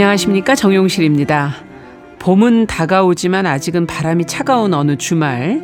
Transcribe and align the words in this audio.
안녕하십니까 0.00 0.54
정용실입니다. 0.54 1.52
봄은 2.20 2.66
다가오지만 2.68 3.44
아직은 3.44 3.86
바람이 3.86 4.24
차가운 4.24 4.72
어느 4.72 4.96
주말 4.96 5.60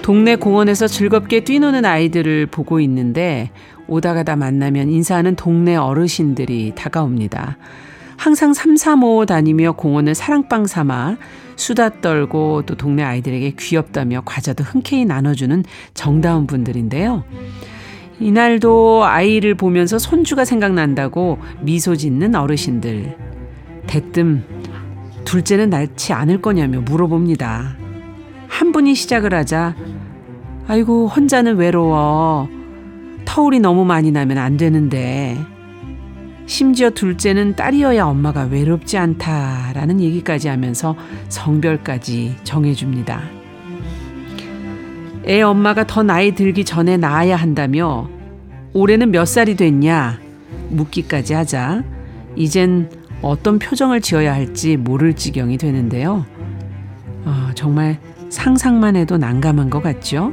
동네 0.00 0.34
공원에서 0.34 0.86
즐겁게 0.86 1.44
뛰노는 1.44 1.84
아이들을 1.84 2.46
보고 2.46 2.80
있는데 2.80 3.50
오다 3.86 4.14
가다 4.14 4.34
만나면 4.34 4.88
인사하는 4.88 5.36
동네 5.36 5.76
어르신들이 5.76 6.72
다가옵니다. 6.74 7.58
항상 8.16 8.54
삼삼오오 8.54 9.26
다니며 9.26 9.72
공원을 9.72 10.14
사랑방 10.14 10.66
삼아 10.66 11.18
수다 11.56 12.00
떨고 12.00 12.62
또 12.64 12.76
동네 12.76 13.02
아이들에게 13.02 13.56
귀엽다며 13.58 14.22
과자도 14.24 14.64
흔쾌히 14.64 15.04
나눠주는 15.04 15.64
정다운 15.92 16.46
분들인데요. 16.46 17.24
이날도 18.20 19.04
아이를 19.04 19.54
보면서 19.54 19.98
손주가 19.98 20.46
생각난다고 20.46 21.36
미소 21.60 21.94
짓는 21.94 22.34
어르신들. 22.34 23.35
대뜸 23.86 24.44
둘째는 25.24 25.70
낳지 25.70 26.12
않을 26.12 26.40
거냐며 26.40 26.80
물어봅니다. 26.80 27.76
한 28.48 28.72
분이 28.72 28.94
시작을 28.94 29.34
하자 29.34 29.74
아이고 30.68 31.08
혼자는 31.08 31.56
외로워. 31.56 32.48
터울이 33.24 33.60
너무 33.60 33.84
많이 33.84 34.10
나면 34.10 34.38
안 34.38 34.56
되는데. 34.56 35.36
심지어 36.46 36.90
둘째는 36.90 37.56
딸이어야 37.56 38.04
엄마가 38.06 38.44
외롭지 38.44 38.98
않다라는 38.98 40.00
얘기까지 40.00 40.48
하면서 40.48 40.96
성별까지 41.28 42.36
정해줍니다. 42.44 43.20
애 45.26 45.42
엄마가 45.42 45.86
더 45.86 46.04
나이 46.04 46.34
들기 46.34 46.64
전에 46.64 46.96
낳아야 46.96 47.34
한다며 47.34 48.08
올해는 48.72 49.10
몇 49.10 49.24
살이 49.24 49.56
됐냐 49.56 50.20
묻기까지 50.70 51.34
하자 51.34 51.82
이젠 52.36 52.88
어떤 53.22 53.58
표정을 53.58 54.00
지어야 54.00 54.32
할지 54.34 54.76
모를 54.76 55.14
지경이 55.14 55.58
되는데요. 55.58 56.26
어, 57.24 57.50
정말 57.54 57.98
상상만 58.28 58.96
해도 58.96 59.18
난감한 59.18 59.70
것 59.70 59.82
같죠? 59.82 60.32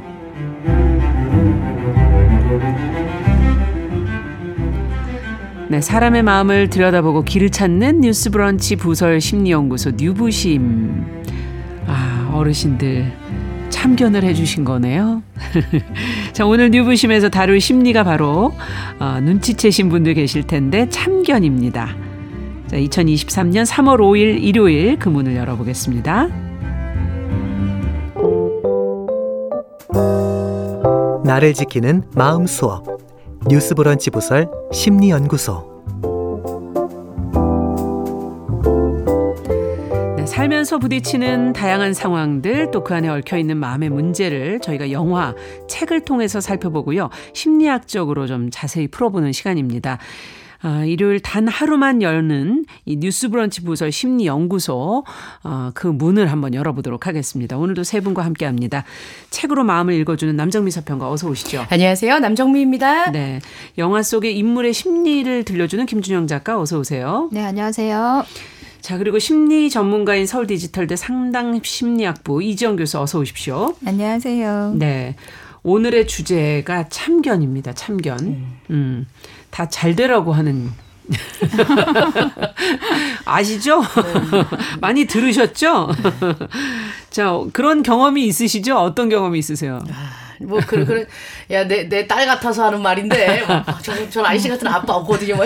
네, 5.68 5.80
사람의 5.80 6.22
마음을 6.22 6.70
들여다보고 6.70 7.24
길을 7.24 7.50
찾는 7.50 8.02
뉴스 8.02 8.30
브런치 8.30 8.76
부설 8.76 9.20
심리연구소 9.20 9.92
뉴부심. 9.96 11.04
아, 11.86 12.30
어르신들 12.32 13.10
참견을 13.70 14.22
해주신 14.22 14.64
거네요. 14.64 15.22
자, 16.32 16.46
오늘 16.46 16.70
뉴부심에서 16.70 17.28
다룰 17.28 17.60
심리가 17.60 18.04
바로 18.04 18.52
어, 19.00 19.18
눈치채신 19.20 19.88
분들 19.88 20.14
계실 20.14 20.44
텐데 20.44 20.88
참견입니다. 20.90 22.03
자, 22.74 22.80
2023년 22.80 23.64
3월 23.64 24.00
5일 24.00 24.42
일요일 24.42 24.98
그 24.98 25.08
문을 25.08 25.36
열어보겠습니다. 25.36 26.26
나를 31.24 31.54
지키는 31.54 32.02
마음 32.16 32.46
수업 32.46 32.84
뉴스 33.48 33.76
브런치 33.76 34.10
부설 34.10 34.50
심리 34.72 35.10
연구소 35.10 35.72
네, 40.16 40.26
살면서 40.26 40.78
부딪히는 40.78 41.52
다양한 41.52 41.94
상황들 41.94 42.72
또 42.72 42.82
그 42.82 42.92
안에 42.92 43.08
얽혀 43.08 43.38
있는 43.38 43.56
마음의 43.56 43.90
문제를 43.90 44.58
저희가 44.58 44.90
영화, 44.90 45.32
책을 45.68 46.00
통해서 46.00 46.40
살펴보고요. 46.40 47.08
심리학적으로 47.34 48.26
좀 48.26 48.50
자세히 48.50 48.88
풀어보는 48.88 49.30
시간입니다. 49.30 49.98
아, 50.64 50.82
일요일 50.86 51.20
단 51.20 51.46
하루만 51.46 52.00
여는 52.00 52.64
이 52.86 52.96
뉴스 52.96 53.28
브런치 53.28 53.64
부설 53.64 53.92
심리 53.92 54.24
연구소 54.24 55.04
어, 55.42 55.70
그 55.74 55.86
문을 55.86 56.32
한번 56.32 56.54
열어보도록 56.54 57.06
하겠습니다. 57.06 57.58
오늘도 57.58 57.84
세 57.84 58.00
분과 58.00 58.24
함께합니다. 58.24 58.84
책으로 59.28 59.62
마음을 59.62 59.92
읽어주는 59.92 60.34
남정미 60.34 60.70
서평가 60.70 61.10
어서 61.10 61.28
오시죠. 61.28 61.66
안녕하세요, 61.68 62.18
남정미입니다. 62.18 63.10
네, 63.10 63.40
영화 63.76 64.02
속의 64.02 64.38
인물의 64.38 64.72
심리를 64.72 65.44
들려주는 65.44 65.84
김준영 65.84 66.28
작가 66.28 66.58
어서 66.58 66.78
오세요. 66.78 67.28
네, 67.30 67.44
안녕하세요. 67.44 68.24
자 68.80 68.96
그리고 68.96 69.18
심리 69.18 69.68
전문가인 69.68 70.26
서울 70.26 70.46
디지털대 70.46 70.96
상당 70.96 71.60
심리학부 71.62 72.42
이지영 72.42 72.76
교수 72.76 72.98
어서 72.98 73.18
오십시오. 73.18 73.74
안녕하세요. 73.84 74.76
네. 74.78 75.14
오늘의 75.62 76.06
주제가 76.06 76.88
참견입니다. 76.88 77.72
참견. 77.72 78.46
음. 78.70 79.06
다 79.54 79.66
잘 79.66 79.94
되라고 79.94 80.32
하는 80.32 80.72
아시죠? 83.24 83.82
많이 84.80 85.04
들으셨죠? 85.04 85.90
자, 87.10 87.32
그런 87.52 87.82
경험이 87.84 88.26
있으시죠? 88.26 88.76
어떤 88.76 89.08
경험이 89.08 89.38
있으세요? 89.38 89.80
뭐 90.40 90.58
그래 90.66 90.84
그래 90.84 91.06
야내 91.50 91.88
내 91.88 92.06
딸 92.08 92.26
같아서 92.26 92.64
하는 92.66 92.82
말인데 92.82 93.44
저저 93.82 94.24
아이씨 94.24 94.48
같은 94.48 94.66
아빠 94.66 94.94
없거든요. 94.94 95.36
뭐. 95.36 95.44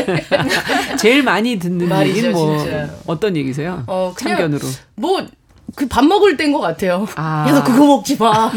제일 0.99 1.23
많이 1.23 1.59
듣는 1.59 1.87
말이죠, 1.89 2.17
얘기는 2.17 2.33
뭐 2.33 2.59
진짜. 2.59 2.89
어떤 3.07 3.37
얘기세요? 3.37 3.85
어, 3.87 4.15
참견으로. 4.19 4.67
뭐 4.97 5.25
그 5.75 5.87
밥 5.87 6.05
먹을 6.05 6.37
때인 6.37 6.53
것 6.53 6.61
같아요. 6.61 7.07
아. 7.17 7.47
야너 7.49 7.63
그거 7.63 7.85
먹지 7.87 8.17
마. 8.19 8.51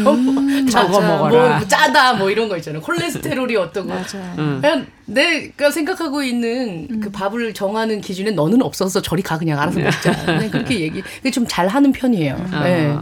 저거 0.70 1.00
자, 1.00 1.06
먹어라. 1.06 1.58
뭐 1.58 1.68
짜다 1.68 2.14
뭐 2.14 2.30
이런 2.30 2.48
거 2.48 2.56
있잖아요. 2.56 2.80
콜레스테롤이 2.82 3.54
어떠고. 3.56 3.88
맞아요. 3.88 4.34
응. 4.38 4.60
그냥 4.60 4.86
내가 5.06 5.70
생각하고 5.70 6.22
있는 6.22 7.00
그 7.00 7.10
밥을 7.10 7.52
정하는 7.54 8.00
기준에 8.00 8.30
너는 8.30 8.62
없어서 8.62 9.02
저리 9.02 9.22
가 9.22 9.38
그냥 9.38 9.60
알아서 9.60 9.80
먹자. 9.80 10.24
그냥 10.24 10.50
그렇게 10.50 10.80
얘기. 10.80 11.02
그게 11.02 11.30
좀 11.30 11.46
잘하는 11.46 11.92
편이에요. 11.92 12.46
아. 12.52 12.64
네. 12.64 12.96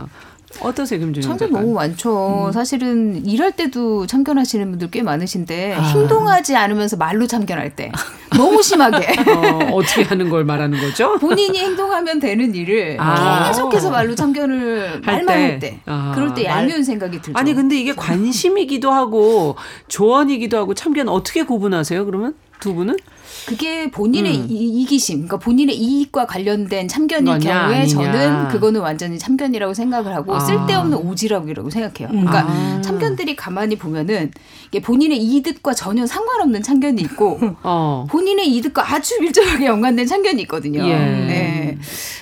어떠세요, 0.59 0.99
김준영 0.99 1.23
참견 1.29 1.49
작가? 1.49 1.61
너무 1.61 1.73
많죠. 1.75 2.51
사실은 2.53 3.25
일할 3.25 3.53
때도 3.53 4.07
참견하시는 4.07 4.69
분들 4.71 4.91
꽤 4.91 5.03
많으신데 5.03 5.75
아. 5.75 5.81
행동하지 5.81 6.57
않으면서 6.57 6.97
말로 6.97 7.27
참견할 7.27 7.77
때 7.77 7.93
너무 8.37 8.61
심하게 8.63 9.07
어, 9.31 9.71
어떻게 9.75 10.03
하는 10.03 10.29
걸 10.29 10.45
말하는 10.45 10.79
거죠? 10.81 11.17
본인이 11.19 11.57
행동하면 11.59 12.19
되는 12.19 12.55
일을 12.55 12.97
아. 12.99 13.47
계속해서 13.47 13.91
말로 13.91 14.15
참견을 14.15 15.01
할 15.07 15.25
말만 15.25 15.27
때. 15.27 15.33
할 15.33 15.59
때 15.61 15.81
아. 15.87 16.13
그럴 16.15 16.35
때 16.35 16.43
말. 16.49 16.59
얄미운 16.63 16.83
생각이 16.83 17.23
들죠. 17.23 17.39
아니 17.39 17.55
근데 17.55 17.77
이게 17.79 17.95
관심이기도 17.95 18.91
하고 18.91 19.57
조언이기도 19.89 20.59
하고 20.59 20.75
참견 20.75 21.09
어떻게 21.09 21.45
구분하세요? 21.45 22.05
그러면 22.07 22.35
두 22.59 22.75
분은? 22.75 22.97
그게 23.47 23.91
본인의 23.91 24.37
음. 24.39 24.47
이, 24.49 24.85
기심 24.85 25.27
그러니까 25.27 25.39
본인의 25.39 25.77
이익과 25.77 26.27
관련된 26.27 26.89
참견일 26.89 27.27
거냐, 27.27 27.63
경우에 27.63 27.81
아니냐. 27.81 27.87
저는 28.13 28.49
그거는 28.49 28.81
완전히 28.81 29.19
참견이라고 29.19 29.75
생각을 29.75 30.15
하고 30.15 30.35
아. 30.35 30.41
쓸데없는 30.41 30.99
오지랖이라고 30.99 31.71
생각해요. 31.71 32.09
그러니까 32.09 32.47
아. 32.49 32.81
참견들이 32.83 33.37
가만히 33.37 33.77
보면은 33.77 34.31
이게 34.69 34.81
본인의 34.81 35.19
이득과 35.19 35.75
전혀 35.75 36.07
상관없는 36.07 36.63
참견이 36.63 37.01
있고 37.03 37.41
어. 37.63 38.07
본인의 38.11 38.49
이득과 38.57 38.95
아주 38.95 39.21
밀접하게 39.21 39.67
연관된 39.67 40.07
참견이 40.07 40.43
있거든요. 40.43 40.85
예. 40.87 40.95
네. 40.95 41.79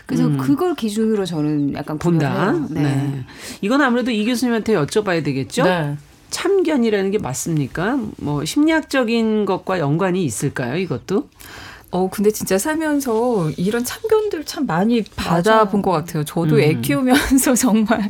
그래서 0.07 0.27
음. 0.27 0.39
그걸 0.39 0.75
기준으로 0.75 1.27
저는 1.27 1.75
약간 1.75 1.99
본다. 1.99 2.53
구분해요. 2.53 2.87
네. 2.87 3.25
이건 3.61 3.83
아무래도 3.83 4.11
이 4.11 4.25
교수님한테 4.25 4.75
여쭤봐야 4.75 5.23
되겠죠? 5.25 5.65
네. 5.65 5.97
참견이라는 6.31 7.11
게 7.11 7.19
맞습니까? 7.19 7.99
뭐 8.19 8.45
심리학적인 8.45 9.45
것과 9.45 9.79
연관이 9.79 10.25
있을까요? 10.25 10.77
이것도? 10.77 11.29
어, 11.91 12.11
근데 12.11 12.31
진짜 12.31 12.59
살면서 12.59 13.51
이런 13.57 13.83
참견들 13.83 14.45
참 14.45 14.67
많이 14.67 15.03
받아본 15.17 15.81
것 15.81 15.91
같아요. 15.91 16.23
저도 16.23 16.57
음. 16.57 16.61
애 16.61 16.75
키우면서 16.75 17.55
정말 17.57 18.07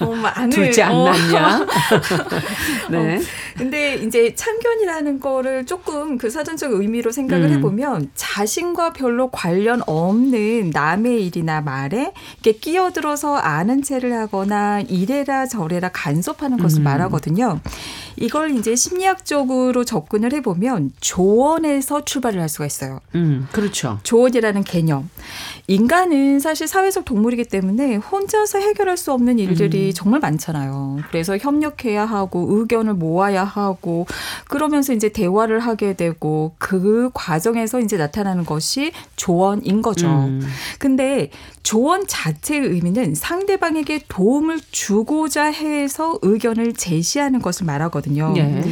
어, 0.00 0.14
많은 0.14 0.50
둘째 0.50 0.82
안 0.82 0.92
어, 0.92 1.10
낳냐? 1.10 1.66
네. 2.90 3.20
근데 3.56 3.96
이제 3.96 4.34
참견이라는 4.34 5.18
거를 5.18 5.66
조금 5.66 6.16
그 6.16 6.30
사전적 6.30 6.72
의미로 6.72 7.10
생각을 7.10 7.46
음. 7.46 7.52
해보면 7.54 8.10
자신과 8.14 8.92
별로 8.92 9.30
관련 9.30 9.82
없는 9.86 10.70
남의 10.70 11.26
일이나 11.26 11.62
말에 11.62 12.12
이렇게 12.40 12.58
끼어들어서 12.58 13.34
아는 13.36 13.82
체를 13.82 14.12
하거나 14.12 14.80
이래라 14.80 15.46
저래라 15.46 15.90
간섭하는 15.92 16.58
것을 16.58 16.82
음. 16.82 16.84
말하거든요. 16.84 17.60
이걸 18.16 18.56
이제 18.56 18.74
심리학적으로 18.74 19.84
접근을 19.84 20.32
해보면 20.32 20.92
조언에서 21.00 22.04
출발을 22.04 22.40
할 22.40 22.48
수가 22.48 22.66
있어요. 22.66 23.00
음, 23.14 23.46
그렇죠. 23.52 23.98
조언이라는 24.02 24.64
개념. 24.64 25.08
인간은 25.68 26.38
사실 26.38 26.68
사회적 26.68 27.04
동물이기 27.04 27.44
때문에 27.44 27.96
혼자서 27.96 28.58
해결할 28.58 28.96
수 28.96 29.12
없는 29.12 29.38
일들이 29.38 29.92
정말 29.92 30.20
많잖아요. 30.20 30.98
그래서 31.10 31.36
협력해야 31.36 32.04
하고 32.04 32.46
의견을 32.50 32.94
모아야 32.94 33.44
하고 33.44 34.06
그러면서 34.48 34.92
이제 34.92 35.08
대화를 35.08 35.60
하게 35.60 35.94
되고 35.94 36.54
그 36.58 37.10
과정에서 37.14 37.80
이제 37.80 37.96
나타나는 37.96 38.46
것이 38.46 38.92
조언인 39.16 39.82
거죠. 39.82 40.06
음. 40.06 40.40
근데 40.78 41.30
조언 41.62 42.06
자체의 42.06 42.60
의미는 42.60 43.16
상대방에게 43.16 44.04
도움을 44.08 44.60
주고자 44.70 45.46
해서 45.46 46.16
의견을 46.22 46.74
제시하는 46.74 47.42
것을 47.42 47.66
말하거든요. 47.66 48.05
예. 48.36 48.62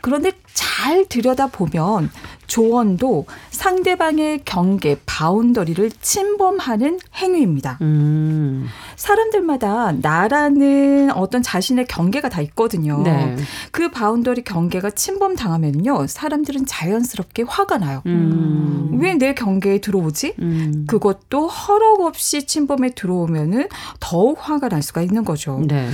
그런데 0.00 0.32
잘 0.52 1.06
들여다보면 1.08 2.10
조언도 2.46 3.26
상대방의 3.50 4.42
경계, 4.44 4.98
boundary를 5.06 5.90
침범하는 6.00 6.98
행위입니다. 7.16 7.78
음. 7.82 8.66
사람들마다 8.96 9.92
나라는 9.92 11.10
어떤 11.12 11.42
자신의 11.42 11.86
경계가 11.86 12.28
다 12.28 12.40
있거든요. 12.42 13.02
네. 13.02 13.36
그 13.70 13.90
boundary 13.90 14.42
경계가 14.44 14.90
침범당하면요. 14.90 16.06
사람들은 16.06 16.66
자연스럽게 16.66 17.44
화가 17.46 17.78
나요. 17.78 18.02
음. 18.06 18.98
왜내 19.00 19.34
경계에 19.34 19.80
들어오지? 19.80 20.34
음. 20.40 20.84
그것도 20.86 21.48
허락 21.48 22.00
없이 22.00 22.46
침범해 22.46 22.90
들어오면은 22.90 23.68
더욱 24.00 24.38
화가 24.40 24.68
날 24.68 24.82
수가 24.82 25.02
있는 25.02 25.24
거죠. 25.24 25.62
네. 25.66 25.88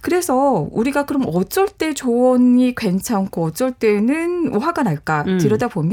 그래서 0.00 0.66
우리가 0.70 1.06
그럼 1.06 1.24
어쩔 1.26 1.68
때 1.68 1.94
조언이 1.94 2.74
괜찮고 2.74 3.44
어쩔 3.44 3.72
때는 3.72 4.60
화가 4.60 4.82
날까 4.82 5.24
음. 5.26 5.38
들여다보면 5.38 5.89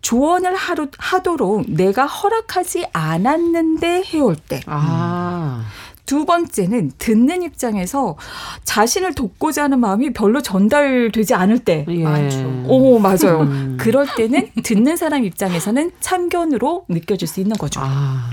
조언을 0.00 0.54
하루, 0.54 0.88
하도록 0.96 1.64
내가 1.68 2.06
허락하지 2.06 2.86
않았는데 2.92 4.04
해올 4.12 4.36
때. 4.36 4.60
아. 4.66 5.64
두 6.06 6.24
번째는 6.24 6.92
듣는 6.96 7.42
입장에서 7.42 8.16
자신을 8.64 9.14
돕고자 9.14 9.64
하는 9.64 9.78
마음이 9.78 10.14
별로 10.14 10.40
전달되지 10.40 11.34
않을 11.34 11.58
때. 11.58 11.84
예. 11.86 12.02
많죠. 12.02 12.64
오, 12.66 12.98
맞아요. 12.98 13.42
음. 13.42 13.76
그럴 13.78 14.06
때는 14.16 14.48
듣는 14.64 14.96
사람 14.96 15.24
입장에서는 15.24 15.90
참견으로 16.00 16.86
느껴질 16.88 17.28
수 17.28 17.40
있는 17.40 17.56
거죠. 17.58 17.80
아. 17.82 18.30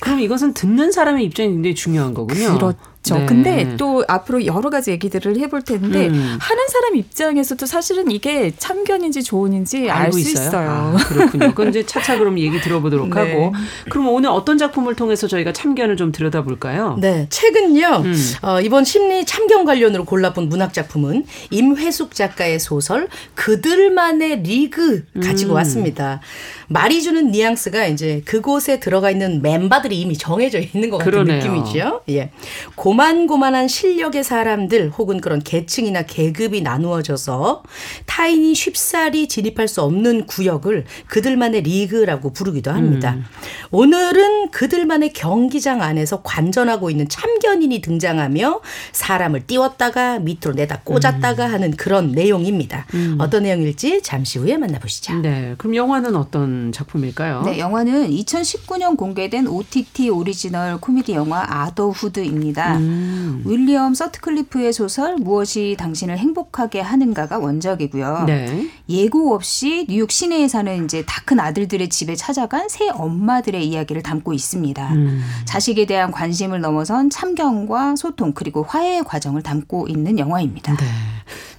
그럼 0.00 0.20
이것은 0.20 0.54
듣는 0.54 0.92
사람의 0.92 1.24
입장이 1.26 1.50
굉장히 1.50 1.74
중요한 1.74 2.14
거군요. 2.14 2.56
그렇죠. 2.56 2.74
네. 3.10 3.26
근데 3.26 3.76
또 3.76 4.04
앞으로 4.06 4.46
여러 4.46 4.70
가지 4.70 4.90
얘기들을 4.92 5.36
해볼 5.38 5.62
텐데 5.62 6.06
음. 6.08 6.38
하는 6.40 6.68
사람 6.68 6.94
입장에서도 6.96 7.66
사실은 7.66 8.10
이게 8.10 8.52
참견인지 8.56 9.22
조언인지 9.24 9.90
알 9.90 10.12
수 10.12 10.20
있어요. 10.20 10.70
아, 10.70 10.96
그렇군요. 11.08 11.54
그럼 11.54 11.70
이제 11.70 11.84
차차 11.84 12.18
그럼 12.18 12.38
얘기 12.38 12.60
들어보도록 12.60 13.08
네. 13.14 13.20
하고. 13.20 13.52
그럼 13.90 14.08
오늘 14.08 14.30
어떤 14.30 14.56
작품을 14.58 14.94
통해서 14.94 15.26
저희가 15.26 15.52
참견을 15.52 15.96
좀 15.96 16.12
들여다볼까요? 16.12 16.98
네, 17.00 17.26
책은요. 17.30 18.02
음. 18.04 18.14
어, 18.42 18.60
이번 18.60 18.84
심리 18.84 19.24
참견 19.24 19.64
관련으로 19.64 20.04
골라본 20.04 20.48
문학 20.48 20.72
작품은 20.72 21.24
임회숙 21.50 22.14
작가의 22.14 22.60
소설 22.60 23.08
그들만의 23.34 24.42
리그 24.42 25.04
가지고 25.22 25.52
음. 25.52 25.56
왔습니다. 25.56 25.62
왔습니다. 25.62 26.20
말이 26.68 27.02
주는 27.02 27.30
뉘앙스가 27.30 27.86
이제 27.86 28.22
그곳에 28.24 28.80
들어가 28.80 29.10
있는 29.10 29.42
멤버들이 29.42 30.00
이미 30.00 30.16
정해져 30.16 30.58
있는 30.58 30.90
것 30.90 30.98
같은 30.98 31.10
그러네요. 31.12 31.36
느낌이죠. 31.38 32.02
예. 32.10 32.30
고 32.74 32.91
만고만한 32.92 33.68
실력의 33.68 34.24
사람들 34.24 34.90
혹은 34.90 35.20
그런 35.20 35.40
계층이나 35.40 36.02
계급이 36.02 36.62
나누어져서 36.62 37.62
타인이 38.06 38.54
쉽사리 38.54 39.28
진입할 39.28 39.68
수 39.68 39.82
없는 39.82 40.26
구역을 40.26 40.84
그들만의 41.06 41.62
리그라고 41.62 42.32
부르기도 42.32 42.70
합니다. 42.70 43.14
음. 43.14 43.24
오늘은 43.70 44.50
그들만의 44.50 45.12
경기장 45.12 45.82
안에서 45.82 46.22
관전하고 46.22 46.90
있는 46.90 47.08
참견인이 47.08 47.80
등장하며 47.80 48.60
사람을 48.92 49.46
띄웠다가 49.46 50.18
밑으로 50.20 50.54
내다 50.54 50.80
꽂았다가 50.84 51.46
음. 51.46 51.52
하는 51.52 51.70
그런 51.72 52.12
내용입니다. 52.12 52.86
어떤 53.18 53.44
내용일지 53.44 54.02
잠시 54.02 54.38
후에 54.38 54.56
만나보시죠. 54.56 55.20
네. 55.20 55.54
그럼 55.58 55.74
영화는 55.76 56.16
어떤 56.16 56.72
작품일까요? 56.72 57.42
네, 57.42 57.58
영화는 57.58 58.10
2019년 58.10 58.96
공개된 58.96 59.46
OTT 59.46 60.10
오리지널 60.10 60.78
코미디 60.80 61.12
영화 61.12 61.44
Otherhood입니다. 61.48 62.78
음. 62.82 63.42
윌리엄 63.46 63.94
서트클리프의 63.94 64.72
소설 64.72 65.16
무엇이 65.16 65.76
당신을 65.78 66.18
행복하게 66.18 66.80
하는가가 66.80 67.38
원작이고요. 67.38 68.24
네. 68.26 68.68
예고 68.88 69.34
없이 69.34 69.86
뉴욕 69.88 70.10
시내에 70.10 70.46
사는 70.48 70.84
이제 70.84 71.02
다 71.06 71.22
큰 71.24 71.38
아들들의 71.40 71.88
집에 71.88 72.14
찾아간 72.16 72.68
세 72.68 72.88
엄마들의 72.88 73.66
이야기를 73.66 74.02
담고 74.02 74.32
있습니다. 74.32 74.92
음. 74.92 75.22
자식에 75.44 75.86
대한 75.86 76.10
관심을 76.10 76.60
넘어선 76.60 77.10
참견과 77.10 77.96
소통 77.96 78.32
그리고 78.34 78.64
화해의 78.64 79.04
과정을 79.04 79.42
담고 79.42 79.86
있는 79.88 80.18
영화입니다. 80.18 80.76
네. 80.76 80.84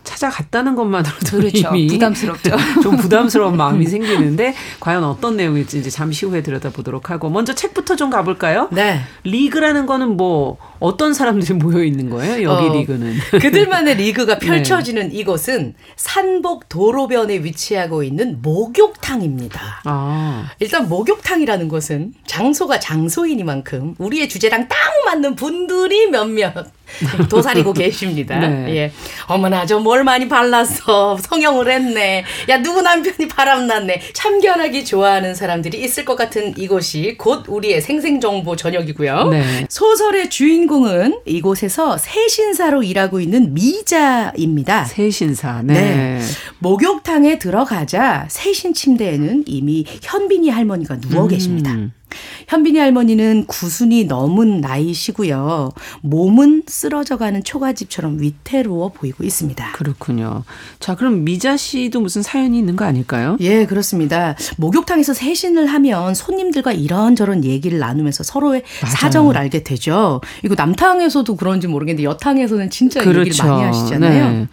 찾아갔다는 0.03 0.75
것만으로도 0.75 1.37
그렇죠. 1.37 1.69
이미 1.69 1.87
부담스럽죠. 1.93 2.51
좀 2.81 2.97
부담스러운 2.97 3.55
마음이 3.55 3.87
생기는데 3.87 4.53
과연 4.79 5.03
어떤 5.03 5.37
내용일지 5.37 5.79
이제 5.79 5.89
잠시 5.89 6.25
후에 6.25 6.43
들여다보도록 6.43 7.09
하고 7.09 7.29
먼저 7.29 7.55
책부터 7.55 7.95
좀 7.95 8.09
가볼까요? 8.09 8.67
네. 8.71 9.01
리그라는 9.23 9.85
거는 9.85 10.17
뭐 10.17 10.57
어떤 10.79 11.13
사람들이 11.13 11.53
모여 11.53 11.83
있는 11.83 12.09
거예요? 12.09 12.43
여기 12.43 12.65
어, 12.67 12.73
리그는 12.73 13.13
그들만의 13.41 13.95
리그가 13.95 14.37
네. 14.39 14.45
펼쳐지는 14.45 15.13
이곳은 15.13 15.75
산복 15.95 16.69
도로변에 16.69 17.35
위치하고 17.43 18.03
있는 18.03 18.41
목욕탕입니다. 18.41 19.81
아 19.85 20.49
일단 20.59 20.89
목욕탕이라는 20.89 21.67
것은 21.67 22.13
장소가 22.25 22.79
장소이니만큼 22.79 23.95
우리의 23.97 24.27
주제랑 24.29 24.67
딱 24.67 24.77
맞는 25.05 25.35
분들이 25.35 26.07
몇몇 26.07 26.53
도사리고 27.29 27.73
계십니다. 27.73 28.37
네. 28.39 28.75
예. 28.75 28.91
어머나 29.27 29.65
저 29.65 29.83
뭘 29.83 30.03
많이 30.05 30.29
발랐어. 30.29 31.17
성형을 31.17 31.69
했네. 31.69 32.23
야 32.49 32.61
누구 32.61 32.81
남편이 32.81 33.27
바람났네. 33.27 34.01
참견하기 34.13 34.85
좋아하는 34.85 35.35
사람들이 35.35 35.81
있을 35.83 36.05
것 36.05 36.15
같은 36.15 36.53
이곳이 36.57 37.15
곧 37.17 37.43
우리의 37.49 37.81
생생정보 37.81 38.55
전역이고요. 38.55 39.27
네. 39.29 39.65
소설의 39.69 40.29
주인 40.29 40.62
공은 40.67 41.19
이곳에서 41.25 41.97
세신사로 41.97 42.83
일하고 42.83 43.19
있는 43.19 43.53
미자입니다. 43.53 44.85
세신사 44.85 45.61
네. 45.63 45.73
네. 45.73 46.21
목욕탕에 46.59 47.39
들어가자 47.39 48.27
세신 48.29 48.73
침대에는 48.73 49.43
이미 49.47 49.85
현빈이 50.01 50.49
할머니가 50.49 50.99
누워 50.99 51.27
계십니다. 51.27 51.75
음. 52.13 52.45
현빈이 52.47 52.79
할머니는 52.79 53.45
구순이 53.47 54.05
넘은 54.05 54.61
나이시고요. 54.61 55.71
몸은 56.01 56.63
쓰러져가는 56.67 57.43
초가집처럼 57.43 58.19
위태로워 58.21 58.89
보이고 58.89 59.23
있습니다. 59.23 59.71
그렇군요. 59.73 60.43
자 60.79 60.95
그럼 60.95 61.23
미자 61.23 61.57
씨도 61.57 61.99
무슨 62.01 62.21
사연이 62.21 62.57
있는 62.57 62.75
거 62.75 62.85
아닐까요? 62.85 63.37
예, 63.39 63.65
그렇습니다. 63.65 64.35
목욕탕에서 64.57 65.13
세신을 65.13 65.67
하면 65.67 66.13
손님들과 66.13 66.71
이런저런 66.73 67.43
얘기를 67.43 67.79
나누면서 67.79 68.23
서로의 68.23 68.63
맞아요. 68.81 68.95
사정을 68.95 69.37
알게 69.37 69.63
되죠. 69.63 70.21
이거 70.43 70.55
남탕에서도 70.55 71.35
그런지 71.35 71.67
모르겠는데 71.67 72.03
여탕에서는 72.03 72.69
진짜 72.69 72.99
얘기를 73.01 73.23
그렇죠. 73.23 73.45
많이 73.45 73.63
하시잖아요. 73.63 74.31
네. 74.31 74.47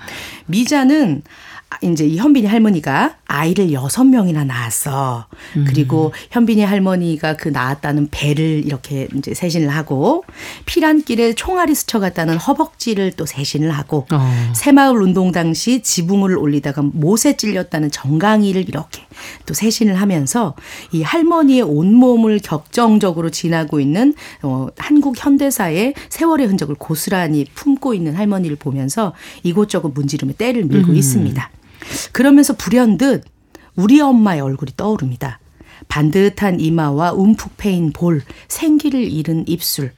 미자는 0.47 1.23
아, 1.25 1.31
이제 1.83 2.05
이 2.05 2.19
현빈이 2.19 2.47
할머니가 2.47 3.17
아이를 3.27 3.73
여섯 3.73 4.05
명이나 4.05 4.45
낳았어. 4.45 5.27
그리고 5.67 6.13
현빈이 6.31 6.63
할머니가 6.63 7.37
그 7.37 7.49
낳았다는 7.49 8.09
배를 8.11 8.63
이렇게 8.67 9.09
이제 9.17 9.35
세신을 9.35 9.69
하고 9.69 10.25
피란길에 10.67 11.35
총알이 11.35 11.75
스쳐갔다는 11.75 12.37
허벅지를 12.37 13.13
또 13.13 13.25
세신을 13.25 13.71
하고 13.71 14.07
어. 14.11 14.53
새마을 14.55 15.01
운동 15.01 15.33
당시 15.33 15.81
지붕을 15.81 16.37
올리다가 16.37 16.83
못에 16.83 17.37
찔렸다는 17.37 17.91
정강이를 17.91 18.69
이렇게 18.69 19.03
또 19.47 19.55
세신을 19.55 19.95
하면서 19.95 20.55
이 20.93 21.03
할머니의 21.03 21.63
온몸을 21.63 22.41
격정적으로 22.41 23.31
지나고 23.31 23.81
있는 23.81 24.15
어, 24.43 24.67
한국 24.77 25.15
현대사의 25.17 25.95
세월의 26.09 26.49
흔적을 26.49 26.75
고스란히 26.75 27.47
품고 27.55 27.95
있는 27.95 28.17
할머니를 28.17 28.57
보면서 28.57 29.15
이곳저곳 29.45 29.93
문지름에 29.95 30.35
때를 30.35 30.65
밀고 30.65 30.93
있습니다. 30.93 31.51
그러면서 32.13 32.55
불현듯 32.55 33.25
우리 33.77 34.01
엄마의 34.01 34.41
얼굴이 34.41 34.73
떠오릅니다. 34.77 35.39
반듯한 35.89 36.61
이마와 36.61 37.13
움푹 37.13 37.57
패인 37.57 37.93
볼, 37.93 38.23
생기를 38.49 39.03
잃은 39.03 39.45
입술. 39.49 39.93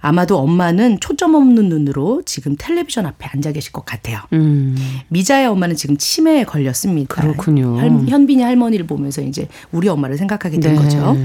아마도 0.00 0.38
엄마는 0.38 1.00
초점 1.00 1.34
없는 1.34 1.70
눈으로 1.70 2.20
지금 2.26 2.56
텔레비전 2.58 3.06
앞에 3.06 3.26
앉아 3.26 3.52
계실 3.52 3.72
것 3.72 3.86
같아요. 3.86 4.18
음. 4.34 4.76
미자의 5.08 5.46
엄마는 5.46 5.76
지금 5.76 5.96
치매에 5.96 6.44
걸렸습니다. 6.44 7.22
그렇군요. 7.22 7.78
할- 7.78 7.90
현빈이 8.06 8.42
할머니를 8.42 8.86
보면서 8.86 9.22
이제 9.22 9.48
우리 9.72 9.88
엄마를 9.88 10.18
생각하게 10.18 10.60
된 10.60 10.74
네. 10.74 10.78
거죠. 10.82 11.16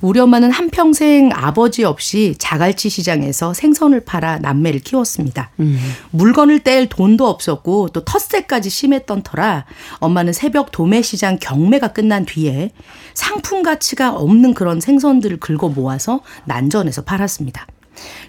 우리 0.00 0.20
엄마는 0.20 0.50
한평생 0.50 1.30
아버지 1.32 1.84
없이 1.84 2.34
자갈치 2.38 2.88
시장에서 2.88 3.54
생선을 3.54 4.00
팔아 4.00 4.38
남매를 4.38 4.80
키웠습니다. 4.80 5.50
음. 5.60 5.78
물건을 6.10 6.60
뗄 6.60 6.88
돈도 6.88 7.26
없었고 7.26 7.88
또 7.88 8.04
텃세까지 8.04 8.70
심했던 8.70 9.22
터라 9.22 9.64
엄마는 9.98 10.32
새벽 10.32 10.70
도매시장 10.70 11.38
경매가 11.40 11.88
끝난 11.88 12.24
뒤에 12.24 12.70
상품 13.14 13.62
가치가 13.62 14.10
없는 14.14 14.54
그런 14.54 14.80
생선들을 14.80 15.38
긁어 15.38 15.68
모아서 15.68 16.20
난전에서 16.44 17.02
팔았습니다. 17.02 17.66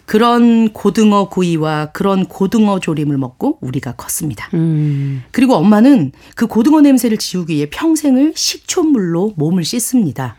그런 0.05 0.71
고등어 0.71 1.29
구이와 1.29 1.87
그런 1.87 2.25
고등어 2.25 2.79
조림을 2.79 3.17
먹고 3.17 3.57
우리가 3.61 3.93
컸습니다. 3.93 4.49
음. 4.53 5.23
그리고 5.31 5.55
엄마는 5.55 6.11
그 6.35 6.47
고등어 6.47 6.81
냄새를 6.81 7.17
지우기 7.17 7.55
위해 7.55 7.67
평생을 7.69 8.33
식초물로 8.35 9.33
몸을 9.35 9.63
씻습니다. 9.63 10.35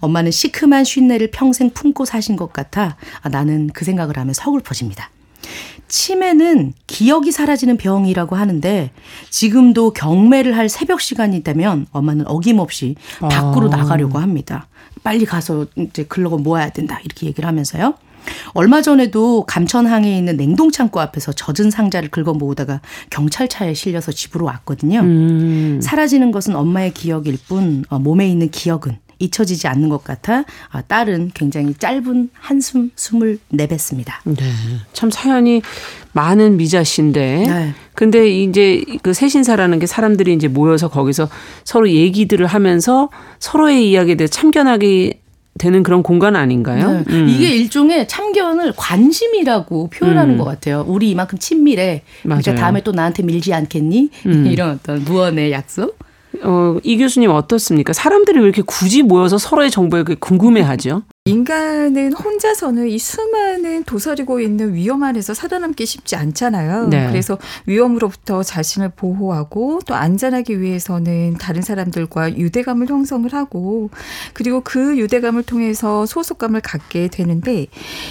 엄마는 0.00 0.30
시큼한 0.30 0.84
쉰내를 0.84 1.30
평생 1.30 1.70
품고 1.70 2.04
사신 2.04 2.36
것 2.36 2.52
같아 2.52 2.96
아, 3.22 3.28
나는 3.28 3.68
그 3.72 3.84
생각을 3.84 4.16
하면 4.18 4.34
서글퍼집니다. 4.34 5.10
치매는 5.88 6.74
기억이 6.86 7.32
사라지는 7.32 7.78
병이라고 7.78 8.36
하는데 8.36 8.90
지금도 9.30 9.92
경매를 9.92 10.56
할 10.56 10.68
새벽 10.68 11.00
시간이 11.00 11.36
있다면 11.38 11.86
엄마는 11.92 12.26
어김없이 12.26 12.96
밖으로 13.20 13.72
아. 13.72 13.76
나가려고 13.76 14.18
합니다. 14.18 14.68
빨리 15.02 15.24
가서 15.24 15.66
이제 15.76 16.04
근로금 16.04 16.42
모아야 16.42 16.70
된다 16.70 17.00
이렇게 17.04 17.26
얘기를 17.26 17.48
하면서요. 17.48 17.94
얼마 18.52 18.82
전에도 18.82 19.44
감천항에 19.46 20.16
있는 20.16 20.36
냉동창고 20.36 21.00
앞에서 21.00 21.32
젖은 21.32 21.70
상자를 21.70 22.10
긁어 22.10 22.34
모으다가 22.34 22.82
경찰차에 23.08 23.72
실려서 23.72 24.12
집으로 24.12 24.44
왔거든요. 24.46 25.00
음. 25.00 25.80
사라지는 25.82 26.30
것은 26.30 26.54
엄마의 26.54 26.92
기억일 26.92 27.38
뿐 27.48 27.84
어, 27.88 27.98
몸에 27.98 28.28
있는 28.28 28.50
기억은 28.50 28.98
잊혀지지 29.18 29.66
않는 29.68 29.88
것 29.88 30.04
같아 30.04 30.44
아, 30.70 30.82
딸은 30.82 31.32
굉장히 31.34 31.74
짧은 31.74 32.30
한숨 32.32 32.90
숨을 32.94 33.38
내뱉습니다. 33.48 34.22
네. 34.24 34.44
참 34.92 35.10
사연이 35.10 35.62
많은 36.12 36.56
미자 36.56 36.84
씨인데. 36.84 37.44
네. 37.46 37.74
근데 37.94 38.28
이제 38.28 38.84
그 39.02 39.12
세신사라는 39.12 39.78
게 39.78 39.86
사람들이 39.86 40.32
이제 40.34 40.48
모여서 40.48 40.88
거기서 40.88 41.28
서로 41.64 41.90
얘기들을 41.90 42.46
하면서 42.46 43.08
서로의 43.38 43.90
이야기에 43.90 44.16
대해 44.16 44.28
참견하게 44.28 45.20
되는 45.58 45.82
그런 45.82 46.02
공간 46.02 46.36
아닌가요? 46.36 46.92
네. 46.92 47.04
음. 47.08 47.28
이게 47.28 47.48
일종의 47.56 48.06
참견을 48.08 48.74
관심이라고 48.76 49.90
표현하는 49.90 50.34
음. 50.34 50.38
것 50.38 50.44
같아요. 50.44 50.84
우리 50.86 51.10
이만큼 51.10 51.38
친밀해. 51.38 52.02
그러니까 52.22 52.50
맞아요. 52.50 52.60
다음에 52.60 52.82
또 52.82 52.92
나한테 52.92 53.24
밀지 53.24 53.52
않겠니? 53.52 54.10
음. 54.26 54.46
이런 54.50 54.70
어떤 54.70 55.04
무언의 55.04 55.52
약속. 55.52 55.98
어, 56.42 56.78
이 56.82 56.98
교수님 56.98 57.30
어떻습니까? 57.30 57.92
사람들이 57.92 58.38
왜 58.38 58.44
이렇게 58.44 58.62
굳이 58.62 59.02
모여서 59.02 59.38
서로의 59.38 59.70
정보에 59.70 60.02
궁금해하죠? 60.20 61.02
인간은 61.28 62.12
혼자서는 62.12 62.88
이 62.88 62.98
수많은 62.98 63.84
도사리고 63.84 64.40
있는 64.40 64.74
위험 64.74 65.02
안에서 65.02 65.34
살아남기 65.34 65.86
쉽지 65.86 66.16
않잖아요. 66.16 66.88
네. 66.88 67.06
그래서 67.08 67.38
위험으로부터 67.66 68.42
자신을 68.42 68.90
보호하고 68.96 69.80
또 69.86 69.94
안전하기 69.94 70.60
위해서는 70.60 71.36
다른 71.38 71.62
사람들과 71.62 72.36
유대감을 72.36 72.88
형성을 72.88 73.32
하고 73.32 73.90
그리고 74.32 74.60
그 74.62 74.98
유대감을 74.98 75.42
통해서 75.42 76.06
소속감을 76.06 76.60
갖게 76.60 77.08
되는데 77.08 77.66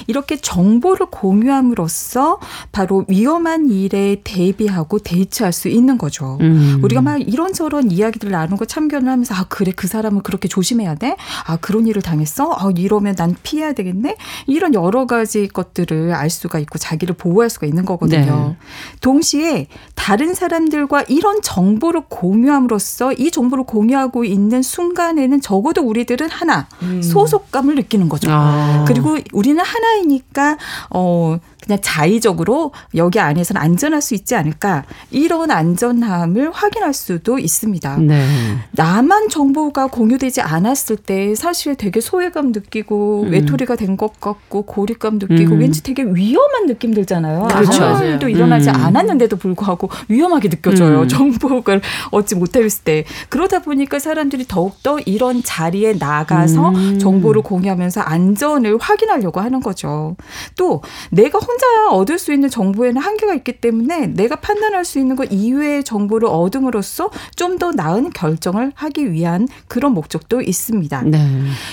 이렇게 0.07 0.37
정보를 0.37 1.07
공유함으로써 1.07 2.39
바로 2.71 3.05
위험한 3.07 3.69
일에 3.69 4.21
대비하고 4.23 4.99
대처할 4.99 5.53
수 5.53 5.67
있는 5.67 5.97
거죠. 5.97 6.37
음. 6.41 6.79
우리가 6.83 7.01
막 7.01 7.17
이런저런 7.17 7.91
이야기들 7.91 8.29
나누고 8.31 8.65
참견을 8.65 9.09
하면서 9.09 9.33
아 9.35 9.45
그래 9.49 9.71
그 9.75 9.87
사람은 9.87 10.21
그렇게 10.21 10.47
조심해야 10.47 10.95
돼. 10.95 11.15
아 11.45 11.57
그런 11.57 11.87
일을 11.87 12.01
당했어. 12.01 12.53
아 12.57 12.71
이러면 12.75 13.06
난 13.15 13.35
피해야 13.43 13.73
되겠네. 13.73 14.15
이런 14.45 14.73
여러 14.73 15.05
가지 15.05 15.47
것들을 15.47 16.13
알 16.13 16.29
수가 16.29 16.59
있고 16.59 16.77
자기를 16.77 17.15
보호할 17.15 17.49
수가 17.49 17.67
있는 17.67 17.85
거거든요. 17.85 18.55
동시에 19.01 19.67
다른 19.95 20.33
사람들과 20.33 21.03
이런 21.07 21.41
정보를 21.41 22.03
공유함으로써 22.09 23.13
이 23.13 23.31
정보를 23.31 23.65
공유하고 23.65 24.23
있는 24.23 24.61
순간에는 24.61 25.41
적어도 25.41 25.81
우리들은 25.81 26.29
하나 26.29 26.67
소속감을 27.01 27.75
느끼는 27.75 28.09
거죠. 28.09 28.29
아. 28.31 28.85
그리고 28.87 29.17
우리는 29.33 29.63
하나이니까 29.63 30.57
어 30.89 31.39
그냥 31.67 31.79
자의적으로 31.81 32.71
여기 32.95 33.19
안에서는 33.19 33.61
안전할 33.61 34.01
수 34.01 34.15
있지 34.15 34.35
않을까 34.35 34.85
이런 35.11 35.51
안전함을 35.51 36.51
확인할 36.51 36.93
수도 36.93 37.37
있습니다. 37.37 37.97
네. 37.97 38.25
나만 38.71 39.29
정보가 39.29 39.87
공유되지 39.87 40.41
않았을 40.41 40.95
때 40.95 41.35
사실 41.35 41.75
되게 41.75 41.99
소외감 41.99 42.53
느끼고 42.53 42.96
음. 43.25 43.31
외톨이가 43.31 43.75
된 43.75 43.97
것 43.97 44.19
같고 44.19 44.61
고립감 44.63 45.17
느끼고 45.17 45.55
음. 45.55 45.59
왠지 45.59 45.81
되게 45.81 46.03
위험한 46.03 46.67
느낌 46.67 46.93
들잖아요. 46.93 47.47
그렇죠. 47.49 47.83
아무 47.83 48.05
일도. 48.05 48.29
일어나지 48.29 48.69
음. 48.69 48.75
않았는데도 48.75 49.37
불구하고 49.37 49.89
위험하게 50.09 50.49
느껴져요. 50.49 51.01
음. 51.01 51.07
정보를 51.07 51.81
얻지 52.11 52.35
못했을 52.35 52.83
때 52.83 53.05
그러다 53.29 53.59
보니까 53.63 53.97
사람들이 53.99 54.45
더욱더 54.47 54.99
이런 54.99 55.41
자리에 55.43 55.93
나가서 55.93 56.69
음. 56.69 56.99
정보를 56.99 57.41
공유하면서 57.41 58.01
안전을 58.01 58.77
확인하려고 58.79 59.39
하는 59.41 59.61
거죠. 59.61 60.15
또 60.55 60.83
내가 61.09 61.39
혼자 61.39 61.89
얻을 61.91 62.19
수 62.19 62.31
있는 62.33 62.49
정보에는 62.49 63.01
한계가 63.01 63.33
있기 63.35 63.53
때문에 63.59 64.07
내가 64.07 64.35
판단할 64.35 64.85
수 64.85 64.99
있는 64.99 65.15
것 65.15 65.27
이외의 65.31 65.83
정보를 65.83 66.27
얻음으로써 66.29 67.09
좀 67.35 67.57
더 67.57 67.71
나은 67.71 68.11
결정을 68.11 68.71
하기 68.75 69.11
위한 69.11 69.47
그런 69.67 69.93
목적도 69.93 70.41
있습니다. 70.41 71.01
네. 71.05 71.27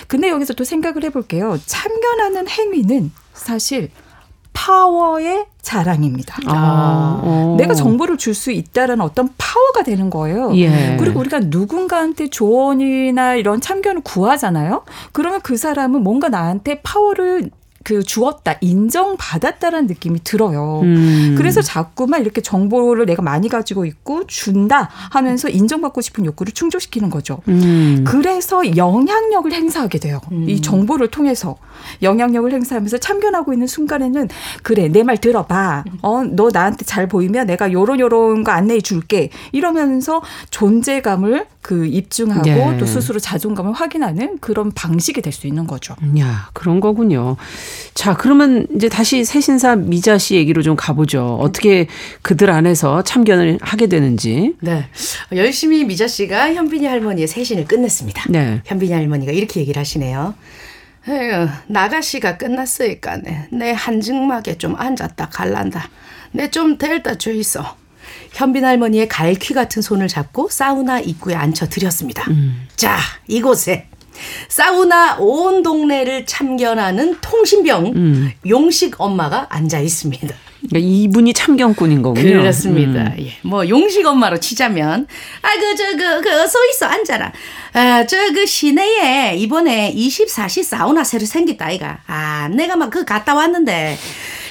근데 0.07 0.31
여기서 0.31 0.55
또 0.55 0.65
생각을 0.65 1.05
해 1.05 1.11
볼게요. 1.15 1.59
참견하는 1.65 2.49
행위는 2.49 3.13
사실 3.33 3.91
파워의 4.53 5.47
자랑입니다. 5.63 6.37
아. 6.47 7.21
어. 7.23 7.57
내가 7.59 7.75
정보를 7.75 8.17
줄 8.19 8.35
수 8.35 8.51
있다라는 8.53 9.03
어떤 9.05 9.31
파워가 9.39 9.83
되는 9.85 10.11
거예요. 10.11 10.55
예. 10.57 10.97
그리고 10.99 11.21
우리가 11.21 11.41
누군가한테 11.41 12.29
조언이나 12.29 13.35
이런 13.37 13.61
참견을 13.61 14.03
구하잖아요. 14.03 14.85
그러면 15.13 15.41
그 15.41 15.57
사람은 15.57 16.03
뭔가 16.03 16.29
나한테 16.29 16.81
파워를 16.83 17.51
그 17.85 18.03
주었다, 18.03 18.57
인정받았다라는 18.61 19.87
느낌이 19.87 20.25
들어요. 20.25 20.81
음. 20.83 21.35
그래서 21.39 21.63
자꾸만 21.63 22.23
이렇게 22.23 22.41
정보를 22.41 23.07
내가 23.07 23.23
많이 23.23 23.49
가지고 23.49 23.85
있고 23.85 24.27
준다 24.27 24.89
하면서 25.11 25.49
인정받고 25.49 26.01
싶은 26.01 26.25
욕구를 26.25 26.53
충족시키는 26.53 27.11
거죠. 27.11 27.39
음. 27.49 28.05
그래서 28.07 28.77
영향력을 28.77 29.53
행사하게 29.53 29.99
돼요. 29.99 30.21
이 30.49 30.61
정보를 30.61 31.09
통해서 31.09 31.57
영향력을 32.03 32.51
행사하면서 32.53 32.99
참견하고 32.99 33.53
있는 33.53 33.67
순간에는 33.67 34.29
그래 34.63 34.89
내 34.89 35.05
말 35.05 35.19
들어봐. 35.19 35.85
어너 36.01 36.49
나한테 36.51 36.87
잘 36.87 37.07
보이면 37.09 37.47
내가 37.47 37.71
요런 37.71 38.01
요런 38.01 38.43
거 38.43 38.53
안내해 38.53 38.81
줄게. 38.81 39.29
이러면서 39.53 40.23
존재감을 40.49 41.45
그 41.61 41.85
입증하고 41.87 42.49
예. 42.49 42.77
또 42.79 42.87
스스로 42.87 43.19
자존감을 43.21 43.73
확인하는 43.73 44.39
그런 44.39 44.73
방식이 44.73 45.21
될 45.21 45.35
수 45.35 45.47
있는 45.47 45.67
거죠. 45.67 45.95
야, 46.21 46.49
그런 46.55 46.79
거군요. 46.81 47.37
자, 47.95 48.17
그러면 48.17 48.67
이제 48.75 48.89
다시 48.89 49.25
새신사 49.25 49.77
미자 49.77 50.19
씨 50.19 50.35
얘기로 50.35 50.63
좀 50.63 50.77
가보죠. 50.77 51.39
어떻게 51.41 51.87
그들 52.23 52.51
안에서 52.51 53.03
참견을 53.03 53.59
하게 53.61 53.87
되는지. 53.87 54.55
네. 54.61 54.87
열심히 55.33 55.85
미자 55.85 56.09
씨가 56.09 56.55
현빈이 56.55 56.87
할머니의 56.87 57.29
세신을 57.29 57.67
끝냈습니다. 57.67 58.25
네. 58.31 58.61
현빈이 58.65 58.93
할머니가 58.93 59.33
이렇게 59.33 59.61
얘기를 59.61 59.81
하시네요. 59.81 60.35
에휴, 61.09 61.49
나가시가 61.67 62.39
끝났으니까 62.39 63.19
내, 63.19 63.49
내 63.53 63.73
한증막에 63.73 64.57
좀 64.59 64.75
앉았다 64.77 65.29
갈란다. 65.29 65.91
내좀 66.33 66.79
데려다 66.79 67.17
줘 67.17 67.31
있어. 67.33 67.77
현빈 68.33 68.65
할머니의 68.65 69.09
갈퀴 69.09 69.55
같은 69.55 69.81
손을 69.83 70.09
잡고 70.09 70.49
사우나 70.51 70.99
입구에 71.01 71.35
앉혀 71.35 71.69
드렸습니다. 71.69 72.25
자, 72.75 72.99
이곳에 73.29 73.87
사우나 74.49 75.17
온 75.19 75.63
동네를 75.63 76.27
참견하는 76.27 77.19
통신병 77.21 78.33
용식 78.49 79.01
엄마가 79.01 79.47
앉아 79.51 79.79
있습니다. 79.81 80.35
그러니까 80.69 80.79
이분이 80.79 81.35
참견꾼인 81.35 82.01
거군요. 82.01 82.41
그렇습니다. 82.41 83.03
음. 83.03 83.17
예. 83.21 83.33
뭐 83.43 83.69
용식 83.69 84.07
엄마로 84.07 84.41
치자면 84.41 85.07
아그 85.43 85.77
저그그 85.77 86.41
어서 86.43 86.59
있어 86.71 86.87
앉아라. 86.87 87.33
아 87.75 88.05
저 88.07 88.17
그 88.33 88.47
시내에 88.47 89.37
이번에 89.37 89.93
24시 89.95 90.63
사우나 90.63 91.05
새로 91.05 91.27
생겼다 91.27 91.67
아이가. 91.67 91.99
아 92.07 92.49
내가 92.49 92.77
막 92.77 92.91
그 92.91 93.05
갔다 93.05 93.35
왔는데 93.35 93.99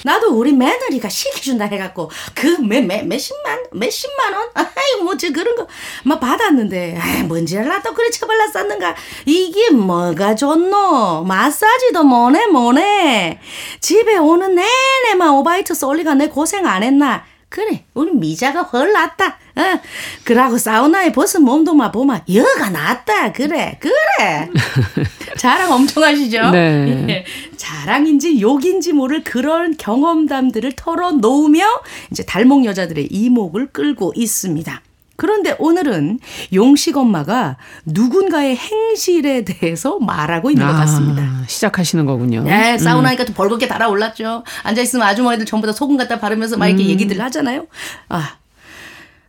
나도 0.04 0.32
우리 0.38 0.52
며느리가 0.54 1.10
시켜준다 1.10 1.66
해갖고 1.66 2.12
그몇몇 2.36 3.06
몇십만 3.06 3.60
몇십만 3.72 4.34
원? 4.34 4.50
아이 4.54 5.02
뭐저 5.04 5.32
그런 5.32 5.56
거 5.56 5.68
막 6.04 6.20
받았는데 6.20 6.98
아이 7.00 7.24
뭔지를 7.24 7.68
나도 7.68 7.94
그래 7.94 8.10
처발랐었는가? 8.10 8.96
이게 9.26 9.70
뭐가 9.72 10.36
좋노? 10.36 11.24
마사지도 11.24 12.04
뭐네 12.04 12.48
뭐네? 12.48 13.40
집에 13.80 14.18
오는 14.18 14.56
내내 14.56 15.16
만 15.16 15.30
오바이트 15.32 15.74
쏠리가 15.74 16.16
내 16.16 16.28
고생 16.28 16.66
안 16.68 16.84
했나 16.84 17.24
그래 17.54 17.86
우리 17.94 18.12
미자가 18.14 18.64
헐 18.64 18.94
낫다 18.94 19.38
어 19.56 19.80
그러고 20.24 20.58
사우나에 20.58 21.12
벗은 21.12 21.44
몸도 21.44 21.76
막 21.76 21.92
보면 21.92 22.22
여가 22.34 22.72
낫다 22.72 23.32
그래 23.32 23.78
그래 23.80 24.50
자랑 25.38 25.72
엄청 25.72 26.04
하시죠 26.04 26.50
네. 26.50 27.06
예. 27.10 27.26
자랑인지 27.56 28.42
욕인지 28.42 28.94
모를 28.94 29.24
그런 29.24 29.78
경험담들을 29.78 30.72
털어놓으며 30.72 31.64
이제 32.12 32.26
달목 32.26 32.66
여자들의 32.66 33.08
이목을 33.12 33.68
끌고 33.68 34.14
있습니다. 34.16 34.82
그런데 35.24 35.56
오늘은 35.58 36.20
용식 36.52 36.98
엄마가 36.98 37.56
누군가의 37.86 38.58
행실에 38.58 39.46
대해서 39.46 39.98
말하고 39.98 40.52
있는 40.52 40.68
것 40.68 40.74
같습니다. 40.74 41.22
아, 41.22 41.46
시작하시는 41.48 42.06
거군요. 42.06 42.44
네, 42.44 42.78
사우나니까 42.78 43.24
또 43.24 43.32
벌겋게 43.32 43.70
달아올랐죠. 43.70 44.44
앉아있으면 44.64 45.08
아주머니들 45.08 45.46
전부 45.46 45.66
다 45.66 45.72
소금 45.72 45.96
갖다 45.96 46.20
바르면서 46.20 46.58
막 46.58 46.68
이렇게 46.68 46.88
얘기들 46.88 47.22
하잖아요. 47.22 47.68
아. 48.10 48.36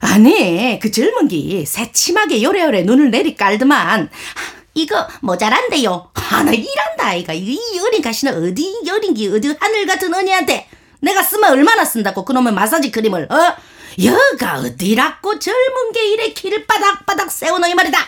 아니, 0.00 0.80
그 0.82 0.90
젊은 0.90 1.28
기 1.28 1.64
새침하게 1.64 2.42
요래요래 2.42 2.82
눈을 2.82 3.12
내리 3.12 3.36
깔더만. 3.36 4.10
이거 4.74 5.06
모자란데요. 5.20 6.10
하나 6.12 6.50
일한다, 6.50 7.06
아이가. 7.06 7.32
이 7.34 7.56
어린 7.86 8.02
가시는 8.02 8.34
어디 8.42 8.68
어린 8.90 9.14
기 9.14 9.28
어디 9.28 9.54
하늘 9.60 9.86
같은 9.86 10.12
언니한테. 10.12 10.66
내가 10.98 11.22
쓰면 11.22 11.52
얼마나 11.52 11.84
쓴다고 11.84 12.24
그놈의 12.24 12.52
마사지 12.52 12.90
크림을 12.90 13.28
어? 13.30 13.73
여가 14.02 14.60
어디라고 14.60 15.38
젊은 15.38 15.92
게 15.92 16.12
이래 16.12 16.32
키를 16.32 16.66
바닥바닥 16.66 17.30
세우노 17.30 17.66
이 17.66 17.74
말이다. 17.74 17.98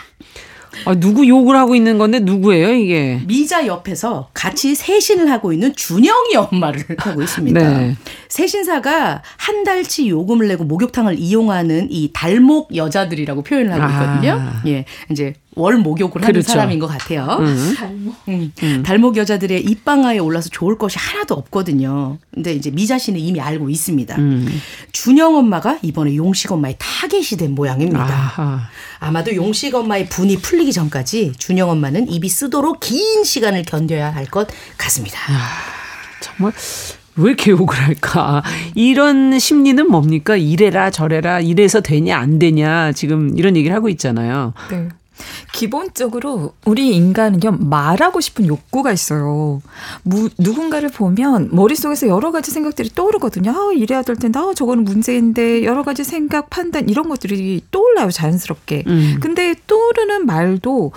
아, 0.85 0.93
누구 0.95 1.27
욕을 1.27 1.55
하고 1.55 1.75
있는 1.75 1.97
건데 1.97 2.19
누구예요 2.19 2.71
이게? 2.73 3.19
미자 3.25 3.65
옆에서 3.65 4.29
같이 4.33 4.75
세신을 4.75 5.31
하고 5.31 5.51
있는 5.51 5.75
준영이 5.75 6.35
엄마를 6.35 6.85
하고 6.99 7.21
있습니다. 7.21 7.59
네. 7.59 7.95
세신사가 8.29 9.23
한 9.37 9.63
달치 9.63 10.09
요금을 10.09 10.47
내고 10.47 10.65
목욕탕을 10.65 11.17
이용하는 11.19 11.87
이 11.89 12.11
달목 12.13 12.75
여자들이라고 12.75 13.41
표현을 13.43 13.71
하고 13.73 13.91
있거든요. 13.91 14.33
아. 14.39 14.61
예, 14.67 14.85
이제 15.09 15.33
월 15.57 15.77
목욕을 15.77 16.21
하는 16.21 16.31
그렇죠. 16.33 16.47
사람인 16.53 16.79
것 16.79 16.87
같아요. 16.87 17.37
음. 17.41 18.51
음, 18.63 18.83
달목 18.83 19.17
여자들의 19.17 19.61
입방아에 19.63 20.19
올라서 20.19 20.49
좋을 20.49 20.77
것이 20.77 20.97
하나도 20.99 21.33
없거든요. 21.35 22.17
근데 22.33 22.53
이제 22.53 22.69
미자 22.71 22.97
씨는 22.97 23.19
이미 23.19 23.41
알고 23.41 23.69
있습니다. 23.69 24.15
음. 24.17 24.61
준영 24.91 25.35
엄마가 25.35 25.79
이번에 25.81 26.15
용식 26.15 26.51
엄마의 26.51 26.75
타겟이 26.77 27.37
된 27.39 27.55
모양입니다. 27.55 28.03
아하. 28.03 28.61
아마도 28.99 29.35
용식 29.35 29.73
엄마의 29.75 30.07
분이 30.09 30.37
풀리기 30.37 30.71
전까지 30.73 31.33
준영 31.37 31.69
엄마는 31.69 32.07
입이 32.09 32.29
쓰도록 32.29 32.79
긴 32.79 33.23
시간을 33.23 33.63
견뎌야 33.63 34.13
할 34.13 34.27
것 34.27 34.47
같습니다. 34.77 35.17
정말 36.19 36.51
왜 37.15 37.29
이렇게 37.29 37.51
욕을 37.51 37.75
할까? 37.81 38.43
이런 38.75 39.39
심리는 39.39 39.89
뭡니까? 39.89 40.35
이래라 40.35 40.91
저래라 40.91 41.39
이래서 41.39 41.79
되냐 41.81 42.17
안 42.17 42.37
되냐 42.39 42.91
지금 42.91 43.37
이런 43.37 43.55
얘기를 43.55 43.75
하고 43.75 43.89
있잖아요. 43.89 44.53
네. 44.69 44.89
기본적으로 45.57 46.53
우리 46.65 46.95
인간은요 46.95 47.57
말하고 47.59 48.21
싶은 48.21 48.45
욕구가 48.45 48.91
있어요. 48.91 49.59
무, 50.03 50.29
누군가를 50.37 50.89
보면 50.89 51.49
머릿속에서 51.51 52.07
여러 52.07 52.31
가지 52.31 52.51
생각들이 52.51 52.91
떠오르거든요. 52.93 53.49
아, 53.49 53.73
이래야 53.73 54.03
될 54.03 54.17
텐데, 54.17 54.37
아, 54.37 54.51
저거는 54.55 54.83
문제인데 54.83 55.63
여러 55.63 55.81
가지 55.81 56.03
생각, 56.03 56.51
판단 56.51 56.89
이런 56.89 57.09
것들이 57.09 57.63
떠올라요 57.71 58.11
자연스럽게. 58.11 58.83
음. 58.85 59.17
근데 59.19 59.55
떠오르는 59.65 60.27
말도 60.27 60.91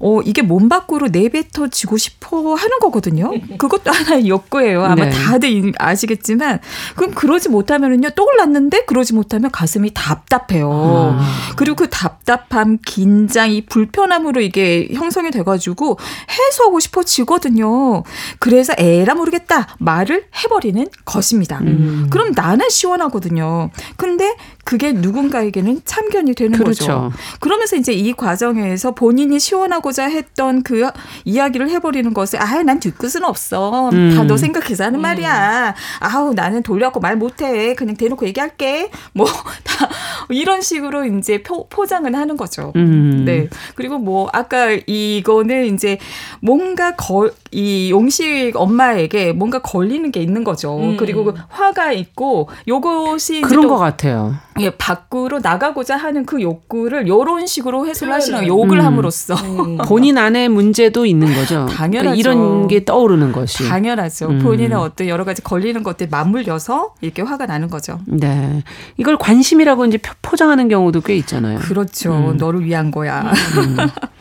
어 0.00 0.20
이게 0.22 0.42
몸 0.42 0.68
밖으로 0.68 1.06
내뱉어지고 1.06 1.96
싶어 1.96 2.54
하는 2.54 2.78
거거든요. 2.80 3.30
그것도 3.58 3.92
하나의 3.94 4.28
욕구예요. 4.28 4.84
아마 4.84 5.04
네. 5.04 5.10
다들 5.10 5.72
아시겠지만 5.78 6.58
그럼 6.96 7.12
그러지 7.14 7.48
못하면은요 7.48 8.10
떠올랐는데 8.10 8.86
그러지 8.86 9.14
못하면 9.14 9.52
가슴이 9.52 9.92
답답해요. 9.94 11.16
아. 11.16 11.52
그리고 11.54 11.76
그 11.76 11.88
답답함, 11.90 12.78
긴장, 12.84 13.52
이 13.52 13.60
불편 13.60 13.99
함으로 14.08 14.40
이게 14.40 14.88
형성이 14.92 15.30
돼가지고 15.30 15.98
해소하고 16.30 16.80
싶어지거든요. 16.80 18.02
그래서 18.38 18.74
에라 18.78 19.14
모르겠다 19.14 19.76
말을 19.78 20.24
해버리는 20.42 20.86
것입니다. 21.04 21.58
음. 21.60 22.08
그럼 22.10 22.32
나는 22.34 22.68
시원하거든요. 22.68 23.70
근데 23.96 24.34
그게 24.70 24.92
누군가에게는 24.92 25.80
참견이 25.84 26.32
되는 26.34 26.56
그렇죠. 26.56 26.86
거죠. 26.86 27.12
그러면서 27.40 27.74
이제 27.74 27.92
이 27.92 28.12
과정에서 28.12 28.92
본인이 28.92 29.40
시원하고자 29.40 30.04
했던 30.04 30.62
그 30.62 30.88
이야기를 31.24 31.70
해버리는 31.70 32.14
것을 32.14 32.40
아, 32.40 32.62
난 32.62 32.78
뒤끝은 32.78 33.24
없어. 33.24 33.90
음. 33.90 34.14
다너 34.14 34.36
생각해서 34.36 34.84
하는 34.84 35.00
말이야. 35.00 35.74
아우, 35.98 36.34
나는 36.34 36.62
돌려갖고 36.62 37.00
말 37.00 37.16
못해. 37.16 37.74
그냥 37.74 37.96
대놓고 37.96 38.24
얘기할게. 38.28 38.92
뭐, 39.12 39.26
다 39.64 39.88
이런 40.28 40.60
식으로 40.60 41.04
이제 41.04 41.42
포, 41.42 41.66
포장을 41.68 42.14
하는 42.14 42.36
거죠. 42.36 42.72
음. 42.76 43.24
네. 43.24 43.48
그리고 43.74 43.98
뭐, 43.98 44.30
아까 44.32 44.70
이거는 44.86 45.74
이제 45.74 45.98
뭔가 46.40 46.94
걸, 46.94 47.32
이 47.50 47.90
용식 47.90 48.52
엄마에게 48.54 49.32
뭔가 49.32 49.60
걸리는 49.60 50.12
게 50.12 50.20
있는 50.20 50.44
거죠. 50.44 50.78
음. 50.78 50.96
그리고 50.96 51.24
그 51.24 51.34
화가 51.48 51.90
있고 51.90 52.48
요것이 52.68 53.38
이제 53.38 53.48
그런 53.48 53.62
또것 53.62 53.80
같아요. 53.80 54.36
예, 54.60 54.70
밖으로 54.70 55.38
나가고자 55.40 55.96
하는 55.96 56.24
그 56.26 56.40
욕구를 56.40 57.06
요런 57.08 57.46
식으로 57.46 57.86
해소를 57.86 58.12
하시는. 58.14 58.46
욕을 58.46 58.78
음. 58.80 58.84
함으로써. 58.84 59.34
본인 59.86 60.18
안에 60.18 60.48
문제도 60.48 61.04
있는 61.06 61.32
거죠. 61.34 61.66
당연하죠. 61.66 61.88
그러니까 61.90 62.14
이런 62.14 62.68
게 62.68 62.84
떠오르는 62.84 63.32
것이. 63.32 63.68
당연하죠. 63.68 64.28
음. 64.28 64.38
본인의 64.40 64.76
어떤 64.78 65.08
여러 65.08 65.24
가지 65.24 65.42
걸리는 65.42 65.82
것들 65.82 66.08
맞물려서 66.10 66.94
이렇게 67.00 67.22
화가 67.22 67.46
나는 67.46 67.68
거죠. 67.68 68.00
네. 68.06 68.62
이걸 68.96 69.16
관심이라고 69.16 69.86
이제 69.86 69.98
표- 69.98 70.14
포장하는 70.22 70.68
경우도 70.68 71.00
꽤 71.02 71.16
있잖아요. 71.16 71.58
그렇죠. 71.60 72.12
음. 72.12 72.36
너를 72.36 72.64
위한 72.64 72.90
거야. 72.90 73.32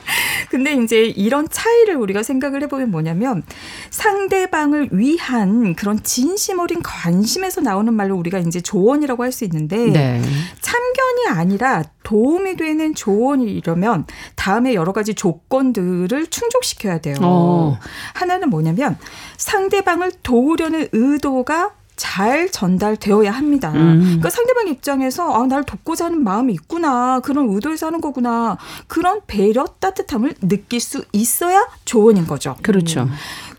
근데 0.50 0.74
이제 0.74 1.04
이런 1.06 1.48
차이를 1.50 1.96
우리가 1.96 2.24
생각을 2.24 2.64
해보면 2.64 2.92
뭐냐면 2.92 3.44
상대방을 3.90 4.90
위한 4.92 5.76
그런 5.76 6.02
진심 6.04 6.60
어린 6.60 6.82
관심에서 6.82 7.62
나오는 7.62 7.94
말로 7.94 8.16
우리가 8.16 8.40
이제 8.40 8.62
조언이라고 8.62 9.24
할 9.24 9.30
수 9.30 9.44
있는데 9.44 9.78
네. 9.78 10.22
참견이 10.60 11.28
아니라 11.30 11.84
도움이 12.04 12.56
되는 12.56 12.96
조언이려면 12.96 14.06
다음에 14.36 14.74
여러 14.74 14.92
가지 14.92 15.14
조건들을 15.14 16.28
충족시켜야 16.28 17.00
돼요. 17.00 17.16
어. 17.22 17.78
하나는 18.14 18.50
뭐냐면 18.50 18.98
상대방을 19.38 20.14
도우려는 20.24 20.88
의도가 20.92 21.74
잘 22.00 22.50
전달되어야 22.50 23.30
합니다. 23.30 23.72
음. 23.76 24.00
그러니까 24.00 24.30
상대방 24.30 24.70
입장에서 24.70 25.34
아, 25.34 25.46
나를 25.46 25.66
돕고자 25.66 26.06
하는 26.06 26.24
마음이 26.24 26.54
있구나. 26.54 27.20
그런 27.20 27.50
의도에서 27.50 27.88
하는 27.88 28.00
거구나. 28.00 28.58
그런 28.88 29.20
배려 29.28 29.66
따뜻함을 29.66 30.36
느낄 30.42 30.80
수 30.80 31.04
있어야 31.12 31.68
조언인 31.84 32.26
거죠. 32.26 32.56
그렇죠. 32.62 33.10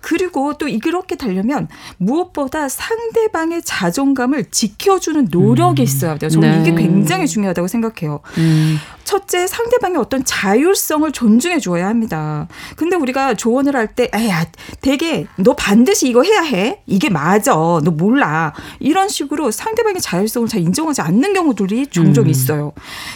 그리고 0.00 0.55
또 0.55 0.66
이렇게 0.68 1.16
되려면 1.16 1.68
무엇보다 1.98 2.70
상대방의 2.70 3.62
자존감을 3.62 4.50
지켜주는 4.50 5.29
노력이 5.31 5.83
있어야 5.83 6.16
돼요. 6.16 6.31
저는 6.31 6.62
네. 6.62 6.70
이게 6.70 6.83
굉장히 6.83 7.29
중요하다고 7.29 7.68
생각해요. 7.68 8.20
음. 8.38 8.79
첫째, 9.11 9.49
상대방의 9.49 9.99
어떤 9.99 10.25
자율성을 10.25 11.11
존중해 11.11 11.59
줘야 11.59 11.88
합니다. 11.88 12.46
근데 12.77 12.94
우리가 12.94 13.35
조언을 13.35 13.75
할 13.75 13.88
때, 13.88 14.09
에야, 14.14 14.46
되게 14.83 15.27
너 15.35 15.57
반드시 15.57 16.09
이거 16.09 16.23
해야 16.23 16.42
해. 16.42 16.81
이게 16.87 17.11
맞아. 17.11 17.51
너 17.51 17.90
몰라. 17.90 18.55
이런 18.79 19.09
식으로 19.09 19.51
상대방의 19.51 20.01
자율성을 20.01 20.46
잘 20.46 20.61
인정하지 20.61 21.01
않는 21.01 21.33
경우들이 21.33 21.88
종종 21.88 22.27
음. 22.27 22.31
있어요. 22.31 22.73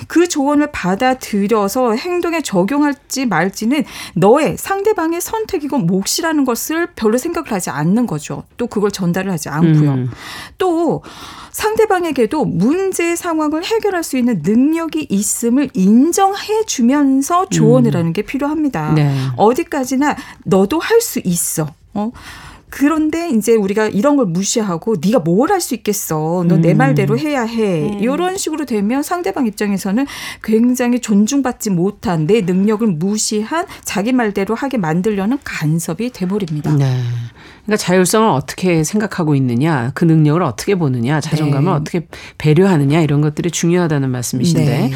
그 0.08 0.26
조언을 0.26 0.72
받아들여서 0.72 1.92
행동에 1.92 2.42
적용할지 2.42 3.26
말지는 3.26 3.84
너의 4.14 4.56
상대방의 4.58 5.20
선택이고 5.20 5.78
몫이라는 5.78 6.44
것을 6.44 6.88
별로 6.96 7.18
생각을 7.18 7.52
하지 7.52 7.70
않는 7.70 8.08
거죠. 8.08 8.42
또 8.56 8.66
그걸 8.66 8.90
전달을 8.90 9.30
하지 9.30 9.48
않고요. 9.48 9.92
음. 9.92 10.10
또 10.58 11.04
상대방에게도 11.52 12.44
문제 12.44 13.14
상황을 13.14 13.64
해결할 13.64 14.02
수 14.02 14.18
있는 14.18 14.42
능력이 14.42 15.06
있음을 15.08 15.70
인정해 15.84 16.64
주면서 16.66 17.46
조언을 17.48 17.94
하는 17.94 18.12
게 18.12 18.22
필요합니다. 18.22 18.92
네. 18.94 19.14
어디까지나 19.36 20.16
너도 20.44 20.78
할 20.78 21.00
수 21.00 21.20
있어. 21.24 21.68
어? 21.92 22.10
그런데 22.70 23.28
이제 23.28 23.54
우리가 23.54 23.86
이런 23.86 24.16
걸 24.16 24.26
무시하고 24.26 24.96
네가 25.00 25.20
뭘 25.20 25.52
할 25.52 25.60
수 25.60 25.74
있겠어. 25.76 26.44
너내 26.48 26.72
음. 26.72 26.76
말대로 26.78 27.16
해야 27.16 27.42
해. 27.42 27.98
이런 28.00 28.36
식으로 28.36 28.64
되면 28.64 29.02
상대방 29.04 29.46
입장에서는 29.46 30.06
굉장히 30.42 30.98
존중받지 31.00 31.70
못한 31.70 32.26
내 32.26 32.40
능력을 32.40 32.84
무시한 32.88 33.66
자기 33.84 34.12
말대로 34.12 34.56
하게 34.56 34.78
만들려는 34.78 35.38
간섭이 35.44 36.10
돼 36.12 36.26
버립니다. 36.26 36.72
네. 36.72 37.00
그러니까 37.64 37.76
자율성을 37.76 38.28
어떻게 38.28 38.82
생각하고 38.82 39.36
있느냐, 39.36 39.92
그 39.94 40.04
능력을 40.04 40.42
어떻게 40.42 40.74
보느냐, 40.74 41.20
자존감을 41.20 41.70
네. 41.70 41.76
어떻게 41.76 42.08
배려하느냐 42.38 43.00
이런 43.02 43.20
것들이 43.20 43.52
중요하다는 43.52 44.10
말씀이신데. 44.10 44.64
네. 44.64 44.90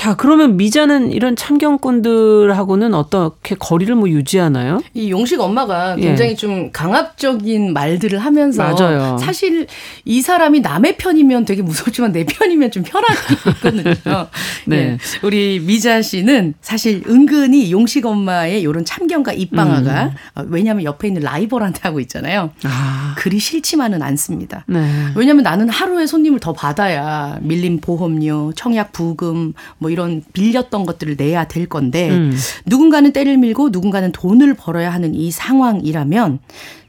자, 0.00 0.14
그러면 0.14 0.56
미자는 0.56 1.12
이런 1.12 1.36
참견꾼들하고는 1.36 2.94
어떻게 2.94 3.54
거리를 3.54 3.94
뭐 3.96 4.08
유지하나요? 4.08 4.80
이 4.94 5.10
용식 5.10 5.38
엄마가 5.38 5.96
예. 5.98 6.00
굉장히 6.00 6.36
좀 6.36 6.72
강압적인 6.72 7.74
말들을 7.74 8.18
하면서 8.18 8.62
맞아요. 8.62 9.18
사실 9.18 9.66
이 10.06 10.22
사람이 10.22 10.60
남의 10.60 10.96
편이면 10.96 11.44
되게 11.44 11.60
무섭지만 11.60 12.12
내 12.12 12.24
편이면 12.24 12.70
좀 12.70 12.82
편하거든요. 12.82 14.28
네. 14.64 14.76
예. 14.76 14.98
우리 15.22 15.60
미자 15.60 16.00
씨는 16.00 16.54
사실 16.62 17.02
은근히 17.06 17.70
용식 17.70 18.06
엄마의 18.06 18.62
이런 18.62 18.86
참견과 18.86 19.34
입방아가 19.34 20.04
음. 20.04 20.10
어, 20.34 20.46
왜냐하면 20.48 20.84
옆에 20.84 21.08
있는 21.08 21.20
라이벌한테 21.20 21.80
하고 21.82 22.00
있잖아요. 22.00 22.52
아, 22.64 23.14
그리 23.18 23.38
싫지만은 23.38 24.00
않습니다. 24.00 24.64
네. 24.66 25.08
왜냐하면 25.14 25.42
나는 25.42 25.68
하루에 25.68 26.06
손님을 26.06 26.40
더 26.40 26.54
받아야 26.54 27.36
밀린 27.42 27.82
보험료, 27.82 28.54
청약 28.56 28.92
부금 28.92 29.52
뭐 29.76 29.89
이런 29.90 30.22
빌렸던 30.32 30.86
것들을 30.86 31.16
내야 31.16 31.46
될 31.48 31.66
건데 31.66 32.10
음. 32.10 32.36
누군가는 32.66 33.12
때를 33.12 33.36
밀고 33.36 33.70
누군가는 33.70 34.10
돈을 34.12 34.54
벌어야 34.54 34.92
하는 34.92 35.14
이 35.14 35.30
상황이라면 35.30 36.38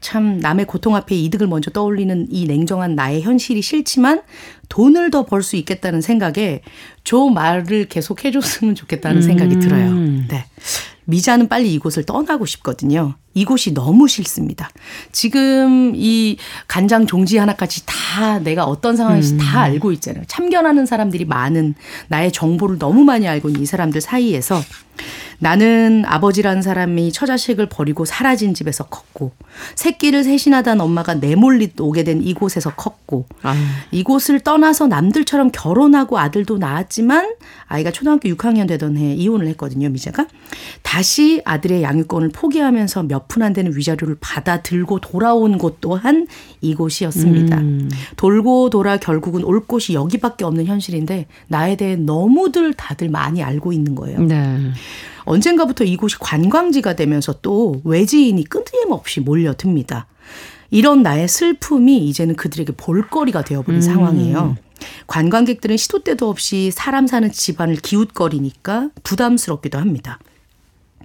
참 0.00 0.38
남의 0.38 0.66
고통 0.66 0.96
앞에 0.96 1.14
이득을 1.14 1.46
먼저 1.46 1.70
떠올리는 1.70 2.26
이 2.30 2.46
냉정한 2.46 2.94
나의 2.94 3.22
현실이 3.22 3.62
싫지만 3.62 4.22
돈을 4.68 5.10
더 5.10 5.24
벌 5.24 5.42
수 5.42 5.56
있겠다는 5.56 6.00
생각에 6.00 6.62
저 7.04 7.26
말을 7.28 7.86
계속 7.88 8.24
해줬으면 8.24 8.74
좋겠다는 8.74 9.22
생각이 9.22 9.58
들어요. 9.58 9.92
네. 10.28 10.44
미자는 11.04 11.48
빨리 11.48 11.72
이곳을 11.74 12.04
떠나고 12.04 12.46
싶거든요. 12.46 13.14
이곳이 13.34 13.72
너무 13.72 14.08
싫습니다. 14.08 14.70
지금 15.10 15.92
이 15.94 16.36
간장 16.68 17.06
종지 17.06 17.38
하나까지 17.38 17.82
다 17.86 18.38
내가 18.38 18.64
어떤 18.64 18.96
상황인지 18.96 19.34
음. 19.34 19.38
다 19.38 19.62
알고 19.62 19.92
있잖아요. 19.92 20.24
참견하는 20.26 20.86
사람들이 20.86 21.24
많은 21.24 21.74
나의 22.08 22.32
정보를 22.32 22.78
너무 22.78 23.04
많이 23.04 23.26
알고 23.26 23.48
있는 23.48 23.62
이 23.62 23.66
사람들 23.66 24.00
사이에서 24.00 24.60
나는 25.42 26.04
아버지라는 26.06 26.62
사람이 26.62 27.10
처자식을 27.10 27.66
버리고 27.66 28.04
사라진 28.04 28.54
집에서 28.54 28.84
컸고 28.84 29.32
새끼를 29.74 30.22
세신하던 30.22 30.80
엄마가 30.80 31.14
내몰리 31.14 31.72
오게 31.80 32.04
된 32.04 32.22
이곳에서 32.22 32.70
컸고 32.74 33.26
아유. 33.42 33.58
이곳을 33.90 34.38
떠나서 34.40 34.86
남들처럼 34.86 35.50
결혼하고 35.50 36.20
아들도 36.20 36.58
낳았지만 36.58 37.34
아이가 37.66 37.90
초등학교 37.90 38.28
6학년 38.28 38.68
되던 38.68 38.96
해에 38.96 39.14
이혼을 39.14 39.48
했거든요 39.48 39.88
미자가 39.88 40.28
다시 40.82 41.42
아들의 41.44 41.82
양육권을 41.82 42.28
포기하면서 42.28 43.02
몇 43.04 43.26
푼 43.26 43.42
안 43.42 43.52
되는 43.52 43.74
위자료를 43.74 44.18
받아 44.20 44.62
들고 44.62 45.00
돌아온 45.00 45.58
곳 45.58 45.78
또한 45.80 46.26
이곳이었습니다. 46.60 47.58
음. 47.58 47.90
돌고 48.16 48.70
돌아 48.70 48.98
결국은 48.98 49.42
올 49.42 49.66
곳이 49.66 49.94
여기밖에 49.94 50.44
없는 50.44 50.66
현실인데 50.66 51.26
나에 51.48 51.76
대해 51.76 51.96
너무들 51.96 52.74
다들 52.74 53.08
많이 53.08 53.42
알고 53.42 53.72
있는 53.72 53.94
거예요. 53.96 54.20
네. 54.20 54.58
언젠가부터 55.24 55.84
이곳이 55.84 56.16
관광지가 56.18 56.96
되면서 56.96 57.34
또 57.42 57.80
외지인이 57.84 58.44
끊임없이 58.44 59.20
몰려듭니다. 59.20 60.06
이런 60.70 61.02
나의 61.02 61.28
슬픔이 61.28 62.08
이제는 62.08 62.34
그들에게 62.34 62.72
볼거리가 62.76 63.42
되어버린 63.42 63.78
음. 63.78 63.82
상황이에요. 63.82 64.56
관광객들은 65.06 65.76
시도 65.76 66.02
때도 66.02 66.28
없이 66.28 66.70
사람 66.72 67.06
사는 67.06 67.30
집안을 67.30 67.76
기웃거리니까 67.76 68.90
부담스럽기도 69.02 69.78
합니다. 69.78 70.18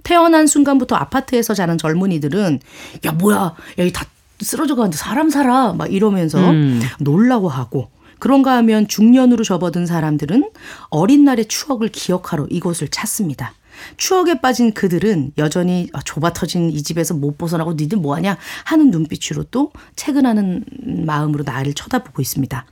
태어난 0.02 0.46
순간부터 0.46 0.96
아파트에서 0.96 1.54
자란 1.54 1.76
젊은이들은 1.76 2.60
야 3.04 3.12
뭐야 3.12 3.54
여기 3.76 3.92
다 3.92 4.06
쓰러져 4.40 4.74
가는데 4.74 4.96
사람 4.96 5.30
살아 5.30 5.72
막 5.72 5.92
이러면서 5.92 6.38
음. 6.50 6.80
놀라고 7.00 7.48
하고 7.48 7.90
그런가 8.18 8.56
하면 8.56 8.88
중년으로 8.88 9.44
접어든 9.44 9.86
사람들은 9.86 10.50
어린 10.88 11.24
날의 11.24 11.46
추억을 11.46 11.88
기억하러 11.88 12.46
이곳을 12.50 12.88
찾습니다. 12.88 13.52
추억에 13.96 14.40
빠진 14.40 14.72
그들은 14.72 15.32
여전히 15.38 15.88
아, 15.92 16.00
좁아 16.02 16.32
터진 16.32 16.70
이 16.70 16.82
집에서 16.82 17.14
못 17.14 17.38
벗어나고 17.38 17.74
니들 17.74 17.98
뭐하냐 17.98 18.36
하는 18.64 18.90
눈빛으로 18.90 19.44
또 19.50 19.72
퇴근하는 19.96 20.64
마음으로 21.06 21.44
나를 21.44 21.74
쳐다보고 21.74 22.22
있습니다. 22.22 22.66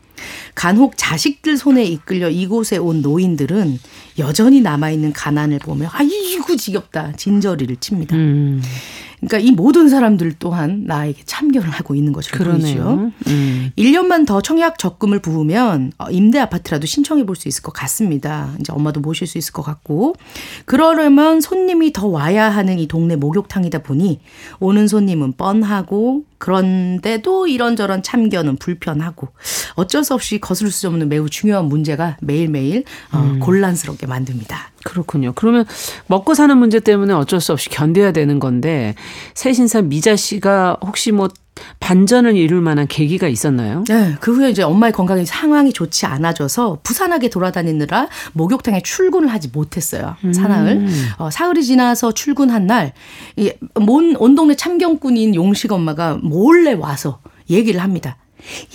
간혹 0.54 0.94
자식들 0.96 1.56
손에 1.56 1.84
이끌려 1.84 2.30
이곳에 2.30 2.78
온 2.78 3.02
노인들은 3.02 3.78
여전히 4.18 4.60
남아있는 4.60 5.12
가난을 5.12 5.58
보며 5.58 5.90
아이고 5.92 6.56
지겹다 6.56 7.12
진저리를 7.16 7.76
칩니다. 7.76 8.16
음. 8.16 8.62
그러니까 9.20 9.38
이 9.38 9.50
모든 9.52 9.88
사람들 9.88 10.34
또한 10.38 10.84
나에게 10.86 11.22
참견을 11.24 11.68
하고 11.70 11.94
있는 11.94 12.12
것으로 12.12 12.36
그러네요. 12.38 12.82
보이죠. 12.84 13.12
음. 13.28 13.70
1년만 13.76 14.26
더 14.26 14.40
청약 14.40 14.78
적금을 14.78 15.20
부으면 15.20 15.92
어, 15.98 16.10
임대 16.10 16.38
아파트라도 16.38 16.86
신청해 16.86 17.24
볼 17.24 17.36
수 17.36 17.48
있을 17.48 17.62
것 17.62 17.72
같습니다. 17.72 18.50
이제 18.60 18.72
엄마도 18.72 19.00
모실 19.00 19.26
수 19.26 19.38
있을 19.38 19.52
것 19.52 19.62
같고 19.62 20.14
그러려면 20.64 21.40
손님이 21.40 21.92
더 21.92 22.06
와야 22.06 22.48
하는 22.48 22.78
이 22.78 22.88
동네 22.88 23.14
목욕탕이다 23.14 23.82
보니 23.82 24.20
오는 24.58 24.88
손님은 24.88 25.34
뻔하고 25.34 26.24
그런데도 26.38 27.46
이런저런 27.46 28.02
참견은 28.02 28.56
불편하고 28.56 29.28
어쩔 29.74 30.04
수 30.04 30.14
없이 30.14 30.38
거슬 30.38 30.70
수 30.70 30.86
없는 30.88 31.08
매우 31.08 31.28
중요한 31.30 31.66
문제가 31.66 32.16
매일매일 32.20 32.84
어, 33.12 33.18
음. 33.18 33.40
곤란스럽게 33.40 34.06
만듭니다. 34.06 34.70
그렇군요. 34.84 35.32
그러면 35.34 35.64
먹고 36.06 36.34
사는 36.34 36.56
문제 36.56 36.78
때문에 36.80 37.12
어쩔 37.12 37.40
수 37.40 37.52
없이 37.52 37.68
견뎌야 37.70 38.12
되는 38.12 38.38
건데 38.38 38.94
새신사 39.34 39.82
미자 39.82 40.16
씨가 40.16 40.78
혹시 40.82 41.12
뭐 41.12 41.28
반전을 41.80 42.36
이룰 42.36 42.60
만한 42.60 42.86
계기가 42.86 43.28
있었나요? 43.28 43.84
네. 43.88 44.16
그 44.20 44.34
후에 44.34 44.50
이제 44.50 44.62
엄마의 44.62 44.92
건강이 44.92 45.24
상황이 45.24 45.72
좋지 45.72 46.06
않아져서 46.06 46.80
부산하게 46.82 47.30
돌아다니느라 47.30 48.08
목욕탕에 48.34 48.82
출근을 48.82 49.28
하지 49.28 49.48
못했어요. 49.48 50.16
음. 50.24 50.32
사나흘. 50.32 50.86
어, 51.18 51.30
사흘이 51.30 51.62
지나서 51.64 52.12
출근한 52.12 52.66
날, 52.66 52.92
이온 53.36 54.34
동네 54.34 54.54
참견꾼인 54.54 55.34
용식 55.34 55.72
엄마가 55.72 56.18
몰래 56.22 56.72
와서 56.74 57.20
얘기를 57.48 57.82
합니다. 57.82 58.18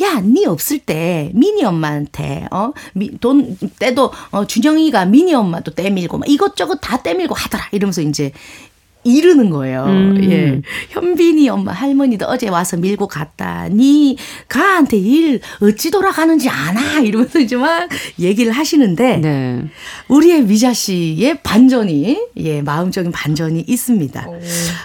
야, 0.01 0.19
니 0.21 0.45
없을 0.45 0.79
때 0.79 1.31
미니 1.33 1.63
엄마한테 1.63 2.47
어돈 2.51 3.57
떼도 3.79 4.11
어 4.31 4.45
준영이가 4.45 5.05
미니 5.05 5.33
엄마도 5.33 5.71
떼밀고 5.73 6.17
막 6.17 6.29
이것저것 6.29 6.79
다 6.81 7.01
떼밀고 7.01 7.35
하더라 7.35 7.69
이러면서 7.71 8.01
이제 8.01 8.31
이르는 9.03 9.49
거예요. 9.49 9.85
음. 9.85 10.31
예. 10.31 10.61
현빈이 10.89 11.49
엄마 11.49 11.71
할머니도 11.71 12.25
어제 12.27 12.49
와서 12.49 12.77
밀고 12.77 13.07
갔다. 13.07 13.67
니 13.69 14.17
가한테 14.47 14.97
일 14.97 15.41
어찌 15.61 15.91
돌아가는지 15.91 16.49
아나 16.49 16.99
이러면서 16.99 17.39
이제 17.39 17.55
막 17.55 17.89
얘기를 18.19 18.51
하시는데 18.51 19.17
네. 19.17 19.63
우리의 20.07 20.43
미자 20.43 20.73
씨의 20.73 21.41
반전이 21.43 22.19
예 22.37 22.61
마음적인 22.61 23.11
반전이 23.11 23.65
있습니다. 23.67 24.27
오. 24.27 24.39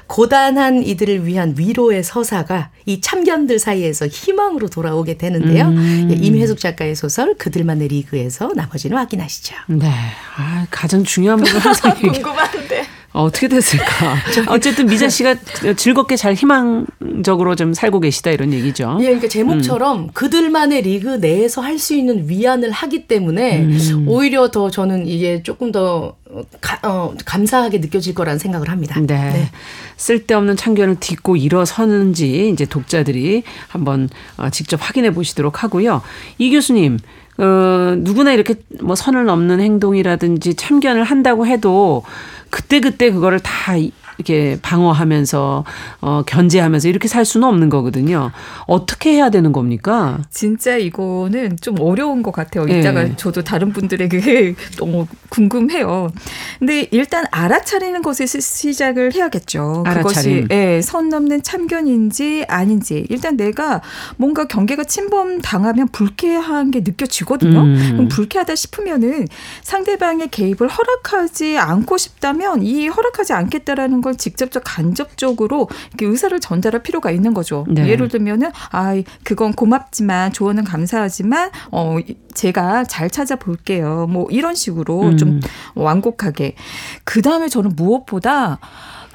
고단한 0.07 0.83
이들을 0.83 1.27
위한 1.27 1.55
위로의 1.57 2.03
서사가 2.03 2.71
이 2.87 3.01
참견들 3.01 3.59
사이에서 3.59 4.07
희망으로 4.07 4.69
돌아오게 4.69 5.19
되는데요. 5.19 5.67
음. 5.67 6.09
예, 6.11 6.15
임혜숙 6.15 6.59
작가의 6.59 6.95
소설 6.95 7.35
그들만의 7.35 7.89
리그에서 7.89 8.51
나머지는 8.55 8.97
확인하시죠. 8.97 9.55
네, 9.69 9.93
아, 10.37 10.67
가장 10.71 11.05
중요한 11.05 11.41
부분 11.41 11.61
항상 11.61 11.95
궁금한데. 11.95 12.87
어, 13.17 13.25
어떻게 13.25 13.49
됐을까? 13.49 14.17
어쨌든 14.53 14.87
미자 14.87 15.09
씨가 15.09 15.37
즐겁게 15.77 16.17
잘 16.17 16.35
희망적으로 16.35 17.55
좀 17.57 17.73
살고 17.73 18.01
계시다 18.01 18.31
이런 18.31 18.53
얘기죠. 18.53 18.99
예, 19.01 19.07
그러니까 19.07 19.29
제목처럼 19.29 19.99
음. 20.01 20.09
그들만의 20.13 20.83
리그 20.83 21.09
내에서 21.17 21.63
할 21.63 21.77
수 21.77 21.95
있는 21.95 22.29
위안을 22.29 22.71
하기 22.71 23.07
때문에 23.07 23.63
음. 23.63 24.05
오히려 24.09 24.51
더 24.51 24.71
저는 24.71 25.07
이게 25.07 25.43
조금 25.43 25.73
더 25.73 26.17
가, 26.61 26.79
어, 26.89 27.15
감사하게 27.25 27.79
느껴질 27.79 28.15
거라는 28.15 28.39
생각을 28.39 28.71
합니다. 28.71 28.99
네. 28.99 29.07
네. 29.07 29.51
쓸데없는 29.97 30.57
참견을 30.57 30.97
딛고 30.99 31.37
일어서는지 31.37 32.49
이제 32.51 32.65
독자들이 32.65 33.43
한번 33.69 34.09
어, 34.39 34.49
직접 34.51 34.81
확인해 34.83 35.13
보시도록 35.13 35.63
하고요. 35.63 36.01
이 36.39 36.51
교수님, 36.51 36.99
어, 37.39 37.95
누구나 37.99 38.33
이렇게 38.33 38.55
뭐 38.81 38.95
선을 38.95 39.25
넘는 39.27 39.61
행동이라든지 39.61 40.55
참견을 40.55 41.05
한다고 41.05 41.47
해도 41.47 42.03
그때그때 42.51 43.11
그거를 43.11 43.41
다 43.41 43.75
이렇게 44.19 44.59
방어하면서 44.63 45.65
어 46.01 46.23
견제하면서 46.27 46.89
이렇게 46.89 47.09
살 47.09 47.25
수는 47.25 47.47
없는 47.49 47.69
거거든요. 47.69 48.31
어떻게 48.67 49.13
해야 49.13 49.31
되는 49.31 49.53
겁니까? 49.53 50.19
진짜 50.31 50.77
이거는 50.77 51.57
좀 51.61 51.81
어려운 51.81 52.23
것 52.23 52.33
같아요. 52.33 52.67
이따가 52.67 53.05
네. 53.05 53.13
저도 53.17 53.45
다른 53.45 53.73
분들에게 53.73 54.55
너무 54.79 55.07
궁금해요. 55.29 56.11
근데 56.59 56.89
일단 56.91 57.25
알아차리는 57.31 58.01
것에서 58.03 58.41
시작을 58.41 59.15
해야겠죠. 59.15 59.85
알아차림. 59.87 60.03
그것이 60.03 60.47
예, 60.51 60.81
선 60.83 61.09
넘는 61.09 61.43
참견인지 61.43 62.45
아닌지 62.49 63.07
일단 63.11 63.37
내가 63.37 63.83
뭔가 64.17 64.47
경계가 64.47 64.85
침범 64.85 65.41
당하면 65.41 65.89
불쾌한 65.89 66.71
게 66.71 66.81
느껴지거든요. 66.81 67.61
음. 67.61 67.89
그럼 67.93 68.09
불쾌하다 68.09 68.55
싶으면은 68.55 69.27
상대방의 69.63 70.29
개입을 70.29 70.69
허락하지 70.69 71.59
않고 71.59 71.97
싶다면 71.99 72.63
이 72.63 72.89
허락하지 72.89 73.33
않겠다라는 73.33 74.01
걸 74.07 74.15
직접적 74.17 74.63
간접적으로 74.65 75.69
이렇게 75.89 76.07
의사를 76.07 76.39
전달할 76.39 76.85
필요가 76.85 77.11
있는 77.11 77.35
거죠. 77.35 77.67
네. 77.69 77.89
예를 77.89 78.09
들면은 78.09 78.53
아 78.71 78.95
그건 79.25 79.53
고맙지만 79.53 80.33
조언은 80.33 80.63
감사하지만 80.63 81.51
어 81.73 81.97
제가 82.33 82.85
잘 82.85 83.11
찾아볼게요. 83.11 84.07
뭐 84.09 84.29
이런 84.31 84.55
식으로 84.55 85.03
음. 85.03 85.17
좀 85.17 85.41
완곡하게 85.75 86.55
그 87.03 87.21
다음에 87.21 87.49
저는 87.49 87.73
무엇보다 87.75 88.61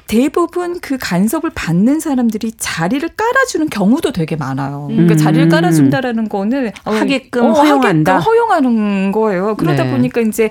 대부분 0.06 0.78
그 0.80 0.98
간섭을 1.00 1.50
받는 1.54 2.00
사람들이 2.00 2.52
자리를 2.58 3.08
깔아주는 3.16 3.68
경우도 3.70 4.12
되게 4.12 4.36
많아요. 4.36 4.88
그러니까 4.90 5.14
음. 5.14 5.16
자리를 5.16 5.48
깔아준다라는 5.48 6.28
거는 6.28 6.70
어, 6.84 6.90
하게끔 6.90 7.46
어, 7.46 7.52
허용한다. 7.52 8.16
하게끔 8.16 8.30
허용하는 8.30 9.12
거예요. 9.12 9.54
그러다 9.56 9.84
네. 9.84 9.90
보니까 9.90 10.20
이제 10.20 10.50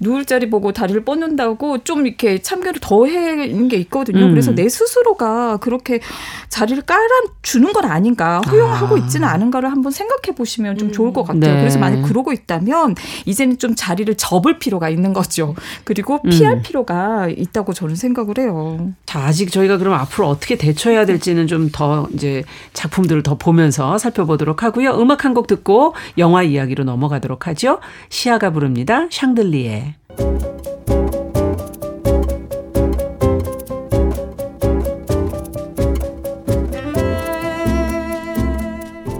누울 0.00 0.24
자리 0.24 0.48
보고 0.48 0.72
다리를 0.72 1.04
뻗는다고 1.04 1.78
좀 1.84 2.06
이렇게 2.06 2.40
참견을 2.40 2.80
더 2.80 3.06
해는 3.06 3.68
게 3.68 3.76
있거든요. 3.78 4.24
음. 4.24 4.30
그래서 4.30 4.52
내 4.52 4.68
스스로가 4.68 5.58
그렇게 5.58 6.00
자리를 6.48 6.82
깔아주는 6.82 7.72
건 7.72 7.84
아닌가, 7.84 8.40
허용하고 8.40 8.96
아. 8.96 8.98
있지는 8.98 9.28
않은가를 9.28 9.70
한번 9.70 9.92
생각해 9.92 10.34
보시면 10.36 10.78
좀 10.78 10.92
좋을 10.92 11.12
것 11.12 11.24
같아요. 11.24 11.54
네. 11.54 11.60
그래서 11.60 11.78
만약 11.78 12.02
그러고 12.02 12.32
있다면 12.32 12.94
이제는 13.26 13.58
좀 13.58 13.74
자리를 13.74 14.14
접을 14.16 14.58
필요가 14.58 14.88
있는 14.88 15.12
거죠. 15.12 15.54
그리고 15.84 16.22
피할 16.22 16.56
음. 16.56 16.62
필요가 16.62 17.28
있다고 17.28 17.72
저는 17.72 17.96
생각을 17.96 18.38
해요. 18.38 18.91
자, 19.06 19.20
아직 19.20 19.50
저희가 19.52 19.78
그럼 19.78 19.94
앞으로 19.94 20.28
어떻게 20.28 20.56
대처해야 20.56 21.04
될지는 21.06 21.46
좀 21.46 21.70
더 21.72 22.08
이제 22.14 22.42
작품들을 22.74 23.22
더 23.22 23.36
보면서 23.36 23.96
살펴보도록 23.98 24.62
하고요. 24.62 24.90
음악 25.00 25.24
한 25.24 25.32
곡 25.34 25.46
듣고 25.46 25.94
영화 26.18 26.42
이야기로 26.42 26.84
넘어가도록 26.84 27.46
하죠. 27.46 27.78
시아가 28.10 28.50
부릅니다. 28.50 29.06
샹들리에. 29.10 29.94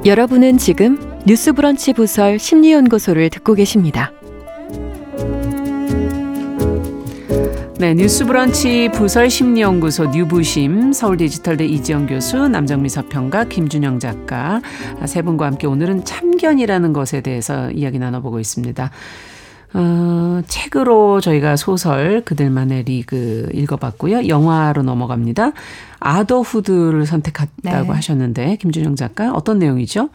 여러분은 0.04 0.58
지금 0.58 0.98
뉴스 1.26 1.52
브런치 1.52 1.92
부설 1.92 2.38
심리연구소를 2.38 3.30
듣고 3.30 3.54
계십니다. 3.54 4.12
네, 7.82 7.94
뉴스브런치 7.94 8.90
부설 8.94 9.28
심리연구소 9.28 10.12
뉴부심 10.12 10.92
서울디지털대 10.92 11.66
이지영 11.66 12.06
교수 12.06 12.46
남정미 12.46 12.88
서평가 12.88 13.46
김준영 13.46 13.98
작가 13.98 14.62
세 15.06 15.20
분과 15.20 15.46
함께 15.46 15.66
오늘은 15.66 16.04
참견이라는 16.04 16.92
것에 16.92 17.22
대해서 17.22 17.72
이야기 17.72 17.98
나눠보고 17.98 18.38
있습니다. 18.38 18.88
어, 19.74 20.42
책으로 20.46 21.20
저희가 21.20 21.56
소설 21.56 22.22
그들만의 22.24 22.84
리그 22.84 23.48
읽어봤고요. 23.52 24.28
영화로 24.28 24.84
넘어갑니다. 24.84 25.50
아더후드를 25.98 27.04
선택했다고 27.04 27.86
네. 27.88 27.92
하셨는데 27.96 28.58
김준영 28.60 28.94
작가 28.94 29.32
어떤 29.32 29.58
내용이죠? 29.58 30.08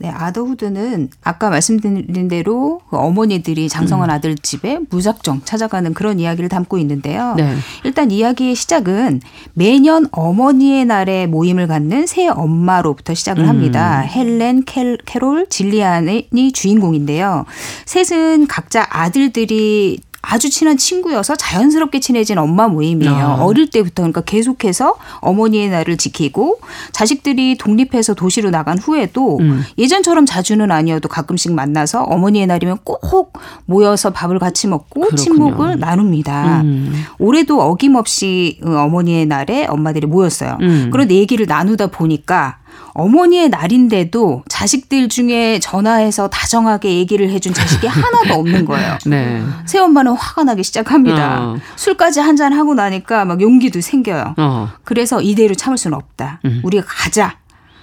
네, 0.00 0.08
아더후드는 0.08 1.10
아까 1.24 1.50
말씀드린 1.50 2.28
대로 2.28 2.80
그 2.88 2.96
어머니들이 2.96 3.68
장성한 3.68 4.08
아들 4.10 4.36
집에 4.36 4.78
무작정 4.90 5.42
찾아가는 5.44 5.92
그런 5.92 6.20
이야기를 6.20 6.48
담고 6.48 6.78
있는데요. 6.78 7.34
네. 7.36 7.56
일단 7.82 8.12
이야기의 8.12 8.54
시작은 8.54 9.20
매년 9.54 10.06
어머니의 10.12 10.84
날에 10.84 11.26
모임을 11.26 11.66
갖는 11.66 12.06
새 12.06 12.28
엄마로부터 12.28 13.12
시작을 13.14 13.48
합니다. 13.48 14.00
헬렌, 14.00 14.62
켈, 14.64 14.98
캐롤, 15.04 15.48
질리안이 15.48 16.52
주인공인데요. 16.54 17.44
셋은 17.86 18.46
각자 18.46 18.86
아들들이 18.90 19.98
아주 20.30 20.50
친한 20.50 20.76
친구여서 20.76 21.36
자연스럽게 21.36 22.00
친해진 22.00 22.36
엄마 22.36 22.68
모임이에요. 22.68 23.12
아. 23.14 23.42
어릴 23.42 23.70
때부터 23.70 24.02
그러니까 24.02 24.20
계속해서 24.20 24.96
어머니의 25.20 25.70
날을 25.70 25.96
지키고 25.96 26.60
자식들이 26.92 27.56
독립해서 27.56 28.12
도시로 28.12 28.50
나간 28.50 28.76
후에도 28.76 29.38
음. 29.38 29.62
예전처럼 29.78 30.26
자주는 30.26 30.70
아니어도 30.70 31.08
가끔씩 31.08 31.52
만나서 31.52 32.02
어머니의 32.02 32.46
날이면 32.46 32.78
꼭 32.84 33.32
모여서 33.64 34.10
밥을 34.10 34.38
같이 34.38 34.66
먹고 34.66 35.00
그렇군요. 35.00 35.16
친목을 35.16 35.78
나눕니다. 35.78 36.60
음. 36.60 36.92
올해도 37.18 37.62
어김없이 37.62 38.60
어, 38.62 38.70
어머니의 38.70 39.24
날에 39.24 39.66
엄마들이 39.66 40.06
모였어요. 40.06 40.58
음. 40.60 40.90
그런데 40.92 41.14
얘기를 41.14 41.46
나누다 41.46 41.86
보니까 41.86 42.58
어머니의 42.94 43.48
날인데도 43.50 44.42
자식들 44.48 45.08
중에 45.08 45.60
전화해서 45.60 46.28
다정하게 46.28 46.94
얘기를 46.96 47.30
해준 47.30 47.54
자식이 47.54 47.86
하나도 47.88 48.34
없는 48.34 48.64
거예요. 48.64 48.98
네. 49.06 49.42
새엄마는 49.66 50.12
화가 50.12 50.44
나기 50.44 50.62
시작합니다. 50.64 51.40
어. 51.40 51.56
술까지 51.76 52.20
한 52.20 52.38
잔 52.38 52.52
하고 52.52 52.74
나니까 52.74 53.24
막 53.24 53.40
용기도 53.40 53.80
생겨요. 53.80 54.34
어. 54.36 54.68
그래서 54.84 55.20
이대로 55.20 55.54
참을 55.56 55.76
수는 55.76 55.96
없다. 55.96 56.40
음. 56.44 56.60
우리가 56.62 56.84
가자. 56.86 57.36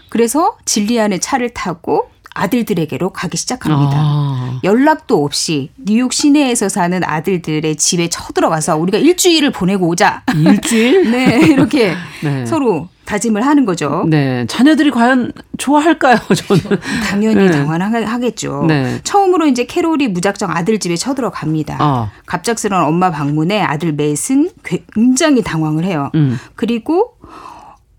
그래서 0.07 0.55
진리안의 0.63 1.19
차를 1.19 1.49
타고 1.53 2.09
아들들에게로 2.33 3.09
가기 3.11 3.35
시작합니다. 3.37 3.97
아. 3.97 4.59
연락도 4.63 5.23
없이 5.23 5.71
뉴욕 5.77 6.13
시내에서 6.13 6.69
사는 6.69 7.01
아들들의 7.03 7.75
집에 7.77 8.07
쳐들어가서 8.09 8.77
우리가 8.77 8.97
일주일을 8.97 9.51
보내고 9.51 9.87
오자. 9.87 10.23
일주일? 10.35 11.11
네, 11.11 11.39
이렇게 11.47 11.93
네. 12.23 12.45
서로 12.45 12.87
다짐을 13.05 13.45
하는 13.45 13.65
거죠. 13.65 14.05
네. 14.07 14.45
자녀들이 14.47 14.91
과연 14.91 15.31
좋아할까요? 15.57 16.17
저는. 16.35 16.79
당연히 17.03 17.35
네. 17.35 17.51
당황하겠죠. 17.51 18.65
네. 18.67 18.99
처음으로 19.03 19.45
이제 19.47 19.65
캐롤이 19.65 20.07
무작정 20.09 20.51
아들 20.51 20.79
집에 20.79 20.95
쳐들어갑니다. 20.95 21.77
어. 21.79 22.09
갑작스러운 22.25 22.83
엄마 22.83 23.11
방문에 23.11 23.61
아들 23.61 23.93
맷은 23.93 24.49
굉장히 24.63 25.41
당황을 25.41 25.85
해요. 25.85 26.11
음. 26.15 26.37
그리고 26.55 27.15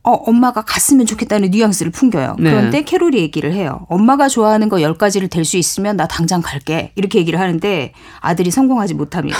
어, 0.08 0.12
엄마가 0.12 0.62
갔으면 0.62 1.04
좋겠다는 1.04 1.50
뉘앙스를 1.50 1.90
풍겨요. 1.90 2.36
네. 2.38 2.50
그런데 2.50 2.82
캐롤이 2.82 3.18
얘기를 3.18 3.52
해요. 3.52 3.86
엄마가 3.88 4.28
좋아하는 4.28 4.68
거 4.68 4.76
10가지를 4.76 5.28
될 5.28 5.44
수 5.44 5.56
있으면 5.56 5.96
나 5.96 6.06
당장 6.06 6.42
갈게. 6.42 6.92
이렇게 6.94 7.18
얘기를 7.18 7.40
하는데 7.40 7.92
아들이 8.20 8.50
성공하지 8.52 8.94
못합니다. 8.94 9.36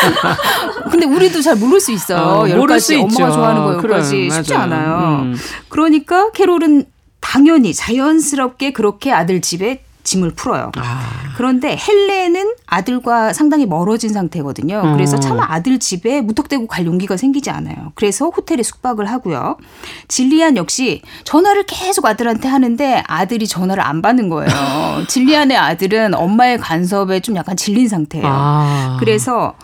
근데 0.90 1.06
우리도 1.06 1.40
잘 1.42 1.56
모를 1.56 1.80
수 1.80 1.92
있어요. 1.92 2.18
어, 2.18 2.48
열 2.50 2.58
모를 2.58 2.76
10가지 2.76 2.80
수 2.80 2.94
있죠. 2.94 3.04
엄마가 3.24 3.32
좋아하는 3.32 3.62
거 3.64 3.76
그래, 3.80 3.96
10가지 4.00 4.30
쉽지 4.32 4.52
맞아요. 4.54 4.62
않아요. 4.64 5.22
음. 5.22 5.36
그러니까 5.68 6.30
캐롤은 6.32 6.84
당연히 7.20 7.72
자연스럽게 7.74 8.72
그렇게 8.72 9.12
아들 9.12 9.40
집에 9.40 9.82
짐을 10.10 10.30
풀어요. 10.30 10.72
아. 10.76 11.10
그런데 11.36 11.76
헬렌은 11.76 12.54
아들과 12.66 13.32
상당히 13.32 13.64
멀어진 13.66 14.12
상태거든요. 14.12 14.94
그래서 14.94 15.16
어. 15.16 15.20
차마 15.20 15.46
아들 15.48 15.78
집에 15.78 16.20
무턱대고 16.20 16.66
갈 16.66 16.84
용기가 16.84 17.16
생기지 17.16 17.50
않아요. 17.50 17.92
그래서 17.94 18.28
호텔에 18.28 18.62
숙박을 18.62 19.06
하고요. 19.08 19.56
진리안 20.08 20.56
역시 20.56 21.02
전화를 21.24 21.64
계속 21.64 22.06
아들한테 22.06 22.48
하는데 22.48 23.04
아들이 23.06 23.46
전화를 23.46 23.82
안 23.82 24.02
받는 24.02 24.28
거예요. 24.28 24.50
진리안의 25.08 25.56
아들은 25.56 26.14
엄마의 26.14 26.58
간섭에 26.58 27.20
좀 27.20 27.36
약간 27.36 27.56
질린 27.56 27.88
상태예요. 27.88 28.26
아. 28.28 28.96
그래서 28.98 29.54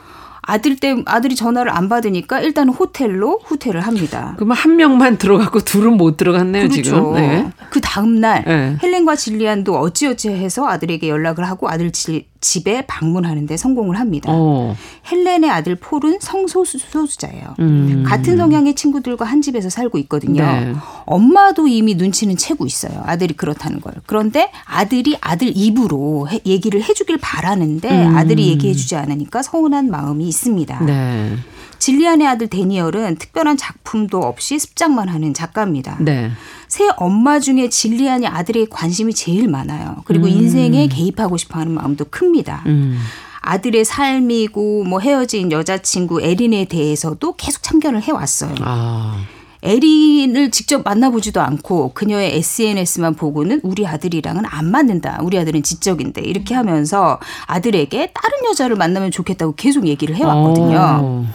아들 0.47 0.77
때 0.77 0.97
아들이 1.07 1.35
전화를 1.35 1.73
안 1.73 1.89
받으니까 1.89 2.41
일단 2.41 2.69
호텔로 2.69 3.41
후퇴를 3.45 3.81
합니다. 3.81 4.35
그러면 4.37 4.57
한 4.57 4.77
명만 4.77 5.19
들어갔고 5.19 5.61
둘은 5.61 5.97
못 5.97 6.17
들어갔네요, 6.17 6.69
그렇죠. 6.69 6.83
지금. 6.83 7.15
네. 7.15 7.51
그 7.71 7.81
다음 7.81 8.21
날 8.21 8.45
네. 8.47 8.77
헬렌과 8.83 9.17
진리안도 9.17 9.77
어찌어찌 9.77 10.29
해서 10.31 10.67
아들에게 10.69 11.09
연락을 11.09 11.49
하고 11.49 11.69
아들 11.69 11.91
지- 11.91 12.29
집에 12.47 12.87
방문하는데 12.87 13.57
성공을 13.57 13.99
합니다. 13.99 14.31
어. 14.33 14.77
헬렌의 15.11 15.51
아들 15.51 15.75
폴은 15.75 16.19
성소수자예요. 16.21 17.57
음. 17.59 18.05
같은 18.07 18.37
성향의 18.37 18.75
친구들과 18.77 19.25
한 19.25 19.43
집에서 19.43 19.69
살고 19.69 19.99
있거든요. 19.99 20.43
네. 20.45 20.73
엄마도 21.07 21.67
이미 21.67 21.95
눈치는 21.97 22.37
채고 22.37 22.65
있어요. 22.65 23.03
아들이 23.05 23.35
그렇다는 23.35 23.81
걸. 23.81 23.95
그런데 24.07 24.51
아들이 24.65 25.17
아들 25.21 25.51
입으로 25.57 26.29
해- 26.31 26.41
얘기를 26.47 26.83
해주길 26.85 27.19
바라는데 27.21 27.89
아들이 27.91 28.47
얘기해주지 28.51 28.95
않으니까 28.95 29.43
서운한 29.43 29.91
마음이 29.91 30.29
있습니다. 30.29 30.79
음. 30.83 30.87
네. 30.87 31.37
진리안의 31.79 32.27
아들 32.27 32.47
데니얼은 32.47 33.17
특별한 33.17 33.57
작품도 33.57 34.21
없이 34.21 34.59
습작만 34.59 35.09
하는 35.09 35.35
작가입니다. 35.35 35.99
네. 36.01 36.31
새 36.69 36.89
엄마 36.97 37.39
중에 37.41 37.69
진리안이 37.69 38.27
아들에게 38.27 38.67
관심이 38.71 39.15
제일 39.15 39.49
많아요. 39.49 40.03
그리고 40.05 40.27
인생에 40.27 40.89
개입하고 40.89 41.37
싶어하는 41.37 41.73
마음도 41.73 42.05
큽니다. 42.05 42.63
음. 42.67 42.99
아들의 43.41 43.85
삶이고 43.85 44.85
뭐 44.85 44.99
헤어진 44.99 45.53
여자친구 45.53 46.21
에린에 46.21 46.65
대해서도 46.65 47.35
계속 47.37 47.63
참견을 47.63 48.03
해왔어요. 48.03 48.55
아. 48.61 49.25
에린을 49.63 50.51
직접 50.51 50.83
만나보지도 50.85 51.41
않고 51.41 51.93
그녀의 51.95 52.37
SNS만 52.37 53.15
보고는 53.15 53.61
우리 53.65 53.87
아들이랑은 53.87 54.45
안 54.47 54.71
맞는다. 54.71 55.19
우리 55.23 55.39
아들은 55.39 55.63
지적인데 55.63 56.21
이렇게 56.23 56.55
하면서 56.55 57.19
아들에게 57.47 58.13
다른 58.13 58.45
여자를 58.49 58.77
만나면 58.77 59.11
좋겠다고 59.11 59.55
계속 59.57 59.87
얘기를 59.87 60.15
해왔거든요. 60.15 60.79
어. 61.03 61.27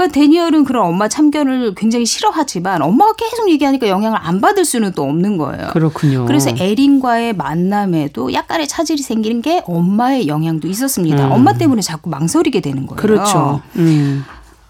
그러니까 0.00 0.18
데니얼은 0.18 0.64
그런 0.64 0.86
엄마 0.86 1.08
참견을 1.08 1.74
굉장히 1.74 2.06
싫어하지만 2.06 2.80
엄마가 2.80 3.12
계속 3.12 3.50
얘기하니까 3.50 3.88
영향을 3.88 4.18
안 4.22 4.40
받을 4.40 4.64
수는 4.64 4.92
또 4.92 5.02
없는 5.02 5.36
거예요. 5.36 5.68
그렇군요. 5.72 6.24
그래서 6.24 6.50
에린과의 6.58 7.34
만남에도 7.34 8.32
약간의 8.32 8.66
차질이 8.66 9.02
생기는 9.02 9.42
게 9.42 9.62
엄마의 9.66 10.26
영향도 10.26 10.68
있었습니다. 10.68 11.26
음. 11.26 11.32
엄마 11.32 11.52
때문에 11.52 11.82
자꾸 11.82 12.08
망설이게 12.08 12.62
되는 12.62 12.86
거예요. 12.86 12.96
그렇죠. 12.96 13.60
음. 13.76 14.24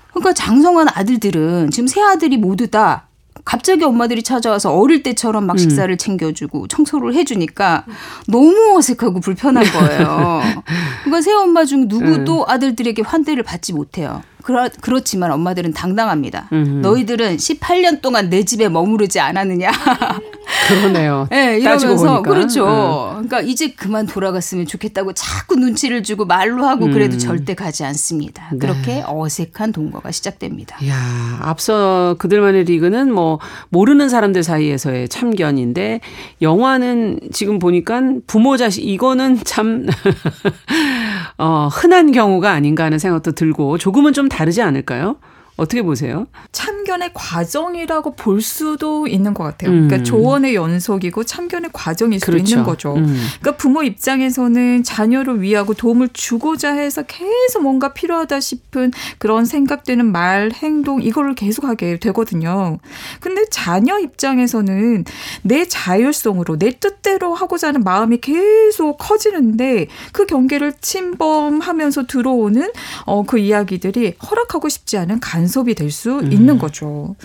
그러니까 0.09 0.33
장성한 0.33 0.89
아들들은 0.93 1.71
지금 1.71 1.87
세 1.87 2.01
아들이 2.01 2.37
모두 2.37 2.67
다 2.67 3.07
갑자기 3.45 3.85
엄마들이 3.85 4.25
찾아와서 4.25 4.75
어릴 4.75 5.05
때처럼 5.05 5.45
음. 5.45 5.47
막 5.47 5.61
식사를 5.61 5.97
챙겨주고 5.97 6.67
청소를 6.67 7.15
해주니까 7.15 7.85
너무 8.27 8.77
어색하고 8.77 9.21
불편한 9.21 9.63
거예요. 9.65 10.41
그러니까 11.05 11.23
새 11.23 11.33
엄마 11.33 11.65
중 11.65 11.87
누구도 11.87 12.47
네. 12.49 12.53
아들들에게 12.53 13.03
환대를 13.03 13.45
받지 13.45 13.73
못해요. 13.73 14.23
그렇, 14.43 14.69
그렇지만 14.81 15.33
엄마들은 15.33 15.73
당당합니다. 15.73 16.49
음. 16.53 16.81
너희들은 16.83 17.37
18년 17.37 18.01
동안 18.01 18.31
내 18.31 18.45
집에 18.45 18.69
머무르지 18.69 19.21
않았느냐. 19.21 19.71
그러네요. 20.69 21.27
네, 21.31 21.59
이러면서. 21.61 22.23
그렇죠. 22.23 22.67
음. 22.67 23.27
그러니까 23.27 23.41
이제 23.41 23.73
그만 23.73 24.07
돌아갔으면 24.07 24.67
좋겠다고 24.67 25.13
자꾸 25.13 25.57
눈치를 25.57 26.03
주고 26.03 26.25
말로 26.25 26.65
하고 26.65 26.89
그래도 26.91 27.17
음. 27.17 27.19
절대 27.19 27.55
가지 27.55 27.85
않습니다. 27.85 28.49
네. 28.53 28.59
그렇게 28.59 29.03
어색한 29.07 29.73
동거가 29.73 30.11
시작됩니다. 30.11 30.77
야, 30.89 31.39
앞서 31.41 32.17
그들만의 32.19 32.65
리그는 32.65 33.13
뭐 33.13 33.39
모르는 33.71 34.09
사람들 34.09 34.43
사이에서의 34.43 35.09
참견인데 35.09 36.01
영화는 36.43 37.21
지금 37.33 37.59
보니까 37.59 38.01
부모 38.27 38.57
자식 38.57 38.85
이거는 38.85 39.41
참 39.45 39.87
어, 41.39 41.69
흔한 41.71 42.13
경우가 42.13 42.51
아닌가 42.53 42.85
하는 42.85 42.99
생각도 42.99 43.33
들고 43.33 43.79
조금은 43.79 44.13
좀 44.13 44.29
다르지 44.29 44.63
않을까요? 44.63 45.17
어떻게 45.61 45.83
보세요? 45.83 46.27
참견의 46.53 47.11
과정이라고 47.13 48.15
볼 48.17 48.41
수도 48.41 49.07
있는 49.07 49.35
것 49.35 49.45
같아요. 49.45 49.71
음. 49.71 49.89
그러니까 49.89 50.03
조언의 50.03 50.55
연속이고 50.55 51.25
참견의 51.25 51.69
과정일 51.75 52.19
수도 52.19 52.33
그렇죠. 52.33 52.51
있는 52.51 52.65
거죠. 52.65 52.95
음. 52.95 53.15
그러니까 53.41 53.59
부모 53.59 53.83
입장에서는 53.83 54.83
자녀를 54.83 55.43
위하고 55.43 55.75
도움을 55.75 56.09
주고자 56.15 56.73
해서 56.73 57.03
계속 57.03 57.63
뭔가 57.63 57.93
필요하다 57.93 58.41
싶은 58.41 58.93
그런 59.19 59.45
생각되는 59.45 60.11
말, 60.11 60.51
행동 60.55 61.03
이거를 61.03 61.35
계속하게 61.35 61.99
되거든요. 61.99 62.79
근데 63.21 63.45
자녀 63.51 63.99
입장에서는 63.99 65.05
내 65.43 65.69
자율성으로 65.69 66.59
내 66.59 66.71
뜻대로 66.71 67.35
하고자 67.35 67.69
하는 67.69 67.83
마음이 67.83 68.19
계속 68.23 68.97
커지는데 68.97 69.89
그 70.13 70.25
경계를 70.25 70.73
침범하면서 70.81 72.07
들어오는 72.07 72.71
어, 73.05 73.25
그 73.25 73.37
이야기들이 73.37 74.15
허락하고 74.23 74.71
싶지 74.71 74.97
않은 74.97 75.21
간 75.21 75.50
섭이 75.51 75.75
될수 75.75 76.23
있는 76.31 76.59
거죠. 76.59 77.17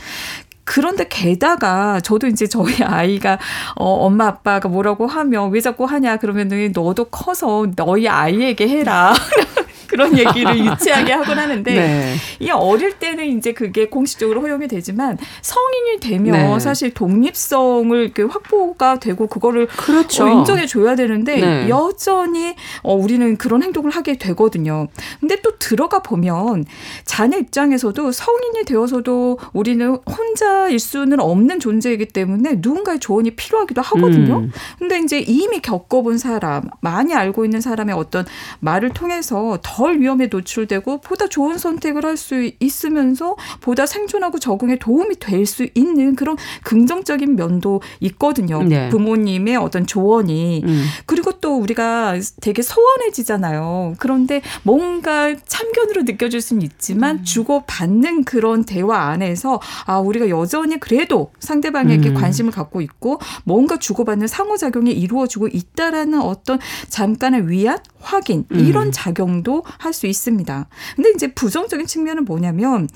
그런데 0.66 1.06
게다가 1.08 2.02
저도 2.02 2.28
이제 2.28 2.48
저희 2.48 2.84
아이가 2.84 3.38
어 3.76 3.86
엄마 3.86 4.28
아빠가 4.28 4.68
뭐라고 4.68 5.06
하면 5.08 5.52
왜 5.52 5.62
자꾸 5.62 5.86
하냐 5.86 6.18
그러면은 6.18 6.72
너도 6.74 7.06
커서 7.06 7.68
너희 7.76 8.08
아이에게 8.08 8.68
해라. 8.68 9.14
그런 9.88 10.18
얘기를 10.18 10.58
유치하게 10.66 11.14
하곤 11.14 11.38
하는데 11.40 11.74
네. 11.74 12.16
이 12.40 12.50
어릴 12.52 12.94
때는 12.94 13.38
이제 13.38 13.54
그게 13.54 13.88
공식적으로 13.88 14.42
허용이 14.42 14.68
되지만 14.68 15.18
성인이 15.42 16.00
되면 16.00 16.32
네. 16.32 16.60
사실 16.60 16.94
독립성을 16.94 17.98
이렇게 17.98 18.24
확보가 18.24 19.00
되고 19.00 19.28
그거를 19.28 19.68
그렇죠. 19.68 20.26
어, 20.26 20.30
인정해 20.30 20.66
줘야 20.66 20.96
되는데 20.96 21.38
네. 21.38 21.70
여전히 21.70 22.56
어, 22.82 22.94
우리는 22.94 23.38
그런 23.38 23.64
행동을 23.64 23.92
하게 23.92 24.18
되거든요. 24.18 24.88
근데 25.20 25.42
또 25.42 25.58
들어가 25.58 26.00
보면 26.00 26.66
자녀 27.06 27.38
입장에서도 27.38 28.12
성인이 28.12 28.66
되어서도 28.66 29.40
우리는 29.54 29.98
혼자일 30.06 30.80
수는 30.80 31.20
없는 31.20 31.60
존재이기 31.60 32.08
때문에 32.08 32.56
누군가의 32.58 33.00
조언이 33.00 33.32
필요하기도 33.32 33.82
하거든요. 33.82 34.40
음. 34.40 34.52
근데 34.80 35.00
이제 35.00 35.20
이미 35.20 35.60
겪어본 35.60 36.18
사람, 36.18 36.64
많이 36.82 37.14
알고 37.14 37.46
있는 37.46 37.62
사람의 37.62 37.96
어떤 37.96 38.26
말을 38.60 38.90
통해서 38.90 39.58
덜 39.86 40.00
위험에 40.02 40.28
노출되고 40.28 41.02
보다 41.02 41.28
좋은 41.28 41.58
선택을 41.60 42.04
할 42.06 42.16
수 42.16 42.50
있으면서 42.62 43.36
보다 43.60 43.86
생존하고 43.86 44.40
적응에 44.40 44.78
도움이 44.78 45.20
될 45.20 45.46
수 45.46 45.68
있는 45.76 46.16
그런 46.16 46.38
긍정적인 46.64 47.36
면도 47.36 47.82
있거든요. 48.00 48.64
네. 48.64 48.90
부모님의 48.90 49.58
어떤 49.58 49.86
조언이. 49.86 50.64
음. 50.66 50.86
그리고 51.06 51.34
또 51.34 51.58
우리가 51.58 52.16
되게 52.42 52.62
소원해지잖아요. 52.62 53.96
그런데 54.00 54.42
뭔가 54.64 55.36
참견으로 55.46 56.04
느껴질 56.04 56.40
수는 56.42 56.62
있지만 56.64 57.24
주고 57.26 57.64
받는 57.68 58.24
그런 58.24 58.64
대화 58.64 59.10
안에서 59.10 59.60
아, 59.86 60.00
우리가 60.00 60.30
여전히 60.30 60.80
그래도 60.80 61.32
상대방에게 61.40 62.10
음. 62.10 62.14
관심을 62.16 62.54
갖고 62.54 62.80
있고 62.80 63.20
뭔가 63.44 63.78
주고받는 63.78 64.28
상호작용이 64.28 64.92
이루어지고 64.94 65.50
있다라는 65.50 66.22
어떤 66.22 66.60
잠깐의 66.88 67.50
위안, 67.50 67.78
확인, 68.00 68.46
음. 68.52 68.60
이런 68.60 68.92
작용도 68.94 69.64
할 69.80 69.96
수 69.96 70.06
있습니다. 70.08 70.68
근데 70.96 71.10
이제 71.16 71.34
부정적인 71.34 71.88
측면은 71.88 72.26
뭐냐면 72.26 72.88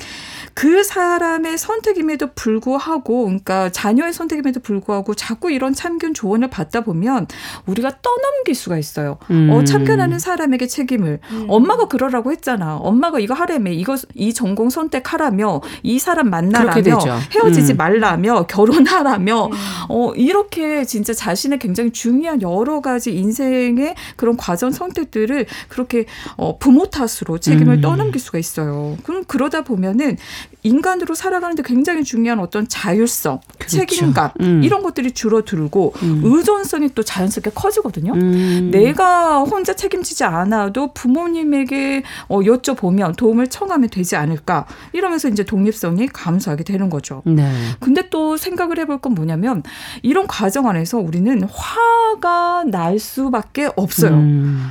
그 0.54 0.84
사람의 0.84 1.58
선택임에도 1.58 2.34
불구하고 2.36 3.24
그러니까 3.26 3.70
자녀의 3.72 4.14
선택임에도 4.14 4.60
불구하고 4.60 5.16
자꾸 5.16 5.50
이런 5.50 5.74
참견 5.74 6.14
조언을 6.14 6.50
받다 6.50 6.82
보면 6.82 7.28
우리가 7.66 8.02
떠넘길 8.02 8.54
수가 8.54 8.78
있어요. 8.78 9.18
음. 9.32 9.50
어, 9.50 9.64
참견하는 9.64 10.20
사람에게 10.20 10.68
책임을 10.68 11.20
엄마가 11.48 11.88
그러라고 11.88 12.32
했잖아. 12.32 12.76
엄마가 12.76 13.20
이거 13.20 13.34
하라며 13.34 13.72
이거 13.72 13.96
이 14.14 14.34
전공 14.34 14.70
선택하라며 14.70 15.62
이 15.84 15.98
사람 15.98 16.30
만나라며. 16.30 17.00
헤어지지 17.34 17.74
음. 17.74 17.78
말라며 17.78 18.46
결혼하라며 18.48 19.50
어 19.88 20.14
이렇게 20.16 20.84
진짜 20.84 21.14
자신의 21.14 21.60
굉장히 21.60 21.92
중요한 21.92 22.42
여러 22.42 22.82
가지 22.82 23.16
인생의 23.16 23.96
그런 24.18 24.36
과정 24.36 24.72
선택들을 24.72 25.46
그렇게 25.70 26.06
어 26.36 26.59
부모 26.60 26.86
탓으로 26.88 27.40
책임을 27.40 27.76
음. 27.76 27.82
떠넘길 27.82 28.20
수가 28.22 28.38
있어요. 28.38 28.98
그럼 29.04 29.24
그러다 29.26 29.62
보면은 29.64 30.18
인간으로 30.64 31.16
살아가는데 31.16 31.64
굉장히 31.64 32.04
중요한 32.04 32.40
어떤 32.40 32.68
자율성, 32.68 33.40
그렇죠. 33.58 33.78
책임감 33.78 34.32
음. 34.42 34.62
이런 34.64 34.84
것들이 34.84 35.12
줄어들고 35.12 35.94
음. 36.04 36.22
의존성이 36.24 36.90
또 36.94 37.02
자연스럽게 37.02 37.52
커지거든요. 37.56 38.14
음. 38.14 38.70
내가 38.72 39.40
혼자 39.40 39.74
책임지지 39.74 40.26
않아도 40.26 40.94
부모님에게 40.94 42.04
어, 42.28 42.40
여쭤보면 42.40 43.16
도움을 43.16 43.48
청하면 43.48 43.90
되지 43.90 44.18
않을까 44.18 44.66
이러면서 44.92 45.30
이제 45.30 45.44
독립성이 45.44 46.08
감소하게 46.08 46.66
되는 46.66 46.90
거죠. 46.90 47.24
네. 47.26 47.50
근데 47.80 48.10
또 48.10 48.36
생각을 48.36 48.80
해볼 48.80 49.00
건 49.00 49.14
뭐냐면 49.14 49.64
이런 50.02 50.28
과정 50.28 50.68
안에서 50.68 50.98
우리는 50.98 51.42
화가 51.44 52.66
날 52.66 53.00
수밖에 53.00 53.70
없어요. 53.76 54.12
음. 54.12 54.70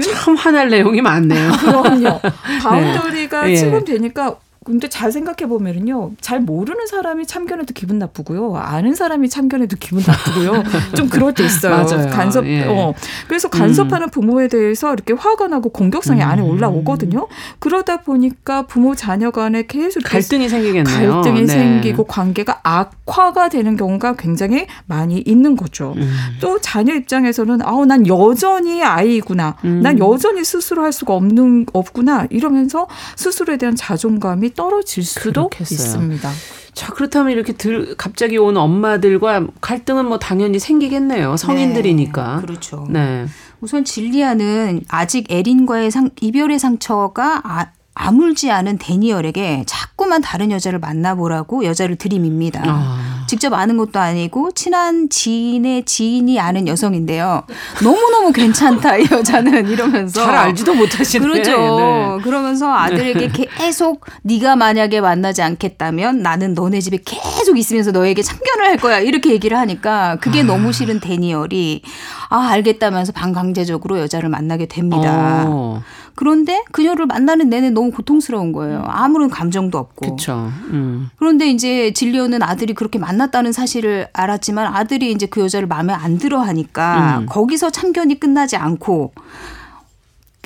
참 0.00 0.34
화날 0.36 0.68
내용이 0.70 1.00
많네요. 1.00 1.52
그럼요. 1.60 2.20
바운더리가 2.62 3.50
예. 3.50 3.56
침범되니까 3.56 4.36
근데 4.64 4.88
잘 4.88 5.10
생각해 5.10 5.48
보면은요, 5.48 6.12
잘 6.20 6.40
모르는 6.40 6.86
사람이 6.86 7.26
참견해도 7.26 7.74
기분 7.74 7.98
나쁘고요, 7.98 8.54
아는 8.56 8.94
사람이 8.94 9.28
참견해도 9.28 9.76
기분 9.80 10.04
나쁘고요, 10.06 10.62
좀 10.94 11.08
그럴 11.08 11.34
때 11.34 11.44
있어요. 11.44 11.84
맞아요. 11.84 12.10
간섭, 12.10 12.46
예. 12.46 12.64
어. 12.68 12.94
그래서 13.26 13.48
간섭하는 13.48 14.10
부모에 14.10 14.46
대해서 14.48 14.92
이렇게 14.92 15.14
화가 15.14 15.48
나고 15.48 15.70
공격성이 15.70 16.22
안에 16.22 16.42
음. 16.42 16.48
올라오거든요. 16.48 17.26
그러다 17.58 18.02
보니까 18.02 18.62
부모 18.66 18.94
자녀 18.94 19.30
간에 19.30 19.64
계속 19.66 20.02
갈등이 20.04 20.48
생기겠네요. 20.48 21.12
갈등이 21.12 21.40
네. 21.40 21.46
생기고 21.46 22.04
관계가 22.04 22.60
악화가 22.62 23.48
되는 23.48 23.76
경우가 23.76 24.14
굉장히 24.14 24.66
많이 24.86 25.18
있는 25.18 25.56
거죠. 25.56 25.94
음. 25.96 26.12
또 26.40 26.60
자녀 26.60 26.94
입장에서는 26.94 27.62
아우 27.62 27.84
난 27.84 28.06
여전히 28.06 28.82
아이구나. 28.82 29.56
음. 29.64 29.80
난 29.82 29.98
여전히 29.98 30.44
스스로 30.44 30.82
할 30.82 30.92
수가 30.92 31.14
없는 31.14 31.66
없구나. 31.72 32.26
이러면서 32.30 32.86
스스로에 33.16 33.56
대한 33.56 33.74
자존감이 33.74 34.51
떨어질 34.54 35.04
수도 35.04 35.48
그렇겠어요. 35.48 35.76
있습니다. 35.76 36.30
자 36.74 36.92
그렇다면 36.92 37.32
이렇게 37.32 37.52
들, 37.52 37.94
갑자기 37.96 38.38
온 38.38 38.56
엄마들과 38.56 39.46
갈등은 39.60 40.06
뭐 40.06 40.18
당연히 40.18 40.58
생기겠네요. 40.58 41.36
성인들이니까. 41.36 42.36
네, 42.36 42.40
그렇죠. 42.46 42.86
네. 42.88 43.26
우선 43.60 43.84
진리아는 43.84 44.82
아직 44.88 45.30
에린과의 45.30 45.90
상, 45.90 46.10
이별의 46.20 46.58
상처가 46.58 47.40
아, 47.44 47.66
아물지 47.94 48.50
않은 48.50 48.78
데니얼에게 48.78 49.64
자꾸만 49.66 50.22
다른 50.22 50.50
여자를 50.50 50.78
만나보라고 50.78 51.64
여자를 51.64 51.96
들이밉니다. 51.96 52.62
아. 52.64 53.11
직접 53.32 53.54
아는 53.54 53.78
것도 53.78 53.98
아니고 53.98 54.50
친한 54.50 55.08
지인의 55.08 55.86
지인이 55.86 56.38
아는 56.38 56.68
여성인데요. 56.68 57.44
너무너무 57.82 58.30
괜찮다 58.30 58.98
이 58.98 59.06
여자는 59.10 59.70
이러면서 59.70 60.22
잘 60.22 60.34
알지도 60.34 60.74
못하시네. 60.74 61.26
그렇죠. 61.26 61.50
네. 61.50 62.22
그러면서 62.24 62.70
아들에게 62.70 63.30
계속 63.56 64.04
네가 64.20 64.56
만약에 64.56 65.00
만나지 65.00 65.40
않겠다면 65.40 66.20
나는 66.20 66.52
너네 66.52 66.82
집에 66.82 66.98
계속 67.02 67.56
있으면서 67.56 67.90
너에게 67.90 68.20
참견을 68.20 68.66
할 68.66 68.76
거야. 68.76 68.98
이렇게 68.98 69.30
얘기를 69.30 69.56
하니까 69.56 70.18
그게 70.20 70.42
너무 70.42 70.70
싫은 70.70 71.00
데니얼이 71.00 71.80
아 72.28 72.48
알겠다면서 72.48 73.12
반강제적으로 73.12 73.98
여자를 73.98 74.28
만나게 74.28 74.66
됩니다. 74.66 75.44
어, 75.46 75.82
그런데 76.14 76.62
그녀를 76.72 77.06
만나는 77.06 77.48
내내 77.48 77.70
너무 77.70 77.90
고통스러운 77.90 78.52
거예요. 78.52 78.84
아무런 78.86 79.30
감정도 79.30 79.78
없고. 79.78 80.06
그렇죠. 80.06 80.52
음. 80.70 81.10
그런데 81.16 81.50
이제 81.50 81.92
진리오는 81.92 82.42
아들이 82.42 82.74
그렇게 82.74 82.98
만났다는 82.98 83.52
사실을 83.52 84.08
알았지만 84.12 84.74
아들이 84.74 85.12
이제 85.12 85.26
그 85.26 85.40
여자를 85.40 85.66
마음에 85.68 85.92
안 85.92 86.18
들어 86.18 86.40
하니까 86.40 87.20
음. 87.20 87.26
거기서 87.26 87.70
참견이 87.70 88.20
끝나지 88.20 88.56
않고 88.56 89.12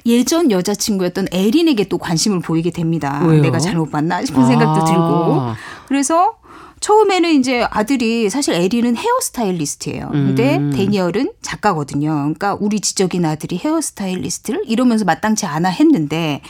예전 0.06 0.50
여자친구였던 0.50 1.26
에린에게 1.32 1.88
또 1.88 1.98
관심을 1.98 2.40
보이게 2.40 2.70
됩니다. 2.70 3.22
왜요? 3.24 3.42
내가 3.42 3.58
잘못 3.58 3.90
봤나 3.90 4.24
싶은 4.24 4.46
생각도 4.46 4.82
아. 4.82 4.84
들고. 4.84 5.42
그래서 5.88 6.34
처음에는 6.80 7.30
이제 7.34 7.66
아들이 7.70 8.30
사실 8.30 8.54
에린은 8.54 8.96
헤어스타일리스트예요. 8.96 10.08
근데 10.12 10.56
음. 10.56 10.70
데니얼은 10.70 11.32
작가거든요. 11.42 12.10
그러니까 12.10 12.56
우리 12.60 12.80
지적인 12.80 13.24
아들이 13.24 13.58
헤어스타일리스트를 13.58 14.62
이러면서 14.66 15.04
마땅치 15.04 15.46
않아 15.46 15.68
했는데 15.68 16.40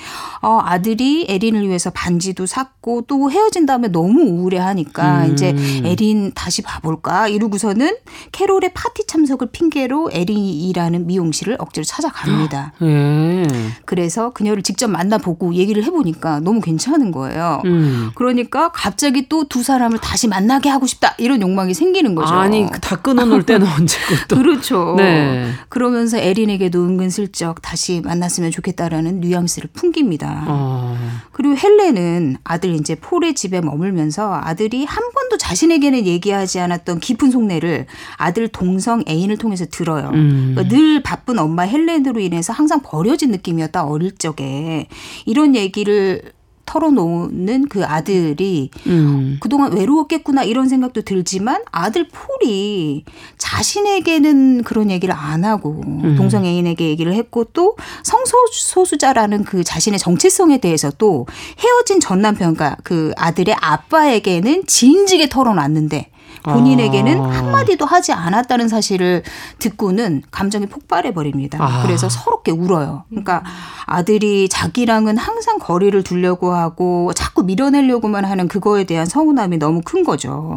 어, 0.43 0.61
아들이 0.63 1.27
에린을 1.29 1.67
위해서 1.67 1.91
반지도 1.91 2.45
샀고 2.47 3.03
또 3.07 3.31
헤어진 3.31 3.67
다음에 3.67 3.89
너무 3.89 4.23
우울해하니까 4.23 5.27
음. 5.27 5.33
이제 5.33 5.55
에린 5.85 6.33
다시 6.35 6.63
봐볼까 6.63 7.29
이러고서는 7.29 7.97
캐롤의 8.33 8.73
파티 8.75 9.07
참석을 9.07 9.49
핑계로 9.53 10.11
에린이 10.13 10.69
일하는 10.69 11.07
미용실을 11.07 11.57
억지로 11.59 11.85
찾아갑니다. 11.85 12.75
예. 12.83 13.47
그래서 13.85 14.31
그녀를 14.31 14.63
직접 14.63 14.89
만나보고 14.89 15.55
얘기를 15.55 15.83
해보니까 15.85 16.41
너무 16.41 16.61
괜찮은 16.61 17.11
거예요. 17.11 17.63
음. 17.65 18.11
그러니까 18.15 18.71
갑자기 18.73 19.29
또 19.29 19.47
두 19.49 19.63
사람을 19.63 19.99
다시 20.01 20.16
다시 20.17 20.29
만나게 20.29 20.71
하고 20.71 20.87
싶다 20.87 21.15
이런 21.19 21.43
욕망이 21.43 21.75
생기는 21.75 22.15
거죠. 22.15 22.33
아니 22.33 22.67
다 22.81 22.97
끊어놓을 22.97 23.43
때는 23.45 23.67
언제고 23.67 24.15
또. 24.29 24.37
그렇죠. 24.37 24.95
네. 24.97 25.51
그러면서 25.69 26.17
에린에게도 26.17 26.83
은근슬쩍 26.87 27.61
다시 27.61 28.01
만났으면 28.01 28.51
좋겠다라는 28.51 29.21
뉘앙스를 29.21 29.69
풍깁니다. 29.75 30.45
어. 30.49 30.97
그리고 31.33 31.55
헬렌은 31.55 32.39
아들 32.45 32.71
이제 32.71 32.95
폴의 32.95 33.35
집에 33.35 33.61
머물면서 33.61 34.41
아들이 34.43 34.87
한 34.87 35.05
번도 35.13 35.37
자신에게는 35.37 36.07
얘기하지 36.07 36.61
않았던 36.61 37.01
깊은 37.01 37.31
속내를 37.31 37.85
아들 38.17 38.49
동성 38.49 39.05
애인을 39.07 39.37
통해서 39.37 39.67
들어요. 39.67 40.13
음. 40.15 40.53
그러니까 40.55 40.75
늘 40.75 41.03
바쁜 41.03 41.39
엄마 41.39 41.65
헬렌으로 41.65 42.21
인해서 42.21 42.55
항상 42.55 42.81
버려진 42.83 43.33
느낌이었다 43.33 43.85
어릴 43.85 44.17
적에 44.17 44.89
이런 45.27 45.55
얘기를 45.55 46.23
털어놓는 46.67 47.69
그 47.69 47.85
아들이 47.85 48.71
음. 48.87 49.39
그동안 49.41 49.73
외로웠겠구나 49.73 50.43
이런 50.43 50.69
생각도 50.69 51.03
들지만 51.03 51.63
아들 51.71 52.09
폴이 52.09 53.05
자신에게는 53.39 54.65
그런 54.65 54.91
얘기를 54.91 55.15
안 55.15 55.45
하고 55.45 55.83
동성 56.17 56.45
애인에게 56.45 56.89
얘기를 56.89 57.15
했고 57.15 57.45
또 57.45 57.77
성소수자라는 58.03 59.45
그 59.45 59.65
자신의 59.65 59.99
정체성에 59.99 60.59
대해서 60.59 60.91
또 60.99 61.27
헤어진 61.59 62.01
전 62.01 62.21
남편 62.21 62.55
그러니까 62.55 62.77
그 62.83 63.13
아들의 63.17 63.55
아빠에게는 63.61 64.67
진지게 64.67 65.29
털어놨는데 65.29 66.11
본인에게는 66.53 67.21
아. 67.21 67.29
한마디도 67.29 67.85
하지 67.85 68.13
않았다는 68.13 68.69
사실을 68.69 69.23
듣고는 69.59 70.23
감정이 70.31 70.67
폭발해 70.67 71.13
버립니다. 71.13 71.59
아. 71.61 71.83
그래서 71.83 72.09
서럽게 72.09 72.53
울어요. 72.53 73.05
그러니까 73.09 73.43
아들이 73.87 74.49
자기랑은 74.49 75.17
항상 75.17 75.59
거리를 75.59 76.03
두려고 76.03 76.53
하고 76.53 77.13
자꾸 77.15 77.43
밀어내려고만 77.43 78.25
하는 78.25 78.49
그거에 78.49 78.85
대한 78.85 79.07
서운함이 79.07 79.59
너무 79.59 79.81
큰 79.85 80.05
거죠. 80.05 80.57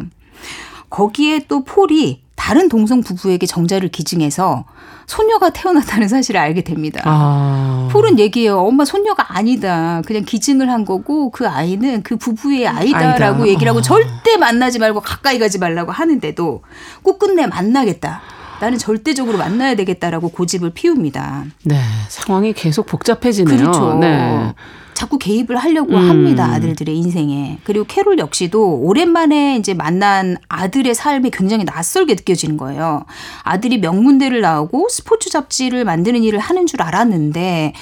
거기에 0.88 1.46
또 1.46 1.64
폴이 1.64 2.22
다른 2.40 2.70
동성 2.70 3.02
부부에게 3.02 3.44
정자를 3.44 3.90
기증해서 3.90 4.64
손녀가 5.06 5.50
태어났다는 5.50 6.08
사실을 6.08 6.40
알게 6.40 6.64
됩니다. 6.64 7.02
아. 7.04 7.90
폴은 7.92 8.18
얘기해요. 8.18 8.60
엄마 8.60 8.86
손녀가 8.86 9.36
아니다. 9.36 10.00
그냥 10.06 10.24
기증을 10.24 10.70
한 10.70 10.86
거고 10.86 11.30
그 11.30 11.46
아이는 11.46 12.02
그 12.02 12.16
부부의 12.16 12.66
아이다라고 12.66 13.42
아이다. 13.42 13.46
얘기를 13.46 13.68
하고 13.68 13.80
아. 13.80 13.82
절대 13.82 14.38
만나지 14.38 14.78
말고 14.78 15.00
가까이 15.00 15.38
가지 15.38 15.58
말라고 15.58 15.92
하는데도 15.92 16.62
꼭 17.02 17.18
끝내 17.18 17.46
만나겠다. 17.46 18.22
나는 18.62 18.78
절대적으로 18.78 19.36
만나야 19.36 19.74
되겠다라고 19.74 20.30
고집을 20.30 20.70
피웁니다. 20.70 21.44
네. 21.64 21.78
상황이 22.08 22.54
계속 22.54 22.86
복잡해지네요. 22.86 23.58
그렇죠. 23.58 23.98
네. 24.00 24.54
자꾸 25.00 25.16
개입을 25.16 25.56
하려고 25.56 25.94
음. 25.94 26.10
합니다. 26.10 26.44
아들들의 26.44 26.94
인생에. 26.94 27.56
그리고 27.64 27.86
캐롤 27.88 28.18
역시도 28.18 28.80
오랜만에 28.80 29.56
이제 29.56 29.72
만난 29.72 30.36
아들의 30.50 30.94
삶이 30.94 31.30
굉장히 31.30 31.64
낯설게 31.64 32.16
느껴지는 32.16 32.58
거예요. 32.58 33.06
아들이 33.42 33.78
명문대를 33.78 34.42
나오고 34.42 34.90
스포츠 34.90 35.30
잡지를 35.30 35.86
만드는 35.86 36.22
일을 36.22 36.38
하는 36.38 36.66
줄 36.66 36.82
알았는데 36.82 37.72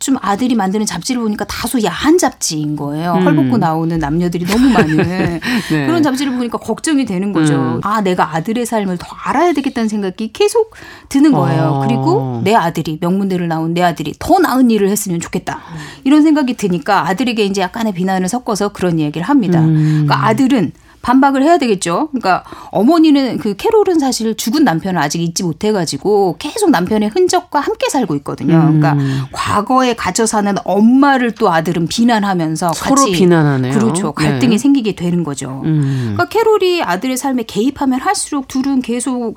좀 0.00 0.16
아들이 0.22 0.54
만드는 0.54 0.86
잡지를 0.86 1.20
보니까 1.20 1.44
다소 1.44 1.82
야한 1.84 2.16
잡지인 2.16 2.74
거예요. 2.74 3.12
음. 3.12 3.22
헐벗고 3.26 3.58
나오는 3.58 3.98
남녀들이 3.98 4.46
너무 4.46 4.70
많은 4.70 4.96
네. 4.96 5.40
그런 5.68 6.02
잡지를 6.02 6.32
보니까 6.32 6.56
걱정이 6.56 7.04
되는 7.04 7.34
거죠. 7.34 7.54
음. 7.54 7.80
아, 7.84 8.00
내가 8.00 8.34
아들의 8.34 8.64
삶을 8.64 8.96
더 8.96 9.06
알아야 9.24 9.52
되겠다는 9.52 9.90
생각이 9.90 10.32
계속 10.32 10.74
드는 11.10 11.32
거예요. 11.32 11.64
어. 11.64 11.86
그리고 11.86 12.40
내 12.42 12.54
아들이 12.54 12.96
명문대를 12.98 13.46
나온 13.46 13.74
내 13.74 13.82
아들이 13.82 14.14
더 14.18 14.38
나은 14.38 14.70
일을 14.70 14.88
했으면 14.88 15.20
좋겠다. 15.20 15.60
이런 16.04 16.22
생각이 16.22 16.54
드니까 16.54 17.06
아들에게 17.06 17.44
이제 17.44 17.60
약간의 17.60 17.92
비난을 17.92 18.26
섞어서 18.30 18.70
그런 18.70 18.98
이야기를 18.98 19.28
합니다. 19.28 19.60
음. 19.60 20.06
그러니까 20.06 20.26
아들은 20.28 20.72
반박을 21.02 21.42
해야 21.42 21.58
되겠죠. 21.58 22.08
그러니까 22.08 22.44
어머니는 22.70 23.38
그 23.38 23.54
캐롤은 23.56 23.98
사실 23.98 24.36
죽은 24.36 24.64
남편을 24.64 25.00
아직 25.00 25.20
잊지 25.22 25.42
못해가지고 25.42 26.36
계속 26.38 26.70
남편의 26.70 27.08
흔적과 27.10 27.60
함께 27.60 27.88
살고 27.88 28.14
있거든요. 28.16 28.56
음. 28.56 28.80
그러니까 28.80 29.28
과거에 29.32 29.94
갇혀 29.94 30.26
사는 30.26 30.54
엄마를 30.64 31.32
또 31.32 31.50
아들은 31.50 31.86
비난하면서 31.88 32.72
서로 32.74 33.04
비난하네요. 33.06 33.72
그렇죠. 33.72 34.12
갈등이 34.12 34.52
네. 34.52 34.58
생기게 34.58 34.94
되는 34.94 35.24
거죠. 35.24 35.62
음. 35.64 36.12
그러니까 36.14 36.28
캐롤이 36.28 36.82
아들의 36.82 37.16
삶에 37.16 37.44
개입하면 37.44 38.00
할수록 38.00 38.48
둘은 38.48 38.82
계속 38.82 39.36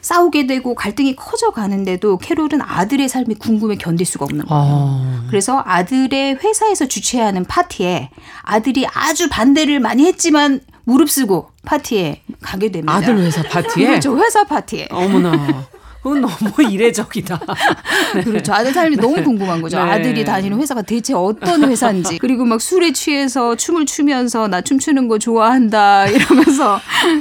싸우게 0.00 0.46
되고 0.46 0.74
갈등이 0.74 1.16
커져 1.16 1.50
가는데도 1.50 2.18
캐롤은 2.18 2.60
아들의 2.60 3.08
삶이 3.08 3.36
궁금해 3.36 3.76
견딜 3.76 4.04
수가 4.04 4.26
없는 4.26 4.44
거예요. 4.44 4.62
아. 4.62 5.24
그래서 5.28 5.62
아들의 5.64 6.36
회사에서 6.44 6.86
주최하는 6.86 7.46
파티에 7.46 8.10
아들이 8.42 8.86
아주 8.86 9.28
반대를 9.30 9.80
많이 9.80 10.04
했지만 10.04 10.60
무릅쓰고 10.84 11.50
파티에 11.64 12.22
가게 12.42 12.70
됩니다. 12.70 12.92
아들 12.94 13.18
회사 13.18 13.42
파티에 13.42 13.86
그렇죠. 13.86 14.18
회사 14.18 14.44
파티에. 14.44 14.88
어머나. 14.90 15.64
그건 16.02 16.20
너무 16.20 16.34
이례적이다. 16.70 17.40
그렇죠. 18.24 18.52
아들 18.52 18.74
삶이 18.74 18.96
너무 18.96 19.22
궁금한 19.24 19.62
거죠. 19.62 19.82
네. 19.82 19.90
아들이 19.90 20.22
다니는 20.22 20.60
회사가 20.60 20.82
대체 20.82 21.14
어떤 21.14 21.64
회사인지. 21.64 22.18
그리고 22.18 22.44
막 22.44 22.60
술에 22.60 22.92
취해서 22.92 23.56
춤을 23.56 23.86
추면서 23.86 24.46
나 24.46 24.60
춤추는 24.60 25.08
거 25.08 25.18
좋아한다 25.18 26.06
이러면서 26.08 26.78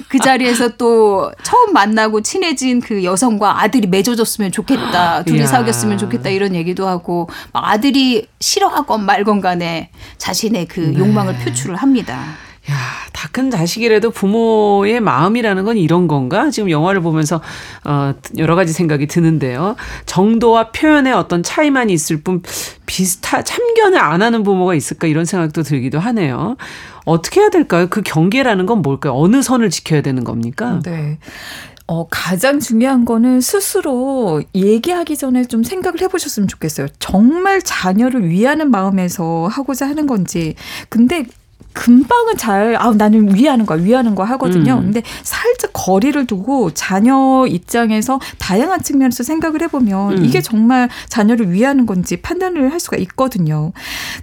그 0.10 0.20
자리에서 0.20 0.76
또 0.78 1.32
처음 1.44 1.72
만나고 1.72 2.20
친해진 2.24 2.82
그 2.82 3.06
여성과 3.06 3.62
아들이 3.62 3.88
맺어줬으면 3.88 4.52
좋겠다. 4.52 5.24
둘이 5.24 5.40
이야. 5.40 5.48
사귀었으면 5.48 5.98
좋겠다 5.98 6.30
이런 6.30 6.54
얘기도 6.54 6.86
하고 6.86 7.30
막 7.54 7.64
아들이 7.66 8.28
싫어하건 8.42 9.06
말건 9.06 9.40
간에 9.40 9.92
자신의 10.18 10.68
그 10.68 10.82
네. 10.82 11.00
욕망을 11.00 11.38
표출을 11.38 11.78
합니다. 11.78 12.22
야, 12.70 12.76
다 13.12 13.24
큰 13.34 13.50
자식이라도 13.50 14.12
부모의 14.12 15.02
마음이라는 15.02 15.64
건 15.64 15.76
이런 15.76 16.08
건가? 16.08 16.52
지금 16.52 16.70
영화를 16.70 17.02
보면서 17.02 17.42
어, 17.84 18.14
여러 18.38 18.56
가지 18.56 18.72
생각이 18.72 19.08
드는데요. 19.08 19.76
정도와 20.06 20.70
표현의 20.72 21.14
어떤 21.14 21.42
차이만 21.42 21.90
있을 21.90 22.22
뿐 22.22 22.44
비슷하 22.86 23.44
참견을 23.44 23.98
안 23.98 24.22
하는 24.22 24.44
부모가 24.44 24.76
있을까 24.76 25.08
이런 25.08 25.26
생각도 25.26 25.64
들기도 25.64 26.00
하네요. 26.00 26.58
어떻게 27.06 27.42
해야 27.42 27.50
될까요? 27.50 27.88
그 27.90 28.02
경계라는 28.04 28.68
건 28.68 28.84
뭘까요? 28.84 29.14
어느 29.16 29.42
선을 29.42 29.72
지켜야 29.72 30.02
되는 30.02 30.24
겁니까? 30.24 30.80
네. 30.86 31.18
어, 31.88 32.08
가장 32.10 32.60
중요한 32.60 33.04
거는 33.04 33.42
스스로 33.42 34.42
얘기하기 34.54 35.18
전에 35.18 35.44
좀 35.46 35.64
생각을 35.64 36.02
해보셨으면 36.02 36.48
좋겠어요. 36.48 36.88
정말 37.00 37.62
자녀를 37.62 38.30
위하는 38.30 38.70
마음에서 38.70 39.48
하고자 39.52 39.88
하는 39.90 40.06
건지. 40.08 40.56
근데 40.88 41.26
금방은 41.74 42.38
잘, 42.38 42.76
아, 42.80 42.92
나는 42.92 43.36
위하는 43.36 43.66
거야, 43.66 43.82
위하는 43.82 44.16
거 44.16 44.24
하거든요. 44.24 44.76
음. 44.76 44.84
근데 44.86 45.04
살짝 45.24 45.72
거리를 45.74 46.26
두고 46.28 46.72
자녀 46.72 47.46
입장에서 47.48 48.20
다양한 48.40 48.82
측면에서 48.82 49.24
생각을 49.24 49.62
해보면 49.64 50.20
음. 50.20 50.26
이게 50.26 50.42
정말 50.42 50.90
자녀를 51.10 51.52
위하는 51.52 51.86
건지 51.86 52.18
판단을 52.18 52.72
할 52.72 52.80
수가 52.80 52.98
있거든요. 52.98 53.74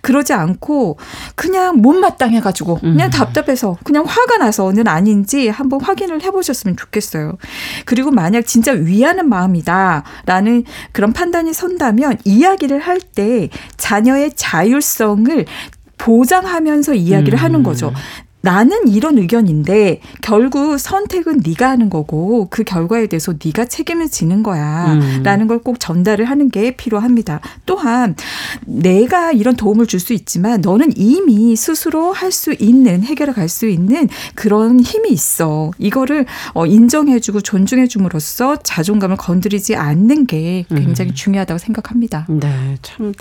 그러지 0.01 0.33
않고 0.33 0.97
그냥 1.35 1.79
못마땅해가지고 1.83 2.79
그냥 2.81 3.09
음. 3.09 3.11
답답해서 3.11 3.77
그냥 3.85 4.05
화가 4.07 4.39
나서는 4.39 4.89
아닌지 4.89 5.49
한번 5.49 5.81
확인을 5.81 6.23
해보셨으면 6.23 6.77
좋겠어요. 6.77 7.37
그리고 7.85 8.11
만약 8.11 8.47
진짜 8.47 8.73
위하는 8.73 9.29
마음이다라는 9.29 10.65
그런 10.93 11.13
판단이 11.13 11.53
선다면 11.53 12.19
이야기를 12.25 12.79
할 12.81 13.01
때 13.15 13.49
자녀의 13.77 14.33
자율성을 14.37 15.45
보장하면서 16.01 16.95
이야기를 16.95 17.39
음. 17.39 17.43
하는 17.45 17.63
거죠. 17.63 17.93
나는 18.43 18.89
이런 18.89 19.19
의견인데 19.19 20.01
결국 20.23 20.79
선택은 20.79 21.43
네가 21.45 21.69
하는 21.69 21.91
거고 21.91 22.49
그 22.49 22.65
결과에 22.65 23.07
대해서 23.07 23.35
네가 23.45 23.67
책임을 23.67 24.09
지는 24.09 24.43
거야라는 24.43 25.41
음. 25.43 25.47
걸꼭 25.47 25.79
전달을 25.79 26.25
하는 26.25 26.49
게 26.49 26.71
필요합니다. 26.75 27.41
또한 27.67 28.17
내가 28.65 29.33
이런 29.33 29.57
도움을 29.57 29.87
줄 29.87 30.01
수 30.01 30.15
있지만 30.15 30.63
너는 30.63 30.93
이미 30.97 31.55
스스로 31.55 32.15
할 32.15 32.33
수 32.33 32.55
있는 32.59 33.03
해결해 33.03 33.35
갈 33.35 33.51
수 33.51 33.69
있는 33.69 34.09
그런 34.35 34.81
힘이 34.81 35.11
있어. 35.11 35.73
이거를 35.79 36.25
어, 36.55 36.65
인정해주고 36.65 37.43
존중해줌으로써 37.43 38.57
자존감을 38.63 39.17
건드리지 39.17 39.77
않는 39.77 40.25
게 40.25 40.65
굉장히 40.71 41.13
중요하다고 41.13 41.59
생각합니다. 41.59 42.25
네, 42.31 42.79
참 42.81 43.13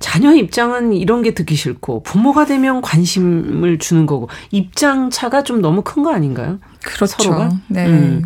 자녀 0.00 0.32
입장은 0.34 0.92
이런 0.92 1.22
게 1.22 1.34
듣기 1.34 1.54
싫고 1.54 2.02
부모가 2.02 2.44
되면 2.46 2.80
관심을 2.80 3.78
주는 3.78 4.06
거고 4.06 4.28
입장 4.50 5.10
차가 5.10 5.42
좀 5.42 5.60
너무 5.60 5.82
큰 5.82 6.02
거 6.02 6.12
아닌가요? 6.12 6.58
그렇죠. 6.84 7.22
서로가? 7.22 7.50
네. 7.68 7.86
음. 7.86 8.24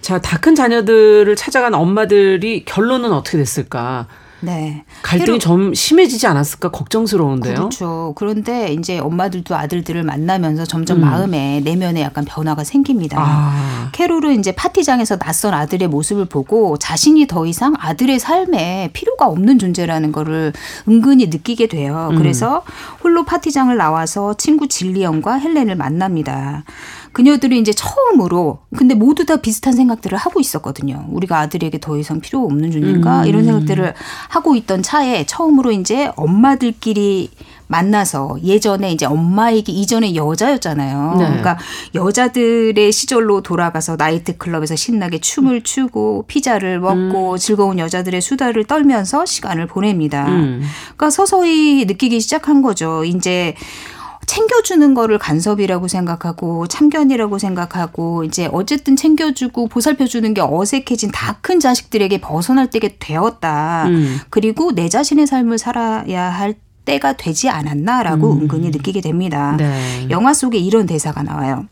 자, 0.00 0.20
다 0.20 0.38
큰 0.38 0.54
자녀들을 0.54 1.34
찾아간 1.36 1.72
엄마들이 1.74 2.64
결론은 2.64 3.12
어떻게 3.12 3.38
됐을까? 3.38 4.06
네. 4.44 4.84
갈등이 5.02 5.38
좀 5.38 5.74
심해지지 5.74 6.26
않았을까 6.26 6.70
걱정스러운데요. 6.70 7.54
그렇죠. 7.54 8.12
그런데 8.16 8.72
이제 8.72 8.98
엄마들도 8.98 9.54
아들들을 9.54 10.02
만나면서 10.02 10.64
점점 10.64 10.98
음. 10.98 11.02
마음에 11.02 11.60
내면에 11.64 12.02
약간 12.02 12.24
변화가 12.24 12.64
생깁니다. 12.64 13.16
아, 13.20 13.90
캐롤은 13.92 14.38
이제 14.38 14.52
파티장에서 14.52 15.18
낯선 15.18 15.54
아들의 15.54 15.88
모습을 15.88 16.26
보고 16.26 16.76
자신이 16.76 17.26
더 17.26 17.46
이상 17.46 17.74
아들의 17.78 18.18
삶에 18.18 18.90
필요가 18.92 19.26
없는 19.26 19.58
존재라는 19.58 20.12
거를 20.12 20.52
은근히 20.88 21.26
느끼게 21.26 21.68
돼요. 21.68 22.08
음. 22.12 22.16
그래서 22.16 22.62
홀로 23.02 23.24
파티장을 23.24 23.74
나와서 23.76 24.34
친구 24.34 24.68
진리언과 24.68 25.34
헬렌을 25.38 25.76
만납니다. 25.76 26.64
그녀들이 27.14 27.60
이제 27.60 27.72
처음으로 27.72 28.58
근데 28.76 28.94
모두 28.94 29.24
다 29.24 29.36
비슷한 29.36 29.72
생각들을 29.72 30.18
하고 30.18 30.40
있었거든요. 30.40 31.06
우리가 31.10 31.38
아들에게 31.38 31.78
더 31.78 31.96
이상 31.96 32.20
필요 32.20 32.44
없는 32.44 32.72
존재인가 32.72 33.22
음. 33.22 33.26
이런 33.26 33.44
생각들을 33.44 33.94
하고 34.28 34.56
있던 34.56 34.82
차에 34.82 35.24
처음으로 35.24 35.70
이제 35.70 36.10
엄마들끼리 36.16 37.30
만나서 37.68 38.36
예전에 38.42 38.92
이제 38.92 39.06
엄마이기 39.06 39.72
이전에 39.72 40.14
여자였잖아요. 40.14 41.14
네. 41.18 41.24
그러니까 41.24 41.58
여자들의 41.94 42.92
시절로 42.92 43.42
돌아가서 43.42 43.96
나이트 43.96 44.36
클럽에서 44.36 44.76
신나게 44.76 45.18
춤을 45.18 45.62
추고 45.62 46.24
피자를 46.26 46.80
먹고 46.80 47.38
즐거운 47.38 47.78
여자들의 47.78 48.20
수다를 48.20 48.64
떨면서 48.64 49.24
시간을 49.24 49.66
보냅니다. 49.66 50.26
음. 50.26 50.62
그러니까 50.82 51.10
서서히 51.10 51.84
느끼기 51.86 52.20
시작한 52.20 52.60
거죠. 52.60 53.04
이제 53.04 53.54
챙겨주는 54.26 54.94
거를 54.94 55.18
간섭이라고 55.18 55.88
생각하고 55.88 56.66
참견이라고 56.66 57.38
생각하고 57.38 58.24
이제 58.24 58.48
어쨌든 58.52 58.96
챙겨주고 58.96 59.68
보살펴주는 59.68 60.32
게 60.34 60.40
어색해진 60.40 61.10
다 61.12 61.34
큰 61.42 61.60
자식들에게 61.60 62.20
벗어날 62.22 62.70
때가 62.70 62.88
되었다. 62.98 63.86
음. 63.88 64.18
그리고 64.30 64.72
내 64.72 64.88
자신의 64.88 65.26
삶을 65.26 65.58
살아야 65.58 66.30
할 66.30 66.54
때가 66.86 67.14
되지 67.14 67.50
않았나라고 67.50 68.32
은근히 68.32 68.70
느끼게 68.70 69.00
됩니다. 69.02 69.56
네. 69.58 70.06
영화 70.10 70.32
속에 70.32 70.56
이런 70.58 70.86
대사가 70.86 71.22
나와요. 71.22 71.66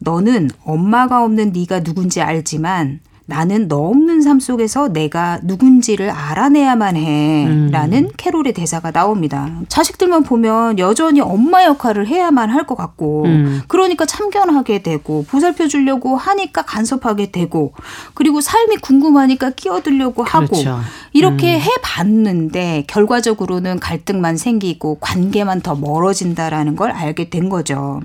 너는 0.00 0.50
엄마가 0.64 1.24
없는 1.24 1.52
네가 1.52 1.82
누군지 1.82 2.22
알지만 2.22 3.00
나는 3.26 3.68
너 3.68 3.76
없는 3.88 4.22
삶 4.22 4.40
속에서 4.40 4.88
내가 4.88 5.38
누군지를 5.42 6.10
알아내야만 6.10 6.96
해. 6.96 7.46
음. 7.46 7.68
라는 7.70 8.10
캐롤의 8.16 8.52
대사가 8.52 8.90
나옵니다. 8.90 9.48
자식들만 9.68 10.24
보면 10.24 10.78
여전히 10.78 11.20
엄마 11.20 11.64
역할을 11.64 12.06
해야만 12.06 12.50
할 12.50 12.62
것 12.62 12.76
같고, 12.76 13.24
음. 13.24 13.60
그러니까 13.66 14.06
참견하게 14.06 14.82
되고, 14.82 15.24
보살펴 15.28 15.66
주려고 15.66 16.16
하니까 16.16 16.62
간섭하게 16.62 17.32
되고, 17.32 17.72
그리고 18.14 18.40
삶이 18.40 18.76
궁금하니까 18.76 19.50
끼어들려고 19.50 20.22
하고, 20.22 20.46
그렇죠. 20.46 20.78
이렇게 21.12 21.58
해 21.58 21.68
봤는데, 21.82 22.84
결과적으로는 22.86 23.80
갈등만 23.80 24.36
생기고, 24.36 24.98
관계만 25.00 25.60
더 25.62 25.74
멀어진다라는 25.74 26.76
걸 26.76 26.92
알게 26.92 27.30
된 27.30 27.48
거죠. 27.48 28.00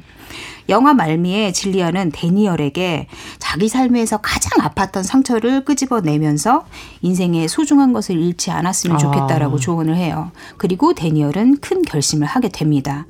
영화 0.69 0.93
말미에 0.93 1.53
진리아는 1.53 2.11
데니얼에게 2.13 3.07
자기 3.39 3.69
삶에서 3.69 4.17
가장 4.17 4.51
아팠던 4.67 5.03
상처를 5.03 5.63
끄집어내면서 5.63 6.65
인생의 7.01 7.47
소중한 7.47 7.93
것을 7.93 8.17
잃지 8.19 8.51
않았으면 8.51 8.97
좋겠다라고 8.97 9.55
아. 9.55 9.59
조언을 9.59 9.95
해요. 9.95 10.31
그리고 10.57 10.93
데니얼은 10.93 11.59
큰 11.61 11.81
결심을 11.83 12.27
하게 12.27 12.49
됩니다. 12.49 13.05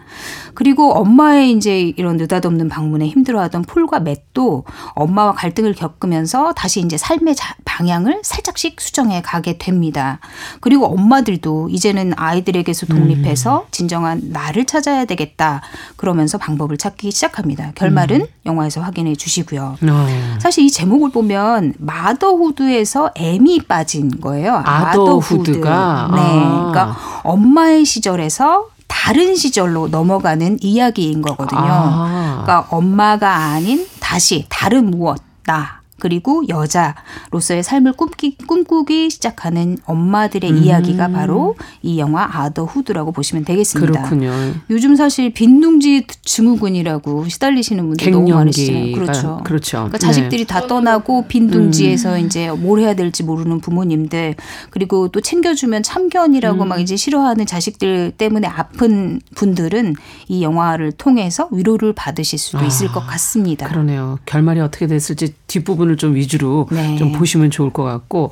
그리고 0.53 0.93
엄마의 0.93 1.51
이제 1.51 1.81
이런 1.81 2.17
느닷없는 2.17 2.69
방문에 2.69 3.07
힘들어하던 3.07 3.63
폴과 3.63 4.01
맷도 4.01 4.65
엄마와 4.93 5.33
갈등을 5.33 5.73
겪으면서 5.73 6.53
다시 6.53 6.81
이제 6.81 6.97
삶의 6.97 7.35
자- 7.35 7.55
방향을 7.65 8.21
살짝씩 8.23 8.79
수정해 8.81 9.21
가게 9.21 9.57
됩니다. 9.57 10.19
그리고 10.61 10.85
엄마들도 10.87 11.69
이제는 11.69 12.13
아이들에게서 12.15 12.87
독립해서 12.87 13.67
진정한 13.71 14.21
나를 14.31 14.65
찾아야 14.65 15.05
되겠다. 15.05 15.61
그러면서 15.95 16.37
방법을 16.37 16.77
찾기 16.77 17.06
시작합니다. 17.11 17.71
결말은 17.75 18.27
영화에서 18.45 18.81
확인해 18.81 19.15
주시고요. 19.15 19.77
어. 19.81 20.07
사실 20.39 20.65
이 20.65 20.71
제목을 20.71 21.11
보면 21.11 21.73
마더후드에서 21.77 23.11
M이 23.15 23.59
빠진 23.67 24.19
거예요. 24.21 24.61
아더후드가? 24.65 26.11
네. 26.13 26.21
아. 26.21 26.71
그러니까 26.71 26.97
엄마의 27.23 27.85
시절에서 27.85 28.67
다른 28.87 29.35
시절로 29.35 29.87
넘어가는 29.87 30.59
이야기인 30.61 31.21
거거든요. 31.21 31.61
아. 31.61 32.43
그러니까 32.43 32.67
엄마가 32.75 33.35
아닌 33.35 33.85
다시 33.99 34.45
다른 34.49 34.89
무엇 34.91 35.21
나 35.45 35.76
그리고 35.99 36.43
여자로서의 36.47 37.63
삶을 37.63 37.93
꿈기, 37.93 38.37
꿈꾸기 38.37 39.09
시작하는 39.09 39.77
엄마들의 39.85 40.51
음. 40.51 40.57
이야기가 40.57 41.09
바로 41.09 41.55
이 41.81 41.99
영화 41.99 42.27
아더 42.31 42.65
후드라고 42.65 43.11
보시면 43.11 43.45
되겠습니다. 43.45 44.03
그렇군요. 44.03 44.31
요즘 44.69 44.95
사실 44.95 45.33
빈둥지 45.33 46.05
증후군이라고 46.23 47.27
시달리시는 47.27 47.87
분들 47.87 48.11
너무 48.11 48.29
많으시잖아요. 48.29 48.95
그렇죠. 48.95 49.41
그렇죠. 49.43 49.77
그러니까 49.77 49.97
자식들이 49.97 50.45
다 50.45 50.67
떠나고 50.67 51.25
빈둥지에서 51.27 52.15
음. 52.15 52.25
이제 52.25 52.51
뭘 52.51 52.79
해야 52.79 52.93
될지 52.93 53.23
모르는 53.23 53.59
부모님들 53.59 54.35
그리고 54.69 55.07
또 55.07 55.19
챙겨주면 55.19 55.83
참견이라고 55.83 56.63
음. 56.63 56.67
막 56.67 56.79
이제 56.79 56.95
싫어하는 56.95 57.45
자식들 57.45 58.11
때문에 58.11 58.47
아픈 58.47 59.19
분들은 59.35 59.95
이 60.27 60.43
영화를 60.43 60.91
통해서 60.91 61.47
위로를 61.51 61.93
받으실 61.93 62.37
수도 62.37 62.63
있을 62.65 62.89
아, 62.89 62.91
것 62.93 63.07
같습니다. 63.07 63.67
그러네요. 63.67 64.19
결말이 64.25 64.59
어떻게 64.59 64.85
됐을지 64.85 65.33
뒷부분 65.47 65.86
을 65.89 65.97
좀 65.97 66.15
위주로 66.15 66.67
네. 66.71 66.95
좀 66.97 67.11
보시면 67.11 67.49
좋을 67.51 67.71
것 67.71 67.83
같고 67.83 68.31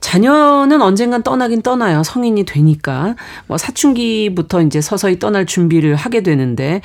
자녀는 0.00 0.80
언젠간 0.82 1.22
떠나긴 1.22 1.62
떠나요. 1.62 2.02
성인이 2.02 2.44
되니까. 2.44 3.16
뭐 3.46 3.58
사춘기부터 3.58 4.62
이제 4.62 4.80
서서히 4.80 5.18
떠날 5.18 5.46
준비를 5.46 5.94
하게 5.94 6.22
되는데 6.22 6.80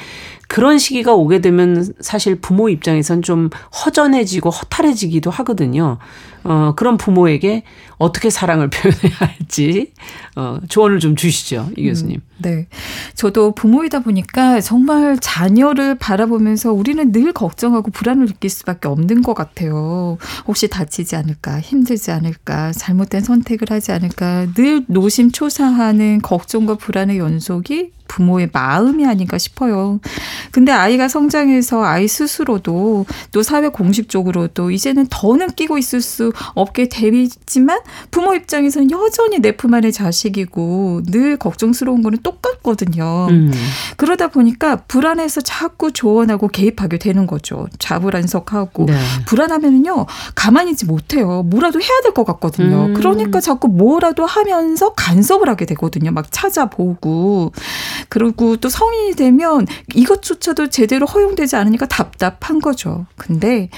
그런 0.48 0.78
시기가 0.78 1.14
오게 1.14 1.40
되면 1.42 1.94
사실 2.02 2.36
부모 2.36 2.70
입장에선 2.70 3.22
좀 3.22 3.50
허전해지고 3.86 4.50
허탈해지기도 4.50 5.32
하거든요. 5.32 5.98
어, 6.46 6.74
그런 6.76 6.98
부모에게 6.98 7.64
어떻게 7.98 8.30
사랑을 8.30 8.70
표현해야 8.72 9.18
할지 9.18 9.92
어, 10.36 10.60
조언을 10.70 11.00
좀 11.00 11.16
주시죠. 11.16 11.70
이 11.76 11.88
교수님. 11.88 12.22
네. 12.38 12.68
저도 13.16 13.54
부모이다 13.56 14.00
보니까 14.00 14.62
정말 14.62 15.18
자녀를 15.20 15.96
바라보면서 15.96 16.72
우리는 16.72 17.12
늘 17.12 17.34
걱정하고 17.34 17.92
불안을 17.92 18.28
느낄 18.28 18.50
수밖에 18.50 18.88
없는 18.88 19.24
것 19.24 19.34
같아요. 19.34 20.18
혹시 20.46 20.68
다치지 20.68 21.16
않을까, 21.16 21.60
힘들지 21.60 22.12
않을까, 22.12 22.72
잘못된 22.74 23.22
선택을 23.22 23.68
하지 23.72 23.92
않을까, 23.92 24.48
늘 24.54 24.84
노심초사하는 24.88 26.22
걱정과 26.22 26.76
불안의 26.76 27.18
연속이 27.18 27.92
부모의 28.08 28.50
마음이 28.54 29.06
아닌가 29.06 29.38
싶어요. 29.38 30.00
근데 30.52 30.72
아이가 30.72 31.08
성장해서 31.08 31.84
아이 31.84 32.08
스스로도 32.08 33.06
또 33.32 33.44
사회 33.44 33.68
공식적으로도 33.68 34.72
이제는 34.72 35.08
더는 35.10 35.52
끼고 35.52 35.78
있을 35.78 36.02
수 36.02 36.32
없게 36.54 36.88
되지만 36.90 37.80
부모 38.12 38.34
입장에서는 38.36 38.92
여전히 38.92 39.40
내 39.40 39.56
품 39.56 39.74
안의 39.74 39.94
자식이고 39.94 41.04
늘 41.08 41.38
걱정스러운 41.38 42.04
거는 42.04 42.20
똑같거든요. 42.22 43.28
음. 43.30 43.52
그러다 43.96 44.28
보니까 44.28 44.76
불안해서 44.88 45.42
자꾸 45.42 45.92
조언하고 45.94 46.50
개입하게 46.50 46.98
되는 47.00 47.26
거죠. 47.26 47.68
자불안석하고 47.80 48.86
네. 48.86 48.98
불안하면은요 49.26 50.06
가만히 50.36 50.72
있지 50.72 50.86
못해요. 50.86 51.44
뭐라도 51.44 51.80
해야 51.80 52.02
될 52.04 52.14
것 52.14 52.24
같거든요. 52.26 52.86
음. 52.88 52.94
그러니까 52.94 53.40
자꾸 53.42 53.68
뭐라도 53.68 54.26
하면서 54.26 54.94
간섭을 54.94 55.50
하게 55.50 55.66
되거든요. 55.66 56.12
막 56.12 56.32
찾아보고 56.32 57.52
그리고 58.10 58.58
또 58.58 58.70
성인이 58.70 59.14
되면 59.14 59.68
이것조차도 59.94 60.70
제대로 60.70 61.06
허용되지 61.06 61.56
않으니까 61.56 61.86
답답한 61.88 62.60
거죠. 62.60 63.06
근데 63.16 63.70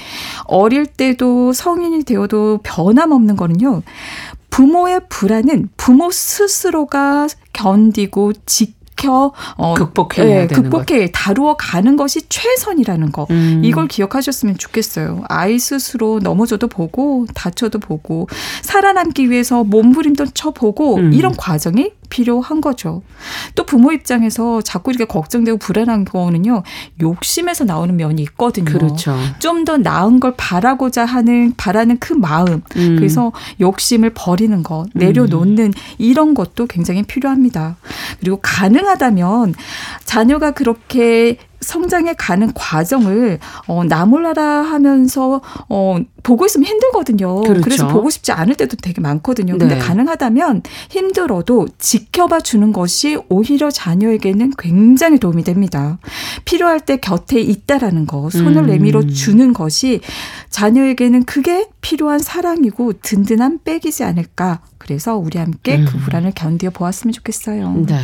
어릴 0.44 0.86
때도 0.86 1.52
성인이 1.52 2.04
되어도 2.04 2.60
변함없는 2.62 3.36
거는요. 3.36 3.82
부모의 4.50 5.02
불안은 5.08 5.68
부모 5.76 6.10
스스로가 6.10 7.28
견디고 7.52 8.32
지 8.46 8.74
켜 8.98 9.32
어, 9.56 9.74
극복해야 9.74 10.42
예, 10.42 10.46
되는 10.48 10.70
것. 10.70 10.84
극복해 10.84 11.10
다루어 11.12 11.54
가는 11.56 11.96
것이 11.96 12.28
최선이라는 12.28 13.12
거. 13.12 13.26
음. 13.30 13.62
이걸 13.64 13.86
기억하셨으면 13.88 14.58
좋겠어요. 14.58 15.22
아이 15.28 15.58
스스로 15.58 16.18
넘어져도 16.18 16.66
보고 16.66 17.26
다쳐도 17.34 17.78
보고 17.78 18.28
살아남기 18.62 19.30
위해서 19.30 19.62
몸부림도 19.64 20.26
쳐보고 20.34 20.96
음. 20.96 21.12
이런 21.12 21.34
과정이 21.36 21.92
필요한 22.10 22.62
거죠. 22.62 23.02
또 23.54 23.64
부모 23.66 23.92
입장에서 23.92 24.62
자꾸 24.62 24.90
이렇게 24.90 25.04
걱정되고 25.04 25.58
불안한 25.58 26.06
거는요. 26.06 26.62
욕심에서 27.02 27.64
나오는 27.64 27.94
면이 27.96 28.22
있거든요. 28.22 28.64
그렇죠. 28.64 29.14
좀 29.38 29.58
더 29.68 29.76
나은 29.76 30.18
걸 30.18 30.32
바라고자 30.34 31.04
하는 31.04 31.52
바라는 31.58 31.98
그 31.98 32.14
마음. 32.14 32.62
음. 32.76 32.96
그래서 32.96 33.32
욕심을 33.60 34.12
버리는 34.14 34.62
것, 34.62 34.86
내려놓는 34.94 35.74
이런 35.98 36.32
것도 36.32 36.66
굉장히 36.66 37.02
필요합니다. 37.02 37.76
그리고 38.18 38.38
가능 38.40 38.87
하다면 38.88 39.54
자녀가 40.04 40.50
그렇게 40.52 41.38
성장해 41.60 42.14
가는 42.16 42.52
과정을 42.54 43.38
어, 43.66 43.84
나몰라라 43.84 44.42
하면서 44.62 45.40
어, 45.68 45.98
보고 46.22 46.46
있으면 46.46 46.66
힘들거든요. 46.66 47.42
그렇죠. 47.42 47.68
래서 47.68 47.88
보고 47.88 48.10
싶지 48.10 48.32
않을 48.32 48.54
때도 48.54 48.76
되게 48.76 49.00
많거든요. 49.00 49.56
근데 49.58 49.74
네. 49.74 49.80
가능하다면 49.80 50.62
힘들어도 50.90 51.68
지켜봐 51.78 52.40
주는 52.40 52.72
것이 52.72 53.18
오히려 53.28 53.70
자녀에게는 53.70 54.52
굉장히 54.58 55.18
도움이 55.18 55.44
됩니다. 55.44 55.98
필요할 56.44 56.80
때 56.80 56.96
곁에 56.98 57.40
있다라는 57.40 58.06
거, 58.06 58.30
손을 58.30 58.58
음. 58.64 58.66
내밀어 58.66 59.02
주는 59.06 59.52
것이 59.52 60.00
자녀에게는 60.50 61.24
그게 61.24 61.66
필요한 61.80 62.18
사랑이고 62.18 62.94
든든한 63.02 63.60
백이지 63.64 64.04
않을까. 64.04 64.60
그래서 64.78 65.16
우리 65.16 65.38
함께 65.38 65.84
그 65.84 65.96
음. 65.96 66.00
불안을 66.00 66.32
견뎌 66.34 66.70
보았으면 66.70 67.12
좋겠어요. 67.12 67.84
네. 67.86 67.98